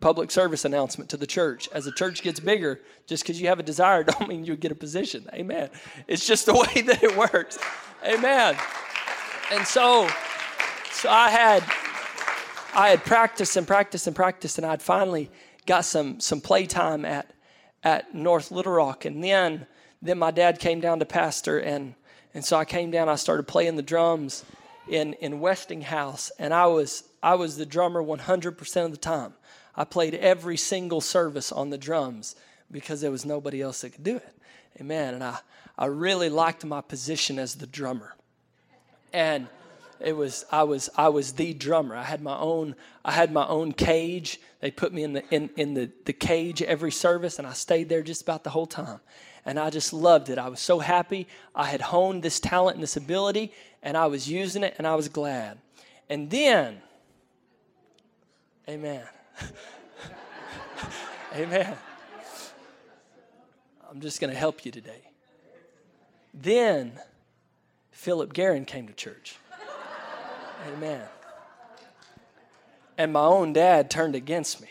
public 0.00 0.30
service 0.30 0.66
announcement 0.66 1.08
to 1.08 1.16
the 1.16 1.26
church. 1.26 1.66
As 1.72 1.86
the 1.86 1.92
church 1.92 2.22
gets 2.22 2.40
bigger, 2.40 2.82
just 3.06 3.22
because 3.22 3.40
you 3.40 3.48
have 3.48 3.58
a 3.58 3.62
desire 3.62 4.04
don't 4.04 4.28
mean 4.28 4.44
you 4.44 4.54
get 4.54 4.70
a 4.70 4.74
position. 4.74 5.26
Amen. 5.32 5.70
It's 6.06 6.26
just 6.26 6.44
the 6.44 6.52
way 6.74 6.82
that 6.82 7.02
it 7.02 7.16
works. 7.16 7.58
Amen. 8.04 8.54
And 9.50 9.66
so, 9.66 10.06
so 10.92 11.08
I 11.08 11.30
had, 11.30 11.62
I 12.74 12.90
had 12.90 13.02
practiced 13.02 13.56
and 13.56 13.66
practiced 13.66 14.06
and 14.06 14.14
practiced, 14.14 14.58
and 14.58 14.66
I'd 14.66 14.82
finally 14.82 15.30
got 15.64 15.86
some 15.86 16.20
some 16.20 16.42
playtime 16.42 17.06
at 17.06 17.30
at 17.82 18.14
North 18.14 18.50
Little 18.50 18.74
Rock, 18.74 19.06
and 19.06 19.24
then 19.24 19.66
then 20.02 20.18
my 20.18 20.30
dad 20.30 20.58
came 20.58 20.80
down 20.80 20.98
to 20.98 21.06
pastor, 21.06 21.58
and 21.58 21.94
and 22.34 22.44
so 22.44 22.58
I 22.58 22.66
came 22.66 22.90
down. 22.90 23.08
I 23.08 23.14
started 23.14 23.46
playing 23.46 23.76
the 23.76 23.82
drums 23.82 24.44
in 24.88 25.14
in 25.14 25.40
Westinghouse, 25.40 26.30
and 26.38 26.52
I 26.52 26.66
was 26.66 27.04
I 27.22 27.34
was 27.34 27.56
the 27.56 27.66
drummer 27.66 28.02
100% 28.02 28.84
of 28.84 28.90
the 28.90 28.96
time. 28.96 29.34
I 29.74 29.84
played 29.84 30.14
every 30.14 30.56
single 30.56 31.00
service 31.00 31.50
on 31.50 31.70
the 31.70 31.78
drums 31.78 32.36
because 32.70 33.00
there 33.00 33.10
was 33.10 33.24
nobody 33.24 33.60
else 33.60 33.80
that 33.80 33.90
could 33.90 34.04
do 34.04 34.16
it. 34.16 34.34
Amen. 34.80 35.14
And 35.14 35.24
I, 35.24 35.38
I 35.78 35.86
really 35.86 36.28
liked 36.28 36.64
my 36.64 36.80
position 36.80 37.38
as 37.38 37.54
the 37.54 37.66
drummer. 37.66 38.14
And 39.12 39.48
it 40.00 40.16
was 40.16 40.44
I 40.50 40.64
was 40.64 40.90
I 40.96 41.08
was 41.08 41.32
the 41.32 41.54
drummer. 41.54 41.96
I 41.96 42.02
had 42.02 42.20
my 42.20 42.36
own 42.36 42.76
I 43.04 43.12
had 43.12 43.32
my 43.32 43.46
own 43.46 43.72
cage. 43.72 44.40
They 44.60 44.70
put 44.70 44.92
me 44.92 45.02
in 45.02 45.14
the 45.14 45.24
in, 45.34 45.50
in 45.56 45.74
the, 45.74 45.90
the 46.04 46.12
cage 46.12 46.62
every 46.62 46.92
service 46.92 47.38
and 47.38 47.46
I 47.46 47.52
stayed 47.52 47.88
there 47.88 48.02
just 48.02 48.22
about 48.22 48.44
the 48.44 48.50
whole 48.50 48.66
time. 48.66 49.00
And 49.46 49.58
I 49.58 49.70
just 49.70 49.92
loved 49.92 50.30
it. 50.30 50.38
I 50.38 50.48
was 50.48 50.60
so 50.60 50.78
happy. 50.78 51.26
I 51.54 51.66
had 51.66 51.80
honed 51.80 52.22
this 52.22 52.40
talent 52.40 52.76
and 52.76 52.82
this 52.82 52.96
ability 52.96 53.52
and 53.82 53.96
I 53.96 54.06
was 54.06 54.28
using 54.28 54.62
it 54.62 54.74
and 54.78 54.86
I 54.86 54.94
was 54.94 55.08
glad. 55.08 55.58
And 56.08 56.30
then 56.30 56.80
Amen. 58.68 59.04
Amen. 61.34 61.76
I'm 63.90 64.00
just 64.00 64.20
going 64.20 64.32
to 64.32 64.38
help 64.38 64.64
you 64.64 64.72
today. 64.72 65.02
Then 66.32 66.92
Philip 67.90 68.32
Guerin 68.32 68.64
came 68.64 68.86
to 68.86 68.94
church. 68.94 69.36
Amen. 70.72 71.02
And 72.96 73.12
my 73.12 73.24
own 73.24 73.52
dad 73.52 73.90
turned 73.90 74.14
against 74.14 74.62
me. 74.62 74.68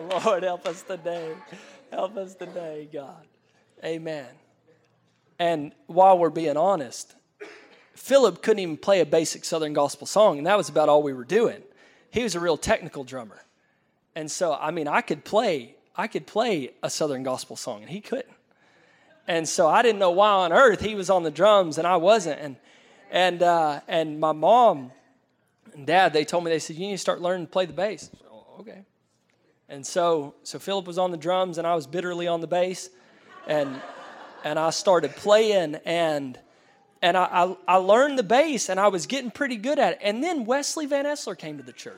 Lord, 0.00 0.42
help 0.42 0.66
us 0.66 0.82
today. 0.82 1.34
Help 1.90 2.16
us 2.16 2.34
today, 2.34 2.88
God. 2.92 3.26
Amen. 3.84 4.26
And 5.38 5.72
while 5.86 6.18
we're 6.18 6.30
being 6.30 6.56
honest, 6.56 7.14
Philip 7.94 8.42
couldn't 8.42 8.60
even 8.60 8.76
play 8.76 9.00
a 9.00 9.06
basic 9.06 9.44
Southern 9.44 9.72
gospel 9.72 10.06
song, 10.06 10.38
and 10.38 10.46
that 10.46 10.56
was 10.56 10.68
about 10.68 10.88
all 10.88 11.02
we 11.02 11.12
were 11.12 11.24
doing. 11.24 11.62
He 12.10 12.22
was 12.22 12.34
a 12.34 12.40
real 12.40 12.56
technical 12.56 13.04
drummer. 13.04 13.44
And 14.14 14.30
so, 14.30 14.54
I 14.54 14.70
mean, 14.70 14.88
I 14.88 15.00
could 15.00 15.24
play, 15.24 15.76
I 15.96 16.06
could 16.06 16.26
play 16.26 16.72
a 16.82 16.90
Southern 16.90 17.22
gospel 17.22 17.56
song, 17.56 17.82
and 17.82 17.90
he 17.90 18.00
couldn't. 18.00 18.34
And 19.30 19.48
so 19.48 19.68
I 19.68 19.82
didn't 19.82 20.00
know 20.00 20.10
why 20.10 20.28
on 20.28 20.52
earth 20.52 20.80
he 20.80 20.96
was 20.96 21.08
on 21.08 21.22
the 21.22 21.30
drums 21.30 21.78
and 21.78 21.86
I 21.86 21.96
wasn't. 21.96 22.40
And 22.40 22.56
and 23.12 23.42
uh, 23.42 23.80
and 23.86 24.18
my 24.18 24.32
mom 24.32 24.90
and 25.72 25.86
dad, 25.86 26.12
they 26.12 26.24
told 26.24 26.42
me 26.42 26.50
they 26.50 26.58
said 26.58 26.74
you 26.74 26.88
need 26.88 26.94
to 26.94 26.98
start 26.98 27.20
learning 27.20 27.46
to 27.46 27.52
play 27.52 27.66
the 27.66 27.72
bass. 27.72 28.10
So, 28.20 28.46
okay. 28.58 28.82
And 29.70 29.86
so 29.86 30.34
so 30.42 30.58
Philip 30.58 30.84
was 30.84 30.98
on 30.98 31.12
the 31.12 31.16
drums 31.16 31.56
and 31.56 31.66
I 31.66 31.76
was 31.76 31.86
bitterly 31.86 32.26
on 32.26 32.40
the 32.40 32.48
bass, 32.48 32.90
and 33.46 33.80
and 34.42 34.58
I 34.58 34.70
started 34.70 35.14
playing 35.14 35.76
and 35.84 36.36
and 37.02 37.16
I, 37.16 37.24
I, 37.24 37.56
I, 37.66 37.76
learned 37.76 38.18
the 38.18 38.22
bass 38.22 38.68
and 38.68 38.78
I 38.78 38.88
was 38.88 39.06
getting 39.06 39.30
pretty 39.30 39.56
good 39.56 39.78
at 39.78 39.92
it. 39.94 39.98
And 40.02 40.22
then 40.22 40.44
Wesley 40.44 40.84
Van 40.84 41.06
Essler 41.06 41.38
came 41.38 41.56
to 41.56 41.62
the 41.62 41.72
church. 41.72 41.96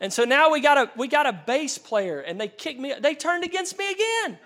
and 0.00 0.10
so 0.10 0.24
now 0.24 0.50
we 0.50 0.60
got 0.60 0.78
a 0.78 0.90
we 0.96 1.08
got 1.08 1.26
a 1.26 1.32
bass 1.32 1.76
player 1.76 2.20
and 2.20 2.40
they 2.40 2.48
kicked 2.48 2.78
me, 2.78 2.94
they 3.00 3.16
turned 3.16 3.42
against 3.42 3.76
me 3.76 3.90
again. 3.90 4.38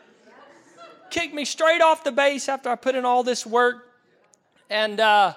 Kicked 1.11 1.35
me 1.35 1.45
straight 1.45 1.83
off 1.83 2.03
the 2.03 2.13
bass 2.13 2.49
after 2.49 2.71
I 2.71 2.77
put 2.77 2.95
in 2.95 3.05
all 3.05 3.23
this 3.23 3.45
work. 3.45 3.89
And 4.71 4.99
uh, 5.01 5.35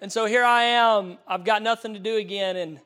and 0.00 0.10
so 0.10 0.26
here 0.26 0.44
I 0.44 0.64
am, 0.64 1.18
I've 1.28 1.44
got 1.44 1.62
nothing 1.62 1.94
to 1.94 2.00
do 2.00 2.16
again. 2.16 2.56
And 2.56 2.80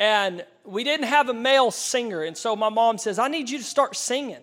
and 0.00 0.46
we 0.64 0.82
didn't 0.82 1.06
have 1.06 1.28
a 1.28 1.34
male 1.34 1.70
singer. 1.70 2.22
And 2.22 2.36
so 2.36 2.56
my 2.56 2.70
mom 2.70 2.96
says, 2.96 3.18
I 3.18 3.28
need 3.28 3.50
you 3.50 3.58
to 3.58 3.64
start 3.64 3.94
singing. 3.94 4.40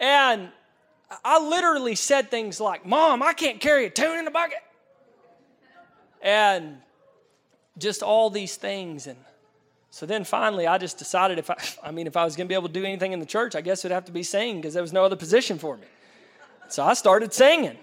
And 0.00 0.48
I 1.24 1.38
literally 1.38 1.94
said 1.94 2.30
things 2.32 2.60
like, 2.60 2.84
Mom, 2.84 3.22
I 3.22 3.32
can't 3.32 3.60
carry 3.60 3.86
a 3.86 3.90
tune 3.90 4.18
in 4.18 4.26
a 4.26 4.32
bucket. 4.32 4.58
And 6.20 6.78
just 7.78 8.02
all 8.02 8.28
these 8.28 8.56
things. 8.56 9.06
And 9.06 9.18
so 9.90 10.04
then 10.04 10.24
finally, 10.24 10.66
I 10.66 10.78
just 10.78 10.98
decided 10.98 11.38
if 11.38 11.48
I, 11.48 11.56
I 11.84 11.90
mean, 11.92 12.08
if 12.08 12.16
I 12.16 12.24
was 12.24 12.34
going 12.34 12.48
to 12.48 12.48
be 12.48 12.56
able 12.56 12.68
to 12.68 12.74
do 12.74 12.84
anything 12.84 13.12
in 13.12 13.20
the 13.20 13.26
church, 13.26 13.54
I 13.54 13.60
guess 13.60 13.84
it'd 13.84 13.94
have 13.94 14.06
to 14.06 14.12
be 14.12 14.24
singing 14.24 14.56
because 14.56 14.74
there 14.74 14.82
was 14.82 14.92
no 14.92 15.04
other 15.04 15.16
position 15.16 15.58
for 15.58 15.76
me. 15.76 15.86
So 16.68 16.82
I 16.82 16.94
started 16.94 17.32
singing. 17.32 17.78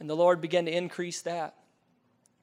And 0.00 0.10
the 0.10 0.16
Lord 0.16 0.40
began 0.40 0.64
to 0.64 0.76
increase 0.76 1.22
that. 1.22 1.54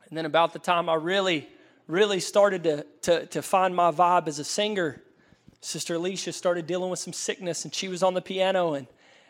And 0.07 0.17
then 0.17 0.25
about 0.25 0.53
the 0.53 0.59
time 0.59 0.87
I 0.87 0.95
really, 0.95 1.49
really 1.91 2.19
started 2.19 2.63
to, 2.63 2.85
to, 3.01 3.25
to 3.27 3.41
find 3.41 3.75
my 3.75 3.91
vibe 3.91 4.27
as 4.27 4.39
a 4.39 4.43
singer, 4.43 5.01
Sister 5.59 5.95
Alicia 5.95 6.31
started 6.31 6.65
dealing 6.65 6.89
with 6.89 6.99
some 6.99 7.13
sickness 7.13 7.65
and 7.65 7.75
she 7.75 7.87
was 7.87 8.01
on 8.01 8.13
the 8.13 8.21
piano 8.21 8.73
and 8.73 8.87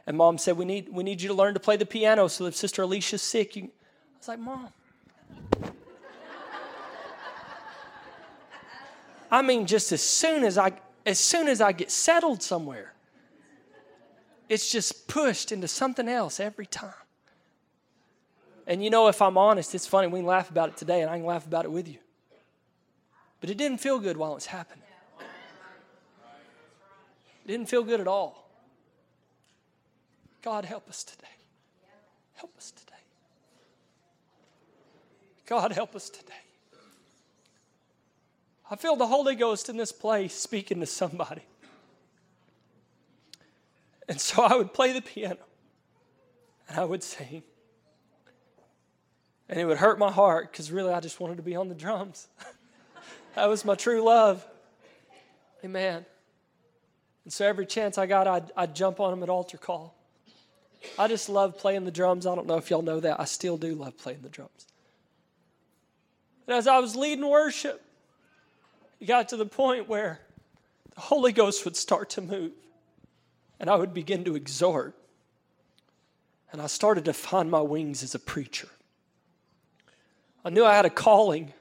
and 0.07 0.17
mom 0.17 0.37
said, 0.37 0.57
We 0.57 0.65
need, 0.65 0.89
we 0.89 1.03
need 1.03 1.21
you 1.21 1.27
to 1.27 1.33
learn 1.33 1.53
to 1.53 1.59
play 1.59 1.77
the 1.77 1.85
piano 1.85 2.27
so 2.27 2.45
if 2.45 2.55
Sister 2.55 2.81
Alicia's 2.81 3.21
sick, 3.21 3.55
you. 3.55 3.63
I 3.63 3.67
was 4.17 4.27
like, 4.27 4.39
Mom. 4.39 4.69
I 9.29 9.41
mean, 9.41 9.65
just 9.65 9.91
as 9.91 10.01
soon 10.01 10.43
as 10.43 10.57
I 10.57 10.73
as 11.05 11.19
soon 11.19 11.47
as 11.47 11.61
I 11.61 11.71
get 11.71 11.89
settled 11.89 12.43
somewhere, 12.43 12.93
it's 14.49 14.71
just 14.71 15.07
pushed 15.07 15.51
into 15.51 15.67
something 15.67 16.07
else 16.07 16.39
every 16.39 16.65
time. 16.65 16.93
And 18.67 18.83
you 18.83 18.89
know, 18.89 19.07
if 19.07 19.21
I'm 19.21 19.37
honest, 19.37 19.73
it's 19.73 19.87
funny. 19.87 20.07
We 20.07 20.19
can 20.19 20.25
laugh 20.25 20.49
about 20.49 20.69
it 20.69 20.77
today, 20.77 21.01
and 21.01 21.09
I 21.09 21.17
can 21.17 21.25
laugh 21.25 21.45
about 21.45 21.65
it 21.65 21.71
with 21.71 21.87
you. 21.87 21.97
But 23.41 23.49
it 23.49 23.57
didn't 23.57 23.79
feel 23.79 23.99
good 23.99 24.15
while 24.15 24.31
it 24.31 24.35
was 24.35 24.45
happening. 24.45 24.85
It 27.43 27.47
didn't 27.47 27.67
feel 27.67 27.83
good 27.83 27.99
at 27.99 28.07
all. 28.07 28.47
God, 30.43 30.63
help 30.63 30.87
us 30.87 31.03
today. 31.03 31.27
Help 32.35 32.55
us 32.57 32.71
today. 32.71 32.93
God, 35.47 35.71
help 35.71 35.95
us 35.95 36.09
today. 36.09 36.33
I 38.69 38.75
feel 38.75 38.95
the 38.95 39.07
Holy 39.07 39.35
Ghost 39.35 39.69
in 39.69 39.75
this 39.75 39.91
place 39.91 40.33
speaking 40.33 40.79
to 40.79 40.85
somebody. 40.85 41.41
And 44.07 44.21
so 44.21 44.43
I 44.43 44.55
would 44.55 44.73
play 44.73 44.93
the 44.93 45.01
piano 45.01 45.39
and 46.69 46.79
I 46.79 46.85
would 46.85 47.03
sing. 47.03 47.43
And 49.49 49.59
it 49.59 49.65
would 49.65 49.77
hurt 49.77 49.99
my 49.99 50.11
heart 50.11 50.51
because 50.51 50.71
really 50.71 50.93
I 50.93 50.99
just 50.99 51.19
wanted 51.19 51.37
to 51.37 51.43
be 51.43 51.55
on 51.55 51.69
the 51.69 51.75
drums. 51.75 52.27
that 53.35 53.47
was 53.47 53.65
my 53.65 53.75
true 53.75 54.03
love. 54.03 54.45
Amen. 55.63 56.05
And 57.23 57.33
so 57.33 57.45
every 57.45 57.65
chance 57.65 57.97
I 57.97 58.05
got, 58.05 58.27
I'd, 58.27 58.51
I'd 58.57 58.75
jump 58.75 58.99
on 58.99 59.11
them 59.11 59.23
at 59.23 59.29
altar 59.29 59.57
call. 59.57 59.95
I 60.97 61.07
just 61.07 61.29
love 61.29 61.57
playing 61.57 61.85
the 61.85 61.91
drums. 61.91 62.25
I 62.25 62.33
don't 62.35 62.47
know 62.47 62.57
if 62.57 62.69
y'all 62.69 62.81
know 62.81 62.99
that. 62.99 63.19
I 63.19 63.25
still 63.25 63.57
do 63.57 63.75
love 63.75 63.97
playing 63.97 64.21
the 64.21 64.29
drums. 64.29 64.67
And 66.47 66.57
as 66.57 66.67
I 66.67 66.79
was 66.79 66.95
leading 66.95 67.27
worship, 67.27 67.81
it 68.99 69.05
got 69.05 69.29
to 69.29 69.37
the 69.37 69.45
point 69.45 69.87
where 69.87 70.19
the 70.95 71.01
Holy 71.01 71.31
Ghost 71.31 71.63
would 71.65 71.77
start 71.77 72.09
to 72.11 72.21
move, 72.21 72.51
and 73.59 73.69
I 73.69 73.75
would 73.75 73.93
begin 73.93 74.23
to 74.25 74.35
exhort. 74.35 74.95
And 76.51 76.61
I 76.61 76.67
started 76.67 77.05
to 77.05 77.13
find 77.13 77.49
my 77.49 77.61
wings 77.61 78.03
as 78.03 78.15
a 78.15 78.19
preacher. 78.19 78.67
I 80.43 80.49
knew 80.49 80.65
I 80.65 80.73
had 80.73 80.85
a 80.85 80.89
calling, 80.89 81.53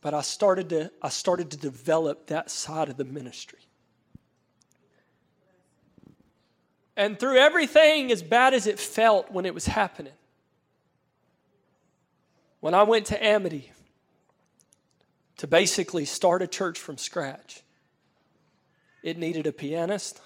but 0.00 0.14
I 0.14 0.22
started 0.22 0.70
to, 0.70 0.90
I 1.02 1.08
started 1.08 1.50
to 1.50 1.56
develop 1.56 2.26
that 2.28 2.50
side 2.50 2.88
of 2.88 2.96
the 2.96 3.04
ministry. 3.04 3.60
And 6.96 7.18
through 7.18 7.38
everything 7.38 8.12
as 8.12 8.22
bad 8.22 8.52
as 8.52 8.66
it 8.66 8.78
felt 8.78 9.30
when 9.30 9.46
it 9.46 9.54
was 9.54 9.66
happening, 9.66 10.12
when 12.60 12.74
I 12.74 12.82
went 12.82 13.06
to 13.06 13.24
Amity 13.24 13.72
to 15.38 15.46
basically 15.46 16.04
start 16.04 16.42
a 16.42 16.46
church 16.46 16.78
from 16.78 16.98
scratch, 16.98 17.62
it 19.02 19.16
needed 19.16 19.46
a 19.46 19.52
pianist, 19.52 20.20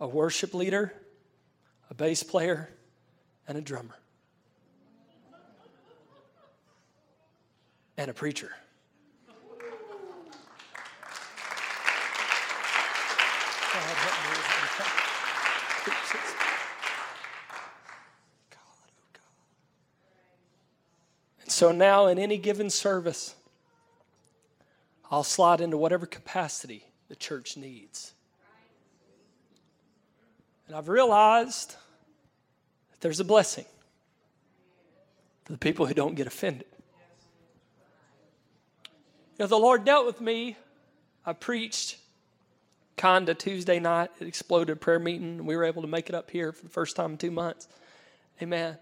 a 0.00 0.08
worship 0.08 0.52
leader, 0.52 0.92
a 1.88 1.94
bass 1.94 2.24
player, 2.24 2.70
and 3.46 3.56
a 3.56 3.60
drummer, 3.60 3.94
and 7.96 8.10
a 8.10 8.14
preacher. 8.14 8.52
And 21.42 21.50
so 21.52 21.72
now, 21.72 22.06
in 22.06 22.18
any 22.18 22.38
given 22.38 22.70
service, 22.70 23.34
I'll 25.10 25.22
slide 25.22 25.60
into 25.60 25.76
whatever 25.76 26.06
capacity 26.06 26.84
the 27.08 27.16
church 27.16 27.56
needs. 27.56 28.12
And 30.66 30.74
I've 30.74 30.88
realized 30.88 31.76
that 32.90 33.00
there's 33.00 33.20
a 33.20 33.24
blessing 33.24 33.66
for 35.44 35.52
the 35.52 35.58
people 35.58 35.86
who 35.86 35.94
don't 35.94 36.16
get 36.16 36.26
offended. 36.26 36.66
You 39.38 39.44
know, 39.44 39.48
the 39.48 39.58
Lord 39.58 39.84
dealt 39.84 40.06
with 40.06 40.20
me. 40.20 40.56
I 41.26 41.34
preached 41.34 41.98
kinda 42.96 43.34
Tuesday 43.34 43.78
night. 43.78 44.10
It 44.18 44.26
exploded 44.26 44.80
prayer 44.80 44.98
meeting. 44.98 45.44
We 45.44 45.56
were 45.56 45.64
able 45.64 45.82
to 45.82 45.88
make 45.88 46.08
it 46.08 46.14
up 46.14 46.30
here 46.30 46.52
for 46.52 46.62
the 46.62 46.70
first 46.70 46.96
time 46.96 47.12
in 47.12 47.18
two 47.18 47.30
months. 47.30 47.68
Amen. 48.40 48.78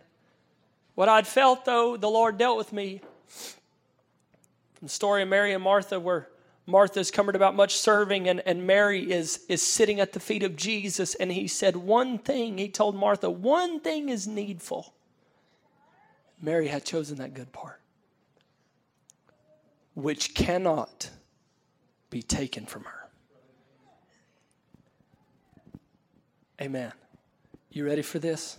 What 0.95 1.09
I'd 1.09 1.27
felt, 1.27 1.65
though, 1.65 1.97
the 1.97 2.09
Lord 2.09 2.39
dealt 2.39 2.57
with 2.57 2.73
me 2.73 3.01
from 4.75 4.87
the 4.87 4.89
story 4.89 5.23
of 5.23 5.29
Mary 5.29 5.53
and 5.53 5.63
Martha, 5.63 5.99
where 5.99 6.29
Martha's 6.67 7.11
covered 7.11 7.35
about 7.35 7.57
much 7.57 7.77
serving, 7.77 8.29
and, 8.29 8.41
and 8.47 8.65
Mary 8.65 9.11
is, 9.11 9.45
is 9.49 9.61
sitting 9.61 9.99
at 9.99 10.13
the 10.13 10.21
feet 10.21 10.45
of 10.45 10.55
Jesus. 10.55 11.17
And 11.17 11.33
he 11.33 11.49
said, 11.49 11.75
One 11.75 12.19
thing, 12.19 12.59
he 12.59 12.69
told 12.69 12.95
Martha, 12.95 13.29
one 13.29 13.81
thing 13.81 14.09
is 14.09 14.29
needful. 14.29 14.95
Mary 16.41 16.69
had 16.69 16.85
chosen 16.85 17.19
that 17.19 17.35
good 17.35 17.53
part, 17.53 17.81
which 19.95 20.35
cannot 20.35 21.11
be 22.11 22.23
taken 22.23 22.67
from 22.67 22.85
her. 22.85 23.09
Amen. 26.61 26.93
You 27.71 27.87
ready 27.87 28.03
for 28.03 28.19
this? 28.19 28.59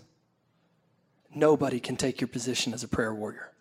Nobody 1.34 1.80
can 1.80 1.96
take 1.96 2.20
your 2.20 2.28
position 2.28 2.74
as 2.74 2.84
a 2.84 2.88
prayer 2.88 3.14
warrior. 3.14 3.52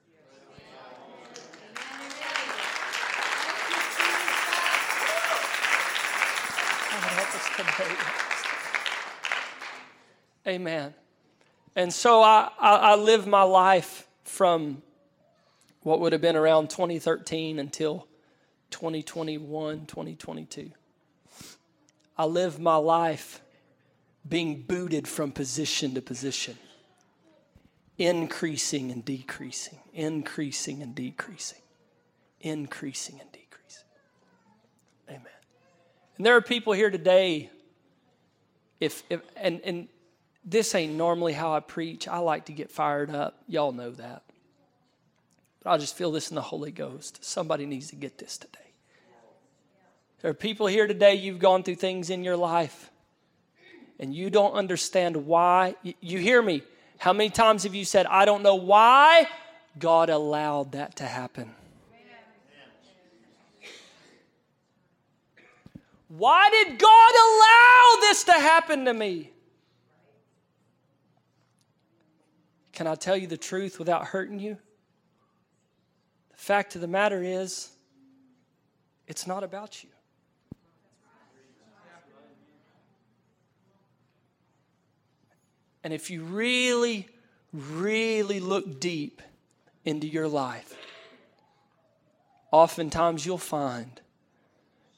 Amen. 10.46 10.94
And 11.74 11.92
so 11.92 12.22
I, 12.22 12.50
I, 12.60 12.74
I 12.76 12.94
lived 12.96 13.26
my 13.26 13.42
life 13.42 14.06
from 14.24 14.82
what 15.84 16.00
would 16.00 16.12
have 16.12 16.22
been 16.22 16.34
around 16.34 16.70
2013 16.70 17.58
until 17.58 18.08
2021, 18.70 19.86
2022. 19.86 20.72
I 22.16 22.24
lived 22.24 22.58
my 22.58 22.76
life 22.76 23.42
being 24.26 24.62
booted 24.62 25.06
from 25.06 25.30
position 25.30 25.94
to 25.94 26.00
position, 26.00 26.56
increasing 27.98 28.90
and 28.90 29.04
decreasing, 29.04 29.78
increasing 29.92 30.82
and 30.82 30.94
decreasing, 30.94 31.60
increasing 32.40 33.20
and 33.20 33.30
decreasing. 33.30 33.84
Amen. 35.08 35.26
And 36.16 36.24
there 36.24 36.34
are 36.34 36.42
people 36.42 36.72
here 36.72 36.90
today, 36.90 37.50
if, 38.80 39.02
if 39.10 39.20
and, 39.36 39.60
and 39.64 39.88
this 40.46 40.74
ain't 40.74 40.94
normally 40.94 41.34
how 41.34 41.52
I 41.52 41.60
preach. 41.60 42.08
I 42.08 42.18
like 42.18 42.46
to 42.46 42.52
get 42.52 42.70
fired 42.70 43.14
up. 43.14 43.42
Y'all 43.46 43.72
know 43.72 43.90
that. 43.90 44.22
But 45.64 45.70
I 45.70 45.78
just 45.78 45.96
feel 45.96 46.12
this 46.12 46.30
in 46.30 46.34
the 46.36 46.42
Holy 46.42 46.70
Ghost. 46.70 47.24
Somebody 47.24 47.66
needs 47.66 47.88
to 47.88 47.96
get 47.96 48.18
this 48.18 48.36
today. 48.38 48.58
There 50.20 50.30
are 50.30 50.34
people 50.34 50.66
here 50.66 50.86
today, 50.86 51.16
you've 51.16 51.38
gone 51.38 51.62
through 51.62 51.74
things 51.74 52.08
in 52.08 52.22
your 52.22 52.36
life 52.36 52.90
and 53.98 54.14
you 54.14 54.30
don't 54.30 54.52
understand 54.52 55.26
why. 55.26 55.74
You 56.00 56.18
hear 56.18 56.40
me? 56.40 56.62
How 56.98 57.12
many 57.12 57.30
times 57.30 57.64
have 57.64 57.74
you 57.74 57.84
said, 57.84 58.06
I 58.06 58.24
don't 58.24 58.42
know 58.42 58.54
why 58.54 59.28
God 59.78 60.10
allowed 60.10 60.72
that 60.72 60.96
to 60.96 61.04
happen? 61.04 61.54
Why 66.08 66.48
did 66.50 66.78
God 66.78 67.12
allow 67.26 68.08
this 68.08 68.24
to 68.24 68.32
happen 68.32 68.84
to 68.84 68.94
me? 68.94 69.30
Can 72.72 72.86
I 72.86 72.94
tell 72.94 73.16
you 73.16 73.26
the 73.26 73.36
truth 73.36 73.78
without 73.78 74.06
hurting 74.06 74.38
you? 74.38 74.58
Fact 76.44 76.74
of 76.74 76.82
the 76.82 76.86
matter 76.86 77.22
is, 77.22 77.70
it's 79.08 79.26
not 79.26 79.42
about 79.42 79.82
you. 79.82 79.88
And 85.82 85.94
if 85.94 86.10
you 86.10 86.22
really, 86.22 87.08
really 87.54 88.40
look 88.40 88.78
deep 88.78 89.22
into 89.86 90.06
your 90.06 90.28
life, 90.28 90.76
oftentimes 92.50 93.24
you'll 93.24 93.38
find 93.38 94.02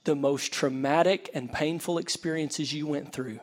the 0.02 0.16
most 0.16 0.52
traumatic 0.52 1.30
and 1.32 1.52
painful 1.52 1.98
experiences 1.98 2.72
you 2.72 2.88
went 2.88 3.12
through 3.12 3.38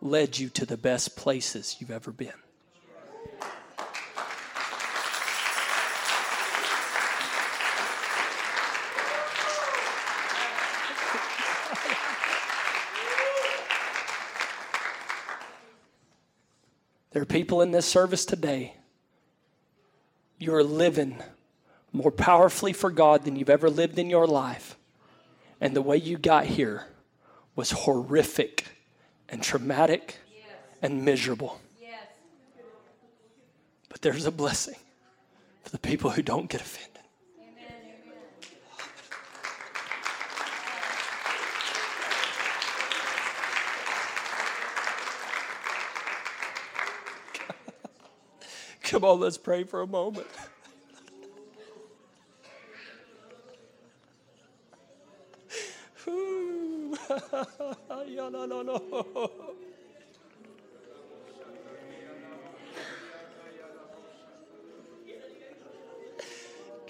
led 0.00 0.36
you 0.36 0.48
to 0.48 0.66
the 0.66 0.76
best 0.76 1.14
places 1.14 1.76
you've 1.78 1.92
ever 1.92 2.10
been. 2.10 2.32
There 17.12 17.22
are 17.22 17.26
people 17.26 17.60
in 17.60 17.72
this 17.72 17.86
service 17.86 18.24
today. 18.24 18.74
You 20.38 20.54
are 20.54 20.62
living 20.62 21.16
more 21.92 22.12
powerfully 22.12 22.72
for 22.72 22.90
God 22.90 23.24
than 23.24 23.36
you've 23.36 23.50
ever 23.50 23.68
lived 23.68 23.98
in 23.98 24.08
your 24.08 24.26
life. 24.26 24.76
And 25.60 25.74
the 25.74 25.82
way 25.82 25.96
you 25.96 26.18
got 26.18 26.46
here 26.46 26.86
was 27.56 27.72
horrific 27.72 28.66
and 29.28 29.42
traumatic 29.42 30.18
yes. 30.32 30.46
and 30.80 31.04
miserable. 31.04 31.60
Yes. 31.80 32.06
But 33.88 34.02
there's 34.02 34.26
a 34.26 34.30
blessing 34.30 34.76
for 35.64 35.70
the 35.70 35.78
people 35.78 36.10
who 36.10 36.22
don't 36.22 36.48
get 36.48 36.60
offended. 36.60 36.89
Come 48.90 49.04
on, 49.04 49.20
let's 49.20 49.38
pray 49.38 49.62
for 49.62 49.82
a 49.82 49.86
moment. 49.86 50.26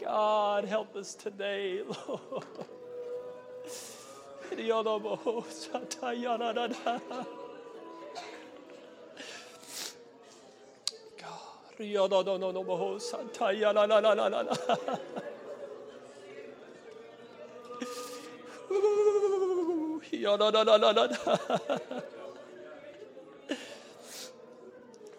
God, 0.00 0.64
help 0.64 0.96
us 0.96 1.14
today, 1.14 1.82
Lord. 2.08 2.44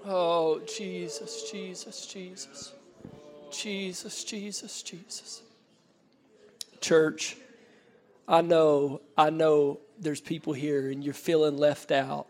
Oh, 0.05 0.61
Jesus, 0.65 1.49
Jesus, 1.51 2.07
Jesus. 2.07 2.73
Jesus, 3.51 4.23
Jesus, 4.23 4.81
Jesus. 4.81 5.41
Church, 6.79 7.37
I 8.27 8.41
know, 8.41 9.01
I 9.17 9.29
know 9.29 9.79
there's 9.99 10.21
people 10.21 10.53
here 10.53 10.89
and 10.89 11.03
you're 11.03 11.13
feeling 11.13 11.57
left 11.57 11.91
out. 11.91 12.25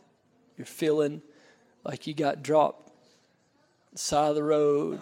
You're 0.58 0.66
feeling 0.66 1.22
like 1.86 2.08
you 2.08 2.14
got 2.14 2.44
dropped 2.44 2.91
side 3.96 4.30
of 4.30 4.36
the 4.36 4.44
road 4.44 5.00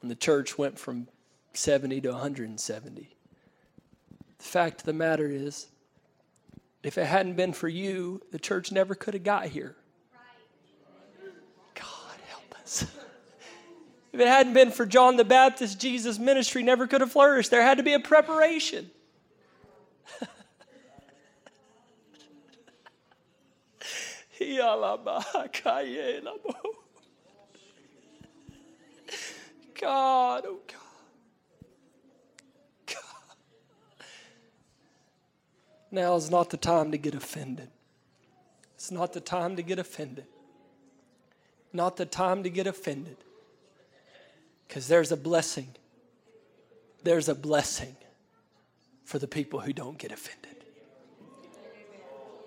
when 0.00 0.08
the 0.08 0.14
church 0.14 0.58
went 0.58 0.78
from 0.78 1.08
70 1.52 2.00
to 2.02 2.10
170. 2.10 3.08
The 4.38 4.44
fact 4.44 4.80
of 4.80 4.86
the 4.86 4.92
matter 4.92 5.28
is, 5.28 5.66
If 6.82 6.96
it 6.98 7.06
hadn't 7.06 7.34
been 7.34 7.52
for 7.52 7.68
you, 7.68 8.22
the 8.32 8.38
church 8.38 8.72
never 8.72 8.94
could 8.94 9.14
have 9.14 9.24
got 9.24 9.46
here. 9.46 9.76
God 11.74 12.18
help 12.28 12.54
us. 12.60 12.86
If 14.12 14.18
it 14.18 14.26
hadn't 14.26 14.54
been 14.54 14.70
for 14.70 14.86
John 14.86 15.16
the 15.16 15.24
Baptist, 15.24 15.78
Jesus' 15.78 16.18
ministry 16.18 16.62
never 16.62 16.86
could 16.86 17.00
have 17.00 17.12
flourished. 17.12 17.50
There 17.50 17.62
had 17.62 17.78
to 17.78 17.84
be 17.84 17.92
a 17.92 18.00
preparation. 18.00 18.90
God, 29.80 30.44
oh 30.46 30.58
God. 30.66 30.76
God. 32.86 34.06
Now 35.90 36.16
is 36.16 36.30
not 36.30 36.50
the 36.50 36.58
time 36.58 36.92
to 36.92 36.98
get 36.98 37.14
offended. 37.14 37.68
It's 38.74 38.90
not 38.90 39.12
the 39.12 39.20
time 39.20 39.56
to 39.56 39.62
get 39.62 39.78
offended. 39.78 40.26
Not 41.72 41.96
the 41.96 42.06
time 42.06 42.42
to 42.42 42.50
get 42.50 42.66
offended. 42.66 43.16
Because 44.68 44.88
there's 44.88 45.12
a 45.12 45.16
blessing. 45.16 45.68
There's 47.02 47.28
a 47.28 47.34
blessing 47.34 47.96
for 49.04 49.18
the 49.18 49.26
people 49.26 49.60
who 49.60 49.72
don't 49.72 49.98
get 49.98 50.12
offended. 50.12 50.64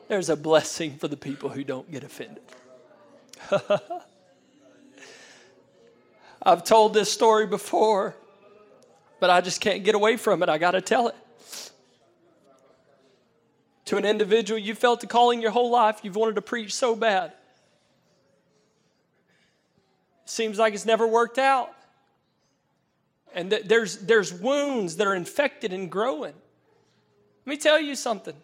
There's 0.07 0.29
a 0.29 0.35
blessing 0.35 0.97
for 0.97 1.07
the 1.07 1.17
people 1.17 1.49
who 1.49 1.63
don't 1.63 1.91
get 1.91 2.03
offended. 2.03 2.43
I've 6.45 6.63
told 6.63 6.93
this 6.93 7.11
story 7.11 7.47
before, 7.47 8.15
but 9.19 9.29
I 9.29 9.39
just 9.39 9.61
can't 9.61 9.83
get 9.83 9.95
away 9.95 10.17
from 10.17 10.43
it. 10.43 10.49
I 10.49 10.57
got 10.57 10.71
to 10.71 10.81
tell 10.81 11.07
it. 11.07 11.15
To 13.85 13.97
an 13.97 14.05
individual 14.05 14.59
you 14.59 14.75
felt 14.75 15.01
the 15.01 15.07
calling 15.07 15.41
your 15.41 15.51
whole 15.51 15.71
life, 15.71 15.99
you've 16.03 16.15
wanted 16.15 16.35
to 16.35 16.41
preach 16.41 16.73
so 16.73 16.95
bad. 16.95 17.33
Seems 20.25 20.57
like 20.57 20.73
it's 20.73 20.85
never 20.85 21.07
worked 21.07 21.37
out. 21.37 21.73
And 23.33 23.49
th- 23.49 23.63
there's, 23.65 23.97
there's 23.99 24.33
wounds 24.33 24.97
that 24.97 25.07
are 25.07 25.15
infected 25.15 25.73
and 25.73 25.89
growing. 25.89 26.33
Let 27.45 27.49
me 27.49 27.57
tell 27.57 27.79
you 27.79 27.95
something. 27.95 28.35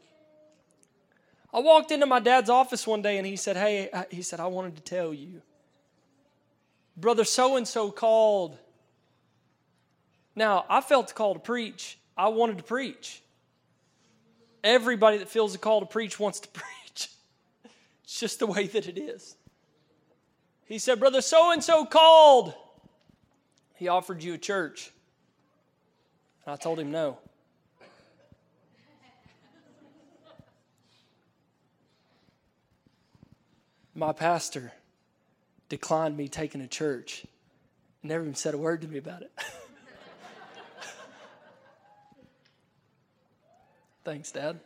I 1.54 1.60
walked 1.60 1.92
into 1.92 2.06
my 2.06 2.20
dad's 2.20 2.50
office 2.50 2.86
one 2.86 3.02
day 3.02 3.18
and 3.18 3.26
he 3.26 3.36
said, 3.36 3.56
Hey, 3.56 3.90
he 4.10 4.22
said, 4.22 4.40
I 4.40 4.48
wanted 4.48 4.76
to 4.76 4.82
tell 4.82 5.14
you. 5.14 5.42
Brother 7.00 7.24
so 7.24 7.56
and 7.56 7.68
so 7.68 7.92
called. 7.92 8.58
Now, 10.36 10.66
I 10.70 10.82
felt 10.82 11.08
the 11.08 11.14
call 11.14 11.34
to 11.34 11.40
preach. 11.40 11.98
I 12.18 12.30
wanted 12.30 12.58
to 12.58 12.64
preach. 12.64 13.22
Everybody 14.64 15.18
that 15.20 15.30
feels 15.30 15.54
the 15.54 15.58
call 15.58 15.80
to 15.80 15.86
preach 15.86 16.20
wants 16.20 16.42
to 16.42 16.50
preach. 16.54 17.10
It's 18.04 18.20
just 18.20 18.40
the 18.40 18.48
way 18.48 18.68
that 18.68 18.88
it 18.88 18.98
is. 18.98 19.36
He 20.66 20.78
said, 20.78 21.00
Brother 21.00 21.22
so 21.22 21.52
and 21.52 21.64
so 21.64 21.86
called. 21.86 22.54
He 23.76 23.88
offered 23.88 24.22
you 24.22 24.34
a 24.34 24.38
church. 24.38 24.92
And 26.46 26.54
I 26.54 26.58
told 26.58 26.80
him 26.80 26.92
no. 26.92 27.18
My 33.96 34.14
pastor 34.14 34.72
declined 35.70 36.18
me 36.18 36.28
taking 36.28 36.62
a 36.62 36.68
church. 36.68 37.26
Never 38.04 38.24
even 38.24 38.36
said 38.36 38.54
a 38.54 38.58
word 38.58 38.82
to 38.82 38.88
me 38.88 38.98
about 38.98 39.22
it. 39.22 39.32
Thanks, 44.04 44.32
Dad. 44.32 44.60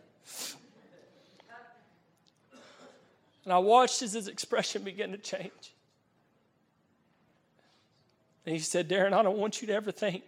And 3.44 3.52
I 3.52 3.58
watched 3.58 4.02
as 4.02 4.14
his 4.14 4.30
expression 4.30 4.84
began 4.84 5.12
to 5.12 5.18
change. 5.18 5.74
And 8.46 8.56
he 8.56 8.62
said, 8.62 8.88
Darren, 8.90 9.14
I 9.14 9.22
don't 9.22 9.38
want 9.38 9.62
you 9.62 9.68
to 9.68 9.74
ever 9.74 9.92
think 9.92 10.24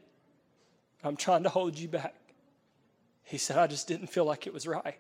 I'm 1.04 1.16
trying 1.16 1.44
to 1.44 1.50
hold 1.50 1.78
you 1.78 1.88
back. 1.88 2.16
He 3.24 3.38
said, 3.38 3.58
I 3.58 3.68
just 3.68 3.88
didn't 3.88 4.08
feel 4.08 4.26
like 4.26 4.48
it 4.48 4.54
was 4.54 4.68
right. 4.68 4.98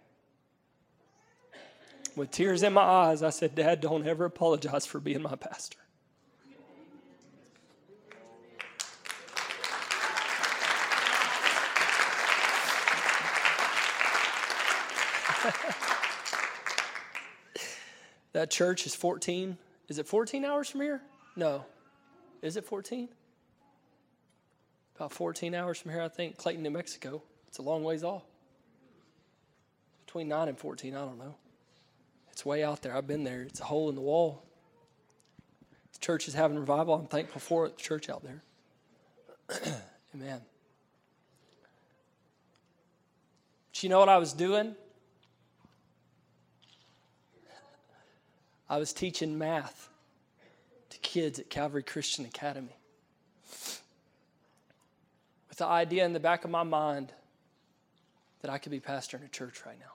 With 2.15 2.31
tears 2.31 2.63
in 2.63 2.73
my 2.73 2.81
eyes, 2.81 3.21
I 3.21 3.29
said, 3.29 3.53
Dad, 3.55 3.81
don't 3.81 4.07
ever 4.07 4.23
apologize 4.25 4.85
for 4.85 5.01
being 5.01 5.21
my 5.21 5.35
pastor. 5.35 5.79
that 18.33 18.49
church 18.49 18.85
is 18.85 18.95
14. 18.95 19.57
Is 19.89 19.99
it 19.99 20.07
14 20.07 20.45
hours 20.45 20.69
from 20.69 20.79
here? 20.81 21.01
No. 21.35 21.65
Is 22.41 22.55
it 22.55 22.65
14? 22.65 23.09
About 24.95 25.11
14 25.11 25.53
hours 25.53 25.77
from 25.77 25.91
here, 25.91 26.01
I 26.01 26.07
think. 26.07 26.37
Clayton, 26.37 26.63
New 26.63 26.71
Mexico. 26.71 27.21
It's 27.49 27.57
a 27.57 27.61
long 27.61 27.83
ways 27.83 28.05
off. 28.05 28.23
Between 30.05 30.29
9 30.29 30.47
and 30.47 30.57
14, 30.57 30.95
I 30.95 30.99
don't 30.99 31.19
know. 31.19 31.35
It's 32.35 32.45
way 32.45 32.65
out 32.65 32.81
there. 32.81 32.93
I've 32.93 33.07
been 33.07 33.23
there. 33.23 33.43
It's 33.43 33.61
a 33.61 33.63
hole 33.63 33.87
in 33.87 33.95
the 33.95 34.01
wall. 34.01 34.43
The 35.93 35.99
church 35.99 36.27
is 36.27 36.33
having 36.33 36.59
revival. 36.59 36.93
I'm 36.93 37.07
thankful 37.07 37.39
for 37.39 37.65
it, 37.65 37.77
the 37.77 37.81
church 37.81 38.09
out 38.09 38.23
there. 38.23 38.43
Amen. 40.13 40.41
But 43.71 43.83
you 43.83 43.87
know 43.87 43.99
what 43.99 44.09
I 44.09 44.17
was 44.17 44.33
doing? 44.33 44.75
I 48.69 48.79
was 48.79 48.91
teaching 48.91 49.37
math 49.37 49.87
to 50.89 50.97
kids 50.97 51.39
at 51.39 51.49
Calvary 51.49 51.83
Christian 51.83 52.25
Academy 52.25 52.75
with 55.47 55.57
the 55.57 55.67
idea 55.67 56.03
in 56.03 56.11
the 56.11 56.19
back 56.19 56.43
of 56.43 56.49
my 56.49 56.63
mind 56.63 57.13
that 58.41 58.51
I 58.51 58.57
could 58.57 58.73
be 58.73 58.81
pastoring 58.81 59.23
a 59.23 59.29
church 59.29 59.61
right 59.65 59.79
now. 59.79 59.94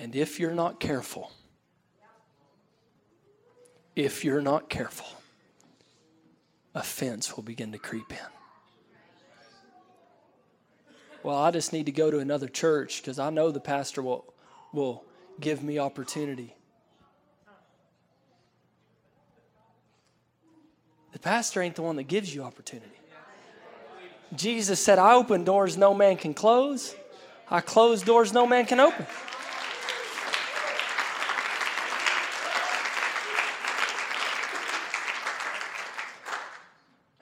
And 0.00 0.16
if 0.16 0.40
you're 0.40 0.54
not 0.54 0.80
careful, 0.80 1.30
if 3.94 4.24
you're 4.24 4.40
not 4.40 4.70
careful, 4.70 5.06
offense 6.74 7.36
will 7.36 7.42
begin 7.42 7.70
to 7.72 7.78
creep 7.78 8.10
in. 8.10 8.18
Well, 11.22 11.36
I 11.36 11.50
just 11.50 11.74
need 11.74 11.84
to 11.84 11.92
go 11.92 12.10
to 12.10 12.18
another 12.18 12.48
church 12.48 13.02
because 13.02 13.18
I 13.18 13.28
know 13.28 13.50
the 13.50 13.60
pastor 13.60 14.00
will, 14.00 14.24
will 14.72 15.04
give 15.38 15.62
me 15.62 15.78
opportunity. 15.78 16.56
The 21.12 21.18
pastor 21.18 21.60
ain't 21.60 21.76
the 21.76 21.82
one 21.82 21.96
that 21.96 22.04
gives 22.04 22.34
you 22.34 22.42
opportunity. 22.42 22.88
Jesus 24.34 24.82
said, 24.82 24.98
I 24.98 25.12
open 25.12 25.44
doors 25.44 25.76
no 25.76 25.92
man 25.92 26.16
can 26.16 26.32
close, 26.32 26.94
I 27.50 27.60
close 27.60 28.00
doors 28.00 28.32
no 28.32 28.46
man 28.46 28.64
can 28.64 28.80
open. 28.80 29.04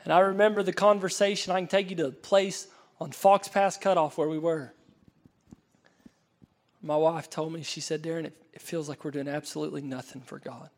And 0.08 0.14
I 0.14 0.20
remember 0.20 0.62
the 0.62 0.72
conversation. 0.72 1.52
I 1.52 1.60
can 1.60 1.68
take 1.68 1.90
you 1.90 1.96
to 1.96 2.06
a 2.06 2.10
place 2.10 2.66
on 2.98 3.12
Fox 3.12 3.46
Pass 3.46 3.76
Cutoff 3.76 4.16
where 4.16 4.26
we 4.26 4.38
were. 4.38 4.72
My 6.80 6.96
wife 6.96 7.28
told 7.28 7.52
me, 7.52 7.62
she 7.62 7.82
said, 7.82 8.02
Darren, 8.02 8.24
it, 8.24 8.34
it 8.54 8.62
feels 8.62 8.88
like 8.88 9.04
we're 9.04 9.10
doing 9.10 9.28
absolutely 9.28 9.82
nothing 9.82 10.22
for 10.22 10.38
God. 10.38 10.70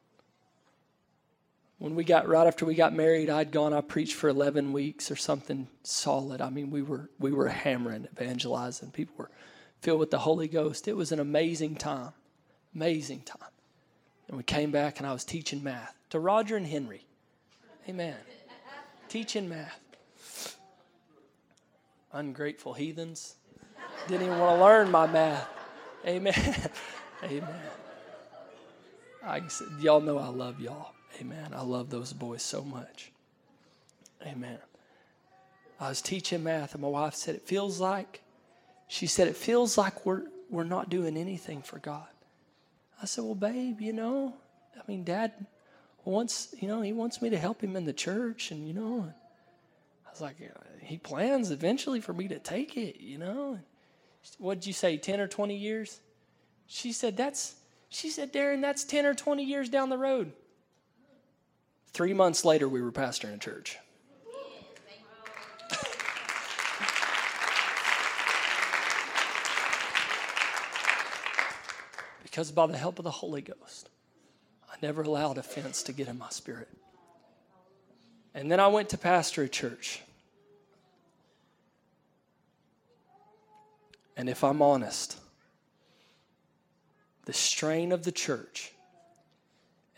When 1.78 1.95
we 1.95 2.03
got 2.03 2.26
right 2.26 2.45
after 2.45 2.66
we 2.66 2.74
got 2.74 2.93
married, 2.93 3.31
I'd 3.31 3.53
gone, 3.53 3.72
I 3.72 3.83
preached 3.83 4.14
for 4.14 4.28
11 4.28 4.72
weeks 4.72 5.12
or 5.12 5.16
something 5.16 5.68
solid. 5.85 6.41
I 6.41 6.51
mean, 6.51 6.72
we 6.72 6.83
were, 6.83 7.09
we 7.20 7.31
were 7.31 7.47
hammering, 7.47 8.09
evangelizing. 8.11 8.91
People 8.91 9.14
were 9.16 9.31
filled 9.81 10.01
with 10.01 10.11
the 10.11 10.18
Holy 10.18 10.49
Ghost. 10.49 10.89
It 10.89 10.97
was 10.97 11.12
an 11.12 11.20
amazing 11.20 11.76
time, 11.76 12.14
amazing 12.74 13.20
time. 13.20 13.53
And 14.26 14.37
we 14.37 14.43
came 14.43 14.72
back 14.72 14.99
and 14.99 15.07
I 15.07 15.12
was 15.12 15.24
teaching 15.24 15.62
math 15.62 15.95
to 16.09 16.18
Roger 16.18 16.57
and 16.57 16.66
Henry. 16.66 17.07
Amen 17.89 18.16
teaching 19.11 19.49
math. 19.49 20.57
Ungrateful 22.13 22.75
heathens. 22.75 23.35
Didn't 24.09 24.27
even 24.27 24.39
want 24.39 24.57
to 24.57 24.65
learn 24.65 24.91
my 24.91 25.07
math. 25.07 25.49
Amen. 26.07 26.35
Amen. 27.25 27.61
I, 29.25 29.43
y'all 29.81 30.01
know 30.01 30.17
I 30.17 30.29
love 30.29 30.61
y'all. 30.61 30.93
Amen. 31.21 31.51
I 31.55 31.63
love 31.63 31.91
those 31.91 32.13
boys 32.13 32.43
so 32.43 32.63
much. 32.63 33.11
Amen. 34.27 34.59
I 35.79 35.89
was 35.89 36.01
teaching 36.01 36.45
math, 36.45 36.75
and 36.75 36.83
my 36.83 36.89
wife 36.89 37.15
said, 37.15 37.35
It 37.35 37.43
feels 37.43 37.81
like, 37.81 38.23
she 38.87 39.07
said, 39.07 39.29
it 39.29 39.37
feels 39.37 39.77
like 39.77 40.07
we're, 40.07 40.23
we're 40.49 40.65
not 40.65 40.89
doing 40.89 41.17
anything 41.17 41.63
for 41.63 41.79
God. 41.79 42.07
I 43.03 43.07
said, 43.07 43.25
Well, 43.25 43.35
babe, 43.35 43.81
you 43.81 43.93
know, 43.93 44.35
I 44.77 44.81
mean, 44.87 45.05
dad 45.05 45.33
wants, 46.11 46.55
you 46.61 46.69
know, 46.69 46.83
he 46.83 46.93
wants 46.93 47.23
me 47.23 47.31
to 47.31 47.39
help 47.39 47.63
him 47.63 47.77
in 47.77 47.85
the 47.85 47.93
church, 47.93 48.51
and 48.51 48.67
you 48.67 48.75
know, 48.75 49.13
I 50.07 50.11
was 50.11 50.21
like, 50.21 50.37
he 50.83 50.99
plans 50.99 51.51
eventually 51.51 52.01
for 52.01 52.13
me 52.13 52.29
to 52.29 52.39
take 52.39 52.77
it, 52.77 53.01
you 53.01 53.17
know. 53.17 53.59
what 54.39 54.61
did 54.61 54.67
you 54.67 54.73
say, 54.73 54.97
10 54.97 55.21
or 55.21 55.29
20 55.29 55.57
years? 55.57 56.01
She 56.67 56.93
said, 56.93 57.17
That's, 57.17 57.55
she 57.89 58.11
said, 58.11 58.33
Darren, 58.33 58.61
that's 58.61 58.85
10 58.85 59.07
or 59.07 59.15
20 59.15 59.45
years 59.45 59.69
down 59.69 59.89
the 59.89 59.99
road. 59.99 60.33
Three 61.93 62.13
months 62.13 62.45
later, 62.45 62.69
we 62.69 62.83
were 62.83 62.93
pastoring 62.93 63.35
a 63.35 63.39
church. 63.39 63.79
because 72.23 72.53
by 72.53 72.67
the 72.67 72.79
help 72.79 72.99
of 72.99 73.05
the 73.05 73.11
Holy 73.11 73.43
Ghost, 73.43 73.91
never 74.83 75.03
allowed 75.03 75.39
offense 75.39 75.83
to 75.85 75.93
get 75.93 76.09
in 76.09 76.18
my 76.18 76.28
spirit. 76.31 76.68
And 78.35 78.51
then 78.51 78.61
I 78.61 78.68
went 78.68 78.91
to 78.91 78.99
pastor 78.99 79.43
a 79.43 79.49
church. 79.49 80.01
And 84.16 84.28
if 84.28 84.45
I'm 84.45 84.62
honest, 84.62 85.18
the 87.24 87.33
strain 87.33 87.93
of 87.93 88.05
the 88.05 88.12
church 88.12 88.72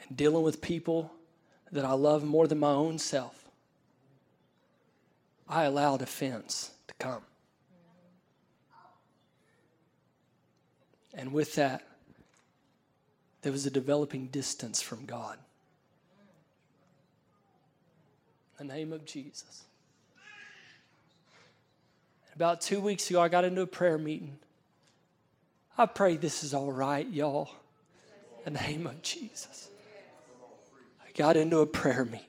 and 0.03 0.16
dealing 0.16 0.43
with 0.43 0.61
people 0.61 1.12
that 1.72 1.85
I 1.85 1.93
love 1.93 2.24
more 2.24 2.47
than 2.47 2.59
my 2.59 2.72
own 2.72 2.99
self, 2.99 3.49
I 5.49 5.64
allowed 5.64 6.03
offense 6.03 6.70
to 6.89 6.95
come. 6.99 7.22
And 11.14 11.33
with 11.33 11.55
that, 11.57 11.87
there 13.43 13.53
was 13.53 13.66
a 13.66 13.70
developing 13.70 14.28
distance 14.28 14.80
from 14.80 15.05
God. 15.05 15.38
In 18.59 18.68
the 18.68 18.74
name 18.74 18.93
of 18.93 19.05
Jesus. 19.05 19.64
About 22.34 22.61
two 22.61 22.80
weeks 22.80 23.11
ago, 23.11 23.20
I 23.20 23.28
got 23.28 23.45
into 23.45 23.62
a 23.62 23.66
prayer 23.66 23.99
meeting. 23.99 24.38
I 25.76 25.86
pray 25.86 26.16
this 26.16 26.45
is 26.45 26.55
all 26.55 26.72
right, 26.72 27.09
y'all. 27.09 27.51
In 28.47 28.55
the 28.55 28.61
name 28.61 28.86
of 28.86 29.03
Jesus. 29.03 29.68
I 31.05 31.11
got 31.16 31.36
into 31.36 31.59
a 31.59 31.66
prayer 31.66 32.05
meeting 32.05 32.26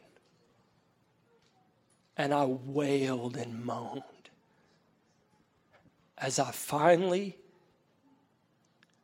and 2.18 2.34
I 2.34 2.46
wailed 2.46 3.38
and 3.38 3.64
moaned 3.66 4.04
as 6.18 6.40
I 6.40 6.52
finally 6.52 7.38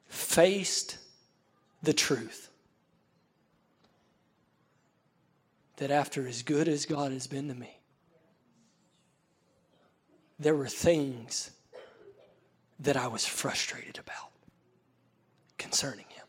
faced 0.08 0.98
the 1.82 1.94
truth 1.94 2.50
that 5.78 5.92
after 5.92 6.28
as 6.28 6.44
good 6.44 6.68
as 6.68 6.86
God 6.86 7.12
has 7.12 7.26
been 7.26 7.48
to 7.48 7.56
me, 7.56 7.80
there 10.38 10.56
were 10.56 10.68
things 10.68 11.52
that 12.80 12.96
I 12.98 13.08
was 13.08 13.26
frustrated 13.26 13.98
about 13.98 14.32
concerning 15.58 16.06
Him. 16.10 16.26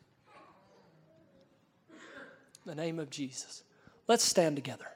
In 1.91 1.97
the 2.67 2.75
name 2.75 2.99
of 2.99 3.11
Jesus, 3.11 3.63
let's 4.07 4.25
stand 4.25 4.57
together. 4.57 4.87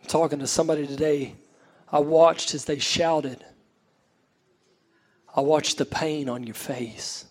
I'm 0.00 0.08
talking 0.08 0.38
to 0.38 0.46
somebody 0.46 0.86
today 0.86 1.34
I 1.90 2.00
watched 2.00 2.54
as 2.54 2.64
they 2.64 2.78
shouted. 2.78 3.44
I 5.34 5.40
watched 5.40 5.78
the 5.78 5.84
pain 5.84 6.28
on 6.28 6.44
your 6.44 6.54
face. 6.54 7.26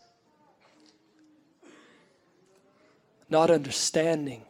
Not 3.30 3.50
understanding 3.50 4.46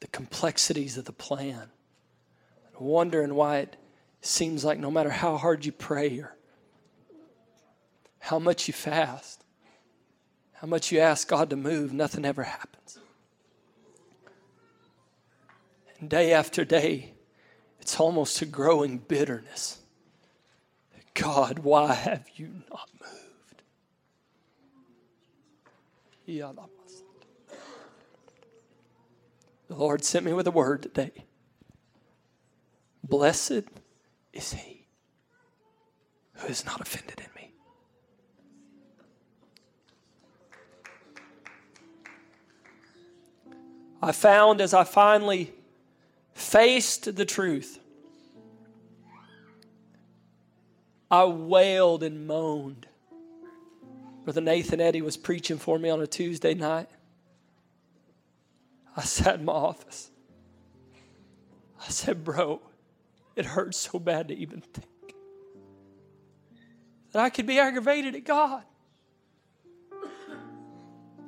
the 0.00 0.08
complexities 0.08 0.98
of 0.98 1.04
the 1.04 1.12
plan. 1.12 1.70
Wondering 2.78 3.34
why 3.34 3.58
it 3.58 3.76
seems 4.20 4.64
like 4.64 4.78
no 4.78 4.90
matter 4.90 5.08
how 5.08 5.38
hard 5.38 5.64
you 5.64 5.72
pray 5.72 6.18
or 6.18 6.36
how 8.18 8.38
much 8.38 8.68
you 8.68 8.74
fast, 8.74 9.44
how 10.52 10.66
much 10.66 10.92
you 10.92 10.98
ask 10.98 11.28
God 11.28 11.48
to 11.50 11.56
move, 11.56 11.92
nothing 11.94 12.24
ever 12.24 12.42
happens. 12.42 12.98
And 15.98 16.10
day 16.10 16.34
after 16.34 16.64
day, 16.64 17.15
it's 17.86 18.00
almost 18.00 18.42
a 18.42 18.46
growing 18.46 18.98
bitterness. 18.98 19.78
God, 21.14 21.60
why 21.60 21.94
have 21.94 22.24
you 22.34 22.50
not 22.68 22.90
moved? 23.00 23.62
The 29.68 29.76
Lord 29.76 30.02
sent 30.02 30.24
me 30.24 30.32
with 30.32 30.48
a 30.48 30.50
word 30.50 30.82
today. 30.82 31.12
Blessed 33.04 33.62
is 34.32 34.52
he 34.52 34.88
who 36.32 36.48
is 36.48 36.66
not 36.66 36.80
offended 36.80 37.20
in 37.20 37.30
me. 37.40 37.54
I 44.02 44.10
found 44.10 44.60
as 44.60 44.74
I 44.74 44.82
finally 44.82 45.52
faced 46.36 47.16
the 47.16 47.24
truth. 47.24 47.80
I 51.10 51.24
wailed 51.24 52.02
and 52.02 52.26
moaned. 52.26 52.86
Brother 54.24 54.42
Nathan 54.42 54.80
Eddy 54.80 55.00
was 55.00 55.16
preaching 55.16 55.56
for 55.56 55.78
me 55.78 55.88
on 55.88 56.02
a 56.02 56.06
Tuesday 56.06 56.52
night. 56.52 56.88
I 58.96 59.02
sat 59.02 59.36
in 59.36 59.46
my 59.46 59.52
office. 59.52 60.10
I 61.80 61.88
said, 61.88 62.22
Bro, 62.22 62.60
it 63.34 63.46
hurts 63.46 63.78
so 63.78 63.98
bad 63.98 64.28
to 64.28 64.36
even 64.36 64.60
think 64.60 65.14
that 67.12 67.22
I 67.22 67.30
could 67.30 67.46
be 67.46 67.58
aggravated 67.58 68.14
at 68.14 68.24
God. 68.24 68.62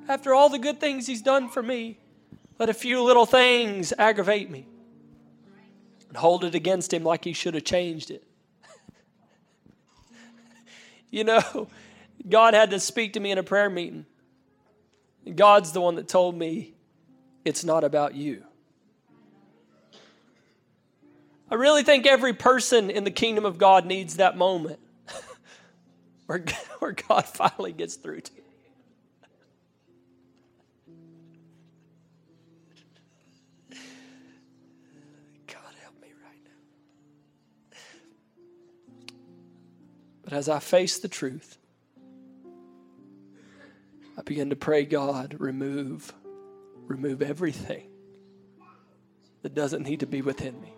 After 0.07 0.35
all 0.35 0.49
the 0.49 0.59
good 0.59 0.81
things 0.81 1.07
He's 1.07 1.23
done 1.23 1.49
for 1.49 1.63
me, 1.63 1.99
let 2.59 2.69
a 2.69 2.75
few 2.75 3.03
little 3.03 3.27
things 3.27 3.95
aggravate 3.97 4.51
me 4.51 4.67
and 6.09 6.17
hold 6.17 6.45
it 6.45 6.55
against 6.55 6.93
him 6.93 7.05
like 7.05 7.25
he 7.25 7.33
should 7.33 7.55
have 7.55 7.65
changed 7.65 8.11
it. 8.11 8.25
you 11.11 11.25
know, 11.25 11.69
God 12.29 12.55
had 12.55 12.71
to 12.71 12.81
speak 12.81 13.15
to 13.15 13.21
me 13.21 13.31
in 13.31 13.39
a 13.39 13.43
prayer 13.43 13.71
meeting. 13.71 14.07
God's 15.35 15.73
the 15.73 15.81
one 15.81 15.97
that 15.97 16.09
told 16.09 16.37
me 16.37 16.75
it's 17.45 17.65
not 17.65 17.85
about 17.85 18.15
you. 18.15 18.45
I 21.51 21.55
really 21.55 21.83
think 21.83 22.07
every 22.07 22.35
person 22.35 22.91
in 22.91 23.05
the 23.05 23.11
kingdom 23.11 23.45
of 23.45 23.57
God 23.57 23.87
needs 23.87 24.17
that 24.17 24.37
moment 24.37 24.81
where, 26.27 26.45
where 26.79 26.93
God 26.93 27.25
finally 27.25 27.73
gets 27.73 27.97
through 27.97 28.21
to 28.21 28.33
you. 28.37 28.43
But 40.29 40.37
as 40.37 40.51
I 40.51 40.59
face 40.59 40.99
the 40.99 41.09
truth, 41.09 41.57
I 44.19 44.21
begin 44.21 44.51
to 44.51 44.57
pray, 44.57 44.85
God, 44.85 45.35
remove, 45.39 46.13
remove 46.87 47.23
everything 47.23 47.89
that 49.41 49.55
doesn't 49.55 49.85
need 49.85 50.01
to 50.01 50.07
be 50.07 50.21
within 50.21 50.61
me. 50.61 50.75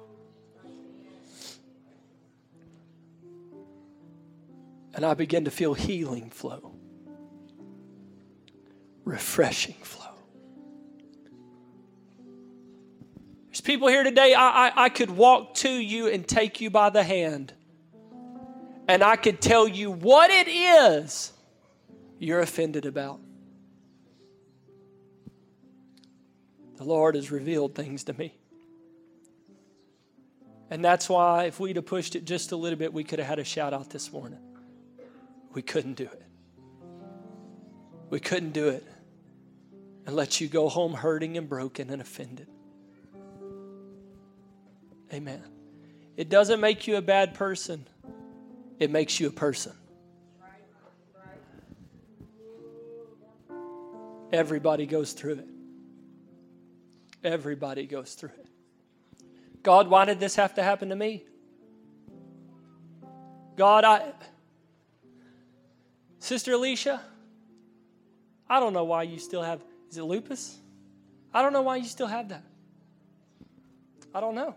And 4.94 5.04
I 5.04 5.14
begin 5.14 5.46
to 5.46 5.50
feel 5.50 5.74
healing 5.74 6.30
flow, 6.30 6.72
refreshing 9.04 9.74
flow. 9.82 10.14
There's 13.48 13.60
people 13.60 13.88
here 13.88 14.04
today, 14.04 14.32
I, 14.32 14.68
I, 14.68 14.84
I 14.84 14.88
could 14.90 15.10
walk 15.10 15.54
to 15.54 15.68
you 15.68 16.06
and 16.06 16.24
take 16.28 16.60
you 16.60 16.70
by 16.70 16.90
the 16.90 17.02
hand 17.02 17.54
and 18.90 19.04
I 19.04 19.14
could 19.14 19.40
tell 19.40 19.68
you 19.68 19.92
what 19.92 20.32
it 20.32 20.48
is 20.48 21.32
you're 22.18 22.40
offended 22.40 22.86
about. 22.86 23.20
The 26.76 26.82
Lord 26.82 27.14
has 27.14 27.30
revealed 27.30 27.76
things 27.76 28.02
to 28.04 28.12
me. 28.14 28.34
And 30.70 30.84
that's 30.84 31.08
why, 31.08 31.44
if 31.44 31.60
we'd 31.60 31.76
have 31.76 31.86
pushed 31.86 32.16
it 32.16 32.24
just 32.24 32.50
a 32.50 32.56
little 32.56 32.78
bit, 32.78 32.92
we 32.92 33.04
could 33.04 33.20
have 33.20 33.28
had 33.28 33.38
a 33.38 33.44
shout 33.44 33.72
out 33.72 33.90
this 33.90 34.12
morning. 34.12 34.40
We 35.52 35.62
couldn't 35.62 35.94
do 35.94 36.04
it. 36.04 36.22
We 38.08 38.18
couldn't 38.18 38.52
do 38.52 38.70
it 38.70 38.84
and 40.04 40.16
let 40.16 40.40
you 40.40 40.48
go 40.48 40.68
home 40.68 40.94
hurting 40.94 41.36
and 41.36 41.48
broken 41.48 41.90
and 41.90 42.02
offended. 42.02 42.48
Amen. 45.12 45.44
It 46.16 46.28
doesn't 46.28 46.60
make 46.60 46.88
you 46.88 46.96
a 46.96 47.02
bad 47.02 47.34
person 47.34 47.86
it 48.80 48.90
makes 48.90 49.20
you 49.20 49.28
a 49.28 49.30
person. 49.30 49.72
Everybody 54.32 54.86
goes 54.86 55.12
through 55.12 55.34
it. 55.34 55.48
Everybody 57.22 57.86
goes 57.86 58.14
through 58.14 58.30
it. 58.30 58.46
God, 59.62 59.88
why 59.88 60.06
did 60.06 60.18
this 60.18 60.36
have 60.36 60.54
to 60.54 60.62
happen 60.62 60.88
to 60.88 60.96
me? 60.96 61.24
God, 63.56 63.84
I. 63.84 64.12
Sister 66.18 66.52
Alicia, 66.52 67.02
I 68.48 68.60
don't 68.60 68.72
know 68.72 68.84
why 68.84 69.02
you 69.02 69.18
still 69.18 69.42
have. 69.42 69.60
Is 69.90 69.98
it 69.98 70.02
lupus? 70.02 70.58
I 71.34 71.42
don't 71.42 71.52
know 71.52 71.62
why 71.62 71.76
you 71.76 71.84
still 71.84 72.06
have 72.06 72.30
that. 72.30 72.44
I 74.14 74.20
don't 74.20 74.34
know. 74.34 74.54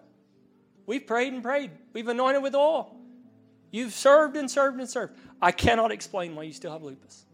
We've 0.85 1.05
prayed 1.05 1.33
and 1.33 1.43
prayed. 1.43 1.71
We've 1.93 2.07
anointed 2.07 2.43
with 2.43 2.55
oil. 2.55 3.02
You've 3.73 3.91
served 3.91 4.37
and 4.37 4.49
served 4.51 4.79
and 4.79 4.87
served. 4.87 5.17
I 5.41 5.51
cannot 5.51 5.91
explain 5.91 6.35
why 6.35 6.43
you 6.43 6.53
still 6.53 6.71
have 6.71 6.83
lupus. 6.83 7.25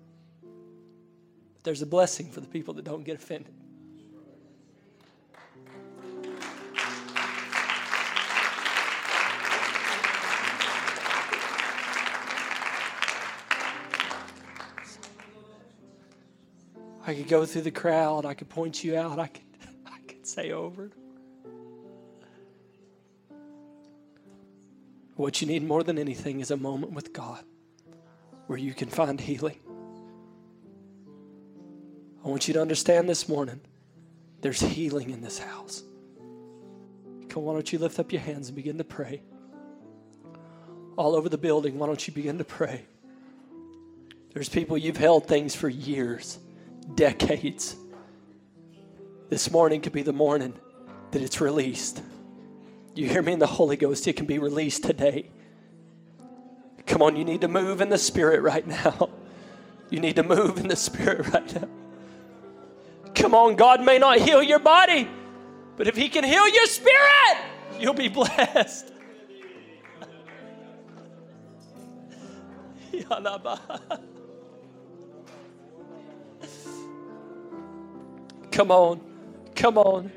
But 0.42 1.64
there's 1.64 1.82
a 1.82 1.86
blessing 1.86 2.32
for 2.32 2.40
the 2.40 2.48
people 2.48 2.74
that 2.76 2.86
don't 2.86 3.04
get 3.04 3.18
offended. 3.18 3.54
I 17.06 17.16
could 17.16 17.28
go 17.28 17.46
through 17.46 17.64
the 17.64 17.72
crowd. 17.72 18.26
I 18.26 18.34
could 18.34 18.48
point 18.48 18.82
you 18.82 18.96
out. 18.96 19.20
I 19.20 19.28
could, 19.28 19.44
I 19.86 19.98
could 20.08 20.26
say 20.26 20.54
over. 20.54 20.90
What 25.20 25.42
you 25.42 25.48
need 25.48 25.68
more 25.68 25.84
than 25.84 25.98
anything 25.98 26.40
is 26.40 26.50
a 26.50 26.56
moment 26.56 26.94
with 26.94 27.12
God 27.12 27.44
where 28.48 28.58
you 28.58 28.74
can 28.74 28.88
find 28.88 29.20
healing. 29.20 29.58
I 32.24 32.30
want 32.30 32.48
you 32.48 32.54
to 32.54 32.62
understand 32.62 33.10
this 33.10 33.28
morning 33.28 33.60
there's 34.40 34.62
healing 34.62 35.10
in 35.10 35.20
this 35.20 35.38
house. 35.38 35.84
Come, 37.28 37.44
why 37.44 37.54
don't 37.54 37.70
you 37.74 37.80
lift 37.80 38.00
up 38.00 38.14
your 38.14 38.22
hands 38.22 38.48
and 38.48 38.56
begin 38.56 38.78
to 38.78 38.86
pray? 38.86 39.22
All 40.98 41.14
over 41.16 41.28
the 41.28 41.38
building, 41.38 41.78
why 41.78 41.88
don't 41.88 42.08
you 42.08 42.14
begin 42.14 42.38
to 42.38 42.46
pray? 42.46 42.86
There's 44.34 44.48
people 44.48 44.78
you've 44.78 44.96
held 44.96 45.28
things 45.28 45.54
for 45.54 45.68
years 45.68 46.40
decades. 46.96 47.76
This 49.28 49.52
morning 49.52 49.82
could 49.82 49.92
be 49.92 50.02
the 50.02 50.14
morning 50.14 50.54
that 51.12 51.22
it's 51.22 51.42
released. 51.42 52.02
You 52.96 53.08
hear 53.08 53.22
me 53.22 53.34
in 53.34 53.40
the 53.40 53.48
Holy 53.48 53.78
Ghost? 53.78 54.08
It 54.08 54.14
can 54.14 54.26
be 54.26 54.40
released 54.40 54.84
today. 54.84 55.30
Come 56.86 57.02
on, 57.02 57.16
you 57.16 57.24
need 57.24 57.42
to 57.42 57.48
move 57.48 57.82
in 57.82 57.90
the 57.90 57.98
Spirit 57.98 58.42
right 58.42 58.66
now. 58.66 59.10
You 59.90 60.00
need 60.00 60.18
to 60.18 60.24
move 60.24 60.58
in 60.58 60.68
the 60.68 60.76
Spirit 60.76 61.28
right 61.34 61.56
now. 61.56 61.68
Come 63.16 63.34
on, 63.34 63.56
God 63.56 63.84
may 63.84 63.98
not 63.98 64.20
heal 64.20 64.44
your 64.44 64.60
body, 64.60 65.10
but 65.78 65.88
if 65.88 65.96
He 65.96 66.10
can 66.10 66.24
heal 66.24 66.48
your 66.48 66.68
spirit, 66.68 67.38
you'll 67.80 67.94
be 67.94 68.08
blessed. 68.08 68.94
Come 78.52 78.72
on. 78.72 79.02
Come 79.56 79.78
on. 79.78 80.12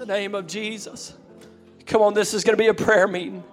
The 0.00 0.06
name 0.06 0.34
of 0.34 0.46
Jesus. 0.46 1.12
Come 1.86 2.00
on, 2.00 2.14
this 2.14 2.32
is 2.32 2.42
going 2.42 2.56
to 2.56 2.62
be 2.62 2.68
a 2.68 2.74
prayer 2.74 3.06
meeting. 3.06 3.44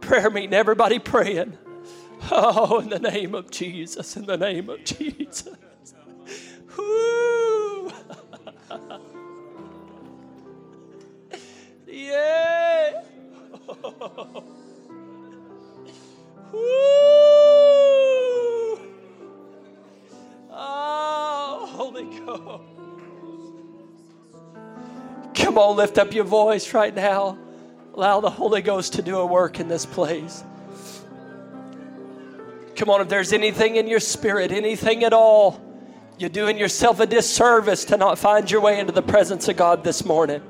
Prayer 0.00 0.28
meeting, 0.28 0.52
everybody 0.52 0.98
praying. 0.98 1.56
Oh, 2.32 2.80
in 2.80 2.88
the 2.88 2.98
name 2.98 3.34
of 3.34 3.50
Jesus, 3.50 4.16
in 4.16 4.26
the 4.26 4.36
name 4.36 4.68
of 4.70 4.82
Jesus. 4.84 5.48
Yeah. 11.86 13.02
Woo. 16.52 16.60
Oh, 20.50 21.68
Holy 21.70 22.04
Ghost. 22.18 22.73
Come 25.54 25.62
on, 25.62 25.76
lift 25.76 25.98
up 25.98 26.12
your 26.12 26.24
voice 26.24 26.74
right 26.74 26.92
now. 26.92 27.38
Allow 27.94 28.18
the 28.18 28.28
Holy 28.28 28.60
Ghost 28.60 28.94
to 28.94 29.02
do 29.02 29.18
a 29.18 29.24
work 29.24 29.60
in 29.60 29.68
this 29.68 29.86
place. 29.86 30.42
Come 32.74 32.90
on, 32.90 33.00
if 33.00 33.08
there's 33.08 33.32
anything 33.32 33.76
in 33.76 33.86
your 33.86 34.00
spirit, 34.00 34.50
anything 34.50 35.04
at 35.04 35.12
all, 35.12 35.60
you're 36.18 36.28
doing 36.28 36.58
yourself 36.58 36.98
a 36.98 37.06
disservice 37.06 37.84
to 37.84 37.96
not 37.96 38.18
find 38.18 38.50
your 38.50 38.62
way 38.62 38.80
into 38.80 38.92
the 38.92 39.00
presence 39.00 39.46
of 39.46 39.56
God 39.56 39.84
this 39.84 40.04
morning. 40.04 40.42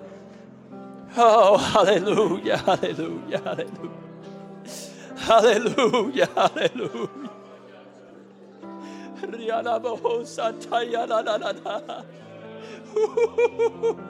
Oh, 1.18 1.58
hallelujah, 1.58 2.56
hallelujah, 2.56 3.40
hallelujah. 3.40 3.90
Hallelujah, 5.18 6.28
hallelujah. 6.34 7.10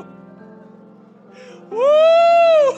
Woo! 1.74 2.72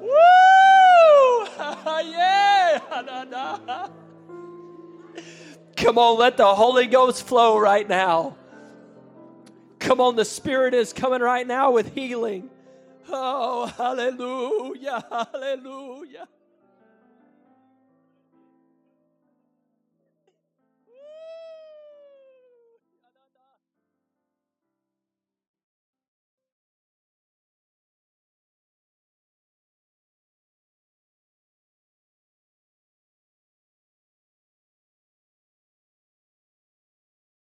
Woo! 0.00 1.46
yeah! 2.10 2.78
Come 5.76 5.98
on, 5.98 6.18
let 6.18 6.36
the 6.36 6.54
Holy 6.54 6.86
Ghost 6.86 7.26
flow 7.26 7.58
right 7.58 7.88
now. 7.88 8.36
Come 9.78 10.00
on, 10.00 10.16
the 10.16 10.24
Spirit 10.24 10.74
is 10.74 10.92
coming 10.92 11.20
right 11.20 11.46
now 11.46 11.70
with 11.70 11.94
healing. 11.94 12.50
Oh, 13.08 13.66
hallelujah, 13.66 15.04
hallelujah. 15.10 16.26